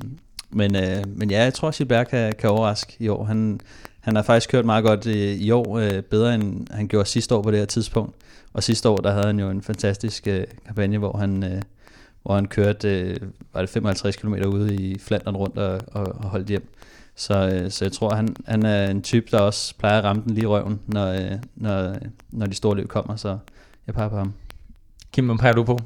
men, 0.49 0.75
øh, 0.75 1.03
men 1.07 1.31
ja, 1.31 1.43
jeg 1.43 1.53
tror, 1.53 1.71
Gilbert 1.71 2.07
kan, 2.07 2.33
kan 2.39 2.49
overraske 2.49 2.95
i 2.99 3.07
år. 3.07 3.23
Han, 3.23 3.59
han 4.05 4.15
har 4.15 4.23
faktisk 4.23 4.49
kørt 4.49 4.65
meget 4.65 4.83
godt 4.83 5.07
øh, 5.07 5.15
i 5.15 5.51
år, 5.51 5.77
øh, 5.77 6.01
bedre 6.01 6.35
end 6.35 6.67
han 6.71 6.87
gjorde 6.87 7.09
sidste 7.09 7.35
år 7.35 7.41
på 7.41 7.51
det 7.51 7.59
her 7.59 7.65
tidspunkt. 7.65 8.15
Og 8.53 8.63
sidste 8.63 8.89
år, 8.89 8.97
der 8.97 9.11
havde 9.11 9.25
han 9.25 9.39
jo 9.39 9.49
en 9.49 9.61
fantastisk 9.61 10.27
øh, 10.27 10.43
kampagne, 10.65 10.97
hvor 10.97 11.17
han, 11.17 11.43
øh, 11.43 11.61
hvor 12.23 12.35
han 12.35 12.45
kørte 12.45 12.99
øh, 12.99 13.17
var 13.53 13.61
det 13.61 13.69
55 13.69 14.15
km 14.15 14.33
ude 14.33 14.75
i 14.75 14.99
Flandern 14.99 15.35
rundt 15.35 15.57
og, 15.57 15.81
og, 15.87 16.07
og 16.07 16.29
holdt 16.29 16.47
hjem. 16.47 16.67
Så, 17.15 17.49
øh, 17.53 17.71
så 17.71 17.85
jeg 17.85 17.91
tror, 17.91 18.15
han, 18.15 18.35
han 18.47 18.65
er 18.65 18.91
en 18.91 19.01
type, 19.01 19.27
der 19.31 19.39
også 19.39 19.75
plejer 19.77 19.97
at 19.97 20.03
ramme 20.03 20.23
den 20.23 20.33
lige 20.33 20.43
i 20.43 20.47
røven, 20.47 20.79
når, 20.87 21.07
øh, 21.07 21.31
når, 21.55 21.95
når 22.31 22.45
de 22.45 22.55
store 22.55 22.75
løb 22.75 22.87
kommer, 22.87 23.15
så 23.15 23.37
jeg 23.87 23.95
peger 23.95 24.09
på 24.09 24.17
ham. 24.17 24.33
Kim, 25.13 25.25
hvem 25.25 25.37
peger 25.37 25.53
du 25.53 25.63
på? 25.63 25.79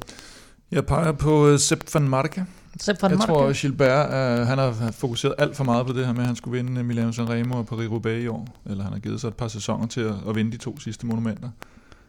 Jeg 0.72 0.86
peger 0.86 1.12
på 1.12 1.48
uh, 1.52 1.58
Sepp 1.58 1.94
van 1.94 2.08
Marke. 2.08 2.44
Sepp 2.80 3.02
van 3.02 3.10
Jeg 3.10 3.18
Marke. 3.18 3.32
tror, 3.32 3.46
at 3.48 3.56
Gilbert, 3.56 4.06
uh, 4.40 4.46
han 4.46 4.58
har 4.58 4.90
fokuseret 4.92 5.34
alt 5.38 5.56
for 5.56 5.64
meget 5.64 5.86
på 5.86 5.92
det 5.92 6.06
her 6.06 6.12
med, 6.12 6.20
at 6.20 6.26
han 6.26 6.36
skulle 6.36 6.62
vinde 6.62 6.84
Milano 6.84 7.12
Sanremo 7.12 7.56
og 7.58 7.66
Paris-Roubaix 7.72 8.22
i 8.22 8.26
år. 8.26 8.46
Eller 8.66 8.84
han 8.84 8.92
har 8.92 9.00
givet 9.00 9.20
sig 9.20 9.28
et 9.28 9.34
par 9.34 9.48
sæsoner 9.48 9.86
til 9.86 10.00
at, 10.00 10.14
at 10.28 10.34
vinde 10.36 10.52
de 10.52 10.56
to 10.56 10.78
sidste 10.80 11.06
monumenter. 11.06 11.48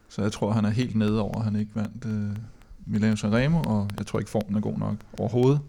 Så 0.08 0.22
jeg 0.22 0.32
tror, 0.32 0.50
han 0.52 0.64
er 0.64 0.70
helt 0.70 0.96
nede 0.96 1.20
over, 1.20 1.38
at 1.38 1.44
han 1.44 1.56
ikke 1.56 1.70
vandt 1.74 2.04
uh, 2.04 2.36
Milano 2.86 3.16
Sanremo, 3.16 3.60
og 3.66 3.88
jeg 3.98 4.06
tror 4.06 4.18
ikke, 4.18 4.30
formen 4.30 4.56
er 4.56 4.60
god 4.60 4.78
nok 4.78 4.94
overhovedet. 5.18 5.60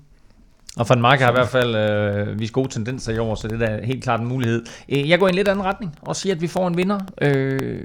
Og 0.77 0.89
Van 0.89 1.01
Mark 1.01 1.19
har 1.19 1.29
i 1.29 1.31
hvert 1.31 1.47
fald 1.49 1.75
øh, 1.75 2.39
vist 2.39 2.53
gode 2.53 2.69
tendenser 2.71 3.13
i 3.13 3.17
år, 3.17 3.35
så 3.35 3.47
det 3.47 3.61
er 3.61 3.65
da 3.77 3.85
helt 3.85 4.03
klart 4.03 4.19
en 4.19 4.27
mulighed. 4.27 4.65
Øh, 4.89 5.09
Jeg 5.09 5.19
går 5.19 5.27
i 5.27 5.29
en 5.29 5.35
lidt 5.35 5.47
anden 5.47 5.65
retning 5.65 5.95
og 6.01 6.15
siger, 6.15 6.35
at 6.35 6.41
vi 6.41 6.47
får 6.47 6.67
en 6.67 6.77
vinder, 6.77 6.99
øh, 7.21 7.83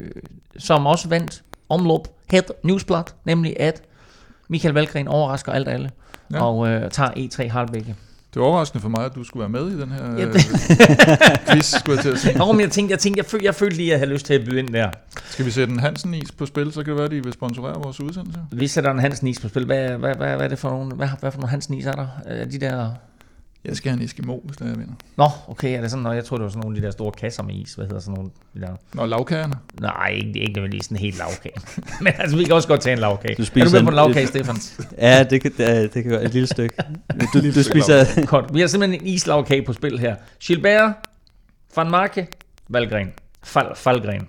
som 0.58 0.86
også 0.86 1.08
vandt 1.08 1.42
omlop 1.68 2.08
Head 2.30 2.42
Newsblad, 2.64 3.02
nemlig 3.24 3.60
at 3.60 3.82
Michael 4.48 4.74
Valgren 4.74 5.08
overrasker 5.08 5.52
alt 5.52 5.68
alle 5.68 5.90
Ja. 6.30 6.36
ja. 6.36 6.44
og 6.44 6.68
øh, 6.68 6.90
tager 6.90 7.10
E3 7.10 7.48
Harlebække. 7.48 7.94
Det 8.34 8.40
er 8.40 8.44
overraskende 8.44 8.82
for 8.82 8.88
mig, 8.88 9.04
at 9.04 9.14
du 9.14 9.24
skulle 9.24 9.40
være 9.40 9.62
med 9.62 9.70
i 9.70 9.80
den 9.80 9.90
her 9.90 10.16
øh, 10.18 10.32
quiz, 11.52 11.74
skulle 11.78 11.96
jeg 11.96 12.02
til 12.02 12.10
at 12.10 12.18
sige. 12.18 12.38
Nå, 12.38 12.52
men 12.52 12.60
jeg 12.60 12.70
tænkte, 12.70 12.92
jeg, 12.92 12.98
tænkte, 12.98 13.18
jeg, 13.18 13.24
følte, 13.26 13.46
jeg 13.46 13.54
følte 13.54 13.76
lige, 13.76 13.86
at 13.86 13.90
jeg 13.90 13.98
havde 13.98 14.12
lyst 14.12 14.26
til 14.26 14.34
at 14.34 14.44
byde 14.44 14.58
ind 14.58 14.68
der. 14.68 14.90
Skal 15.24 15.44
vi 15.46 15.50
sætte 15.50 15.72
en 15.72 15.80
Hansen-is 15.80 16.32
på 16.32 16.46
spil, 16.46 16.72
så 16.72 16.82
kan 16.82 16.90
det 16.90 16.96
være, 16.96 17.04
at 17.04 17.10
de 17.10 17.24
vil 17.24 17.32
sponsorere 17.32 17.74
vores 17.82 18.00
udsendelse. 18.00 18.40
Vi 18.52 18.66
sætter 18.66 18.90
en 18.90 18.98
Hansen 18.98 19.26
is 19.28 19.40
på 19.40 19.48
spil. 19.48 19.64
Hvad, 19.64 19.88
hvad, 19.88 20.14
hvad, 20.14 20.14
hvad 20.36 20.40
er 20.44 20.48
det 20.48 20.58
for 20.58 20.70
nogle, 20.70 20.94
hvad, 20.94 21.08
hvad 21.20 21.30
for 21.30 21.38
nogle 21.38 21.50
Hansen 21.50 21.74
is 21.74 21.86
er 21.86 21.92
der? 21.92 22.06
Er 22.26 22.44
de 22.44 22.58
der... 22.60 22.90
Jeg 23.64 23.76
skal 23.76 23.90
have 23.90 23.98
en 24.00 24.04
Eskimo, 24.04 24.38
hvis 24.44 24.56
det 24.56 24.64
er, 24.64 24.68
jeg 24.68 24.78
vinder. 24.78 24.92
Nå, 25.16 25.28
okay, 25.48 25.76
er 25.76 25.80
det 25.80 25.90
sådan, 25.90 26.02
når 26.02 26.12
jeg 26.12 26.24
tror 26.24 26.36
det 26.36 26.44
var 26.44 26.50
sådan 26.50 26.60
nogle 26.62 26.76
af 26.76 26.80
de 26.80 26.86
der 26.86 26.92
store 26.92 27.12
kasser 27.12 27.42
med 27.42 27.54
is. 27.54 27.74
Hvad 27.74 27.86
hedder 27.86 28.00
sådan 28.00 28.14
nogle 28.14 28.30
de 28.54 28.60
der... 28.60 28.76
Nå, 28.94 29.06
lavkagerne. 29.06 29.54
Nej, 29.80 30.08
ikke, 30.08 30.40
ikke 30.40 30.52
nødvendigvis 30.52 30.84
sådan 30.84 30.96
en 30.96 31.00
helt 31.00 31.18
lavkage. 31.18 31.54
Men 32.04 32.12
altså, 32.18 32.36
vi 32.36 32.44
kan 32.44 32.54
også 32.54 32.68
godt 32.68 32.80
tage 32.80 32.92
en 32.92 32.98
lavkage. 32.98 33.34
Du 33.36 33.42
er 33.42 33.46
spiser 33.46 33.66
du 33.66 33.72
med 33.72 33.82
på 33.82 33.88
en- 33.88 33.94
lavkage, 33.94 34.26
Stefan? 34.26 34.56
Ja, 34.98 35.22
det 35.24 35.40
kan, 35.42 35.52
det, 35.58 35.94
det 35.94 36.02
kan 36.02 36.12
være 36.12 36.24
et 36.24 36.32
lille 36.32 36.46
stykke. 36.46 36.74
Du, 37.34 37.38
du 37.54 37.62
spiser... 37.62 38.26
Godt. 38.26 38.54
Vi 38.54 38.60
har 38.60 38.66
simpelthen 38.66 39.00
en 39.00 39.06
islagkage 39.06 39.62
på 39.62 39.72
spil 39.72 39.98
her. 39.98 40.16
Gilbert, 40.40 40.92
Van 41.76 41.90
Marke, 41.90 42.26
Valgren. 42.68 43.12
Fal, 43.44 43.66
Falgren. 43.76 44.28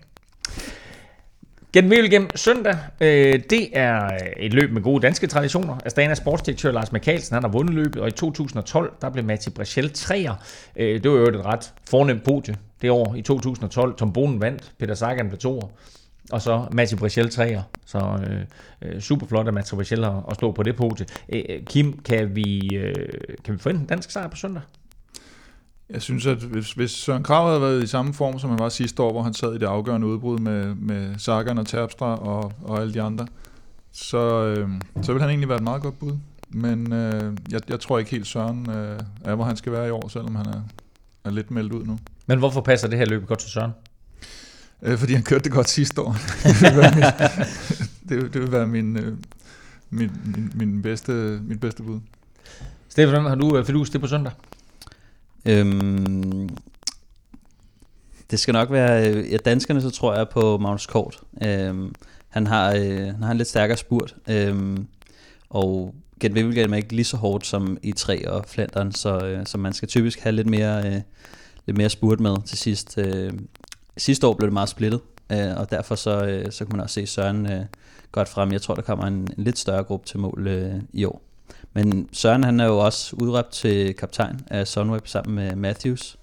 Gennem 1.74 2.10
gennem 2.10 2.30
søndag, 2.36 2.78
øh, 3.02 3.40
det 3.50 3.70
er 3.74 4.10
et 4.38 4.54
løb 4.54 4.72
med 4.72 4.82
gode 4.82 5.02
danske 5.02 5.28
traditioner. 5.28 5.78
Astana 5.86 6.16
sportsdirektør 6.16 6.72
Lars 6.72 6.92
Mikkelsen, 6.92 7.34
han 7.34 7.44
har 7.44 7.50
vundet 7.50 7.76
løbet, 7.76 8.02
og 8.02 8.08
i 8.08 8.12
2012, 8.12 8.94
der 9.02 9.10
blev 9.10 9.26
Mathieu 9.26 9.54
Brechel 9.54 9.92
3'er. 9.98 10.34
Øh, 10.76 11.04
det 11.04 11.12
var 11.12 11.18
jo 11.18 11.28
et 11.28 11.46
ret 11.46 11.74
fornemt 11.90 12.24
podie 12.24 12.56
det 12.82 12.92
år 12.92 13.16
i 13.16 13.22
2012. 13.22 13.96
Tom 13.96 14.14
Bonen 14.14 14.42
vandt, 14.42 14.72
Peter 14.80 14.94
Sagan 14.94 15.30
blev 15.30 15.40
2'er, 15.46 15.68
og 16.32 16.42
så 16.42 16.66
Mathieu 16.72 17.00
Brechel 17.00 17.26
3'er. 17.26 17.62
Så 17.86 18.20
øh, 18.30 18.42
øh 18.82 19.02
super 19.02 19.28
flot 19.28 19.48
af 19.48 19.54
Mathieu 19.54 19.78
Brechel 19.78 20.04
at, 20.04 20.14
at 20.30 20.36
stå 20.36 20.52
på 20.52 20.64
det 20.64 20.76
podie. 20.76 21.06
Øh, 21.30 21.64
Kim, 21.66 22.00
kan 22.00 22.36
vi, 22.36 22.76
øh, 22.76 22.96
kan 23.46 23.54
vi 23.54 23.60
få 23.60 23.70
en 23.70 23.86
dansk 23.86 24.12
sejr 24.12 24.28
på 24.28 24.36
søndag? 24.36 24.62
Jeg 25.90 26.02
synes, 26.02 26.26
at 26.26 26.38
hvis, 26.38 26.72
hvis 26.72 26.92
Søren 26.92 27.24
Krav 27.24 27.48
havde 27.48 27.62
været 27.62 27.84
i 27.84 27.88
samme 27.88 28.14
form, 28.14 28.40
som 28.40 28.50
han 28.50 28.60
var 28.60 28.70
sidste 28.70 29.02
år, 29.04 29.12
hvor 29.12 29.22
han 29.24 29.34
sad 29.34 29.56
i 29.56 29.58
det 29.58 29.66
afgørende 29.66 30.08
udbrud 30.08 30.40
med, 30.40 30.76
med 30.76 31.16
Sagan 31.18 31.58
og 31.58 31.68
Terpstra 31.68 32.16
og, 32.16 32.52
og 32.64 32.82
alle 32.82 32.94
de 32.94 33.02
andre, 33.02 33.28
så, 33.92 34.18
øh, 34.46 34.70
så 35.02 35.12
vil 35.14 35.22
han 35.22 35.30
egentlig 35.30 35.50
være 35.50 35.58
et 35.58 35.64
meget 35.64 35.82
godt 35.82 36.00
bud. 36.00 36.18
Men 36.50 36.94
øh, 36.94 37.34
jeg, 37.52 37.62
jeg 37.70 37.80
tror 37.80 38.00
ikke 38.00 38.12
helt 38.12 38.28
Søren 38.28 38.70
øh, 38.70 39.00
er, 39.26 39.36
hvor 39.36 39.44
han 39.46 39.58
skal 39.58 39.72
være 39.72 39.88
i 39.88 39.92
år, 39.92 40.08
selvom 40.08 40.36
han 40.36 40.46
er, 40.48 40.62
er 41.24 41.30
lidt 41.32 41.52
meldt 41.52 41.74
ud 41.74 41.86
nu. 41.86 42.00
Men 42.28 42.40
hvorfor 42.40 42.62
passer 42.62 42.88
det 42.88 42.98
her 42.98 43.06
løb 43.06 43.26
godt 43.28 43.40
til 43.40 43.50
Søren? 43.52 43.72
Øh, 44.84 44.98
fordi 44.98 45.14
han 45.14 45.24
kørte 45.24 45.44
det 45.44 45.52
godt 45.52 45.70
sidste 45.70 46.02
år. 46.02 46.12
det, 46.44 46.62
vil 46.62 46.78
være 46.78 46.92
min, 46.96 47.04
det, 48.10 48.18
vil- 48.18 48.34
det 48.34 48.42
vil 48.42 48.52
være 48.52 48.68
min, 48.68 48.98
øh, 48.98 49.18
min, 49.90 50.12
min, 50.26 50.52
min, 50.56 50.82
bedste, 50.82 51.12
mit 51.44 51.60
bedste 51.60 51.84
bud. 51.84 52.00
Stefan, 52.90 53.24
har 53.26 53.36
du 53.36 53.58
øh, 53.58 53.66
fidus 53.66 53.90
det 53.90 54.02
på 54.02 54.08
søndag? 54.08 54.32
Øhm, 55.46 56.50
det 58.32 58.40
skal 58.40 58.54
nok 58.54 58.72
være, 58.72 59.10
øh, 59.10 59.32
ja, 59.32 59.38
danskerne 59.38 59.82
så 59.82 59.90
tror 59.90 60.16
jeg 60.16 60.30
på 60.30 60.58
Magnus 60.58 60.86
Kort. 60.86 61.20
Øhm, 61.44 61.96
han, 62.30 62.48
har, 62.48 62.74
øh, 62.74 62.98
han 62.98 63.24
har 63.24 63.32
en 63.32 63.38
lidt 63.38 63.48
stærkere 63.48 63.78
spurt, 63.78 64.16
øhm, 64.28 64.88
og 65.50 65.96
Gent 66.20 66.36
Wevelgem 66.36 66.74
er 66.74 66.78
ikke 66.78 66.96
lige 66.96 67.06
så 67.06 67.18
hårdt 67.18 67.46
som 67.46 67.78
i 67.84 67.92
3 67.92 68.30
og 68.30 68.46
Flandern, 68.48 68.92
så, 68.92 69.26
øh, 69.26 69.46
så 69.46 69.58
man 69.58 69.74
skal 69.74 69.88
typisk 69.88 70.20
have 70.20 70.36
lidt 70.36 70.50
mere, 70.50 70.88
øh, 70.88 71.02
lidt 71.66 71.78
mere 71.78 71.90
spurt 71.90 72.20
med 72.20 72.36
til 72.46 72.58
sidst. 72.58 72.98
Øh, 72.98 73.34
sidste 73.98 74.28
år 74.28 74.34
blev 74.34 74.48
det 74.48 74.54
meget 74.54 74.70
splittet, 74.70 75.02
øh, 75.32 75.58
og 75.58 75.72
derfor 75.72 75.96
så, 75.96 76.26
øh, 76.26 76.52
så 76.52 76.66
kan 76.66 76.76
man 76.76 76.84
også 76.84 76.94
se 76.94 77.08
Søren 77.08 77.52
øh, 77.52 77.66
godt 78.12 78.30
frem. 78.30 78.52
Jeg 78.52 78.62
tror, 78.62 78.76
der 78.76 78.82
kommer 78.82 79.06
en, 79.06 79.14
en 79.14 79.44
lidt 79.44 79.58
større 79.58 79.84
gruppe 79.84 80.08
til 80.08 80.20
mål 80.20 80.48
øh, 80.48 80.76
i 80.94 81.06
år. 81.06 81.22
Men 81.74 82.10
Søren 82.12 82.44
han 82.44 82.60
er 82.60 82.66
jo 82.66 82.78
også 82.78 83.16
udråbt 83.16 83.52
til 83.52 83.94
kaptajn 83.94 84.42
af 84.48 84.68
Sunweb 84.68 85.08
sammen 85.08 85.36
med 85.36 85.56
Matthews. 85.56 86.18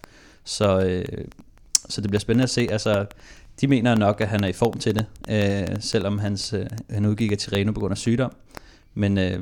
Så, 0.45 0.81
øh, 0.81 1.25
så 1.89 2.01
det 2.01 2.11
bliver 2.11 2.21
spændende 2.21 2.43
at 2.43 2.51
se. 2.51 2.69
Altså, 2.71 3.07
de 3.61 3.67
mener 3.67 3.95
nok, 3.95 4.21
at 4.21 4.29
han 4.29 4.45
er 4.45 4.49
i 4.49 4.53
form 4.53 4.79
til 4.79 4.95
det, 4.95 5.07
øh, 5.29 5.77
selvom 5.81 6.19
hans, 6.19 6.53
øh, 6.53 6.67
han 6.91 7.07
udgik 7.07 7.33
af 7.33 7.39
Tireno 7.39 7.73
på 7.73 7.81
grund 7.81 7.93
af 7.93 7.99
sygdom. 7.99 8.33
Men, 8.95 9.19
øh, 9.19 9.41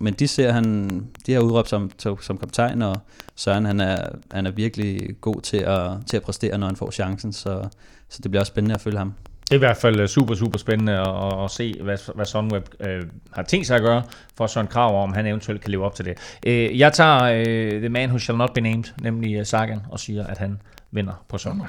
men 0.00 0.14
de 0.14 0.28
ser 0.28 0.52
han, 0.52 0.88
de 1.26 1.32
har 1.32 1.40
udråbt 1.40 1.68
som, 1.68 1.90
som, 1.98 2.22
som 2.22 2.38
kaptajn, 2.38 2.82
og 2.82 2.96
Søren 3.36 3.64
han 3.64 3.80
er, 3.80 4.08
han 4.32 4.46
er 4.46 4.50
virkelig 4.50 5.16
god 5.20 5.40
til 5.40 5.56
at, 5.56 5.90
til 6.06 6.16
at 6.16 6.22
præstere, 6.22 6.58
når 6.58 6.66
han 6.66 6.76
får 6.76 6.90
chancen. 6.90 7.32
Så, 7.32 7.68
så 8.08 8.20
det 8.22 8.30
bliver 8.30 8.40
også 8.40 8.50
spændende 8.50 8.74
at 8.74 8.80
følge 8.80 8.98
ham. 8.98 9.14
Det 9.48 9.54
er 9.54 9.58
i 9.58 9.58
hvert 9.58 9.76
fald 9.76 10.00
øh, 10.00 10.08
super, 10.08 10.34
super 10.34 10.58
spændende 10.58 10.92
at, 10.92 11.44
at, 11.44 11.50
se, 11.50 11.74
hvad, 11.82 12.14
hvad 12.14 12.24
Sunweb 12.24 12.68
øh, 12.80 13.02
har 13.32 13.42
tænkt 13.42 13.66
sig 13.66 13.76
at 13.76 13.82
gøre 13.82 14.02
for 14.36 14.46
Søren 14.46 14.66
Krav, 14.66 15.02
om 15.02 15.12
han 15.12 15.26
eventuelt 15.26 15.60
kan 15.60 15.70
leve 15.70 15.84
op 15.84 15.94
til 15.94 16.04
det. 16.04 16.38
Øh, 16.46 16.78
jeg 16.78 16.92
tager 16.92 17.22
øh, 17.22 17.80
The 17.80 17.88
Man 17.88 18.08
Who 18.08 18.18
Shall 18.18 18.38
Not 18.38 18.54
Be 18.54 18.60
Named, 18.60 18.84
nemlig 19.00 19.34
øh, 19.34 19.46
Sagan, 19.46 19.80
og 19.90 20.00
siger, 20.00 20.26
at 20.26 20.38
han 20.38 20.60
vinder 20.90 21.24
på 21.28 21.38
søndag. 21.38 21.66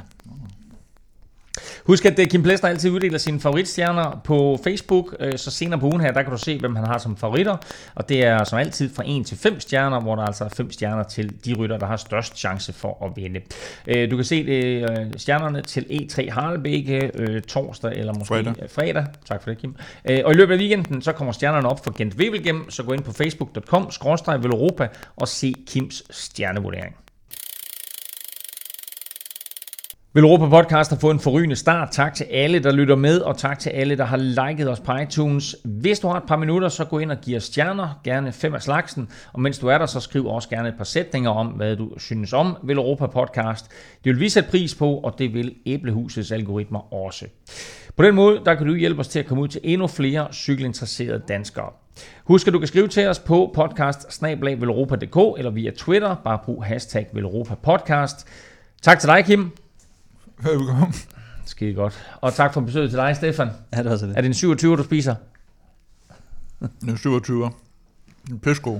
Husk, 1.85 2.05
at 2.05 2.19
øh, 2.19 2.27
Kim 2.27 2.43
Plesner 2.43 2.69
altid 2.69 2.91
uddeler 2.91 3.17
sine 3.17 3.39
favoritstjerner 3.39 4.21
på 4.23 4.59
Facebook, 4.63 5.15
øh, 5.19 5.37
så 5.37 5.51
senere 5.51 5.79
på 5.79 5.85
ugen 5.85 6.01
her, 6.01 6.11
der 6.11 6.21
kan 6.21 6.31
du 6.31 6.37
se, 6.37 6.59
hvem 6.59 6.75
han 6.75 6.85
har 6.85 6.97
som 6.97 7.17
favoritter, 7.17 7.57
og 7.95 8.09
det 8.09 8.23
er 8.25 8.43
som 8.43 8.59
altid 8.59 8.89
fra 8.95 9.03
1 9.07 9.25
til 9.25 9.37
5 9.37 9.59
stjerner, 9.59 9.99
hvor 10.01 10.15
der 10.15 10.23
altså 10.23 10.43
er 10.43 10.49
5 10.49 10.71
stjerner 10.71 11.03
til 11.03 11.33
de 11.45 11.53
rytter, 11.53 11.77
der 11.77 11.85
har 11.85 11.97
størst 11.97 12.37
chance 12.37 12.73
for 12.73 13.05
at 13.05 13.11
vinde. 13.15 13.39
Øh, 13.87 14.11
Du 14.11 14.15
kan 14.15 14.25
se 14.25 14.35
øh, 14.35 14.87
stjernerne 15.17 15.61
til 15.61 15.81
E3 15.91 16.31
Harlebække 16.31 17.11
torsdag 17.47 17.91
eller 17.91 18.13
måske 18.13 18.33
Fredag. 18.33 18.69
fredag. 18.69 19.05
Tak 19.27 19.43
for 19.43 19.49
det, 19.49 19.59
Kim. 19.59 19.75
Og 20.25 20.31
i 20.33 20.35
løbet 20.35 20.53
af 20.53 20.57
weekenden, 20.59 21.01
så 21.01 21.11
kommer 21.11 21.31
stjernerne 21.31 21.69
op 21.69 21.83
for 21.83 21.97
Gent 21.97 22.15
Wevelgem, 22.15 22.69
så 22.69 22.83
gå 22.83 22.93
ind 22.93 23.03
på 23.03 23.11
facebook.com, 23.11 23.91
skråstreg 23.91 24.45
Europa 24.45 24.87
og 25.15 25.27
se 25.27 25.53
Kims 25.67 26.03
stjernevurdering. 26.09 26.95
Vil 30.14 30.24
Europa 30.24 30.49
Podcast 30.49 30.89
har 30.89 30.97
fået 30.97 31.14
en 31.14 31.20
forrygende 31.20 31.55
start. 31.55 31.89
Tak 31.91 32.14
til 32.14 32.24
alle, 32.24 32.60
der 32.60 32.72
lytter 32.72 32.95
med, 32.95 33.20
og 33.20 33.38
tak 33.38 33.60
til 33.60 33.70
alle, 33.70 33.97
der 33.97 34.05
har 34.05 34.18
liket 34.18 34.70
os 34.70 34.80
på 34.80 34.95
iTunes. 34.95 35.55
Hvis 35.66 35.99
du 35.99 36.07
har 36.07 36.18
et 36.18 36.24
par 36.28 36.38
minutter, 36.38 36.70
så 36.70 36.86
gå 36.86 36.99
ind 36.99 37.12
og 37.12 37.18
giv 37.22 37.38
os 37.38 37.43
stjerner, 37.43 37.99
gerne 38.03 38.32
fem 38.32 38.53
af 38.53 38.62
slagsen. 38.62 39.10
Og 39.34 39.41
mens 39.41 39.60
du 39.60 39.68
er 39.68 39.78
der, 39.78 39.86
så 39.86 39.99
skriv 39.99 40.26
også 40.26 40.49
gerne 40.49 40.70
et 40.70 40.76
par 40.78 40.84
sætninger 40.84 41.30
om, 41.30 41.47
hvad 41.47 41.76
du 41.76 41.89
synes 41.97 42.34
om 42.34 42.57
Vil 42.64 42.78
Europa 42.78 43.07
Podcast. 43.07 43.66
Det 44.03 44.14
vil 44.14 44.20
vi 44.20 44.30
sætte 44.30 44.49
pris 44.49 44.76
på, 44.76 44.93
og 44.93 45.16
det 45.18 45.34
vil 45.34 45.55
Æblehusets 45.66 46.32
algoritmer 46.32 46.93
også. 46.93 47.26
På 47.95 48.03
den 48.03 48.16
måde, 48.16 48.41
der 48.45 48.55
kan 48.55 48.68
du 48.68 48.76
hjælpe 48.76 48.99
os 48.99 49.07
til 49.07 49.20
at 49.20 49.26
komme 49.26 49.43
ud 49.43 49.47
til 49.47 49.62
endnu 49.64 49.88
flere 49.88 50.28
cykelinteresserede 50.32 51.22
danskere. 51.28 51.70
Husk, 52.24 52.47
at 52.47 52.53
du 52.53 52.60
kan 52.60 52.68
skrive 52.68 52.88
til 52.88 53.07
os 53.07 53.20
på 53.20 53.51
podcast 53.55 54.24
eller 54.24 55.49
via 55.49 55.72
Twitter. 55.72 56.16
Bare 56.24 56.39
brug 56.45 56.64
hashtag 56.64 57.07
Podcast. 57.64 58.28
Tak 58.82 58.99
til 58.99 59.10
dig, 59.10 59.26
Kim. 59.26 59.68
Velkommen. 60.43 60.93
Skide 61.45 61.73
godt. 61.73 62.17
Og 62.21 62.33
tak 62.33 62.53
for 62.53 62.61
besøget 62.61 62.89
til 62.89 62.97
dig, 62.99 63.15
Stefan. 63.15 63.49
Ja, 63.73 63.77
det 63.77 63.91
var 63.91 63.97
så 63.97 64.07
det. 64.07 64.17
Er 64.17 64.21
det 64.21 64.27
en 64.27 64.33
27, 64.33 64.77
du 64.77 64.83
spiser? 64.83 65.15
Nu 66.59 66.93
er 66.93 66.97
27. 66.97 67.51
Pissegod. 68.41 68.79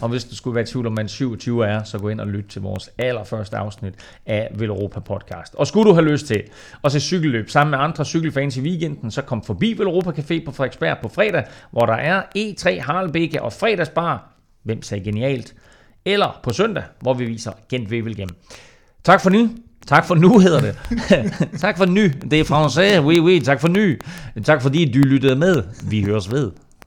Og 0.00 0.08
hvis 0.08 0.24
du 0.24 0.36
skulle 0.36 0.54
være 0.54 0.62
i 0.62 0.66
tvivl 0.66 0.86
om, 0.86 0.92
hvad 0.92 1.04
en 1.04 1.08
27 1.08 1.66
er, 1.66 1.82
så 1.82 1.98
gå 1.98 2.08
ind 2.08 2.20
og 2.20 2.26
lyt 2.26 2.44
til 2.48 2.62
vores 2.62 2.90
allerførste 2.98 3.56
afsnit 3.56 3.94
af 4.26 4.50
Vel 4.54 4.68
Europa 4.68 5.00
Podcast. 5.00 5.54
Og 5.54 5.66
skulle 5.66 5.90
du 5.90 5.94
have 5.94 6.10
lyst 6.10 6.26
til 6.26 6.42
at 6.84 6.92
se 6.92 7.00
cykelløb 7.00 7.50
sammen 7.50 7.70
med 7.70 7.78
andre 7.78 8.04
cykelfans 8.04 8.56
i 8.56 8.60
weekenden, 8.60 9.10
så 9.10 9.22
kom 9.22 9.42
forbi 9.42 9.72
Vel 9.72 9.86
Europa 9.86 10.10
Café 10.10 10.44
på 10.44 10.52
Frederiksberg 10.52 10.98
på 11.02 11.08
fredag, 11.08 11.44
hvor 11.70 11.86
der 11.86 11.94
er 11.94 12.22
E3 12.38 12.80
Harlebække 12.80 13.42
og 13.42 13.52
fredagsbar. 13.52 14.32
Hvem 14.62 14.82
sagde 14.82 15.04
genialt? 15.04 15.54
Eller 16.04 16.40
på 16.42 16.52
søndag, 16.52 16.84
hvor 17.00 17.14
vi 17.14 17.24
viser 17.24 17.52
Gent 17.68 17.88
Wevelgem. 17.88 18.28
Tak 19.04 19.20
for 19.20 19.30
nu. 19.30 19.50
Tak 19.86 20.06
for 20.06 20.14
nu, 20.14 20.38
hedder 20.38 20.60
det. 20.60 20.76
tak 21.64 21.76
for 21.76 21.84
ny. 21.84 22.12
Det 22.30 22.40
er 22.40 22.44
français. 22.44 23.00
Oui, 23.00 23.20
oui. 23.20 23.40
Tak 23.44 23.60
for 23.60 23.68
nu. 23.68 23.94
Tak 24.44 24.62
fordi 24.62 24.92
du 24.92 24.98
lyttede 24.98 25.36
med. 25.36 25.62
Vi 25.82 26.02
høres 26.02 26.30
ved. 26.32 26.50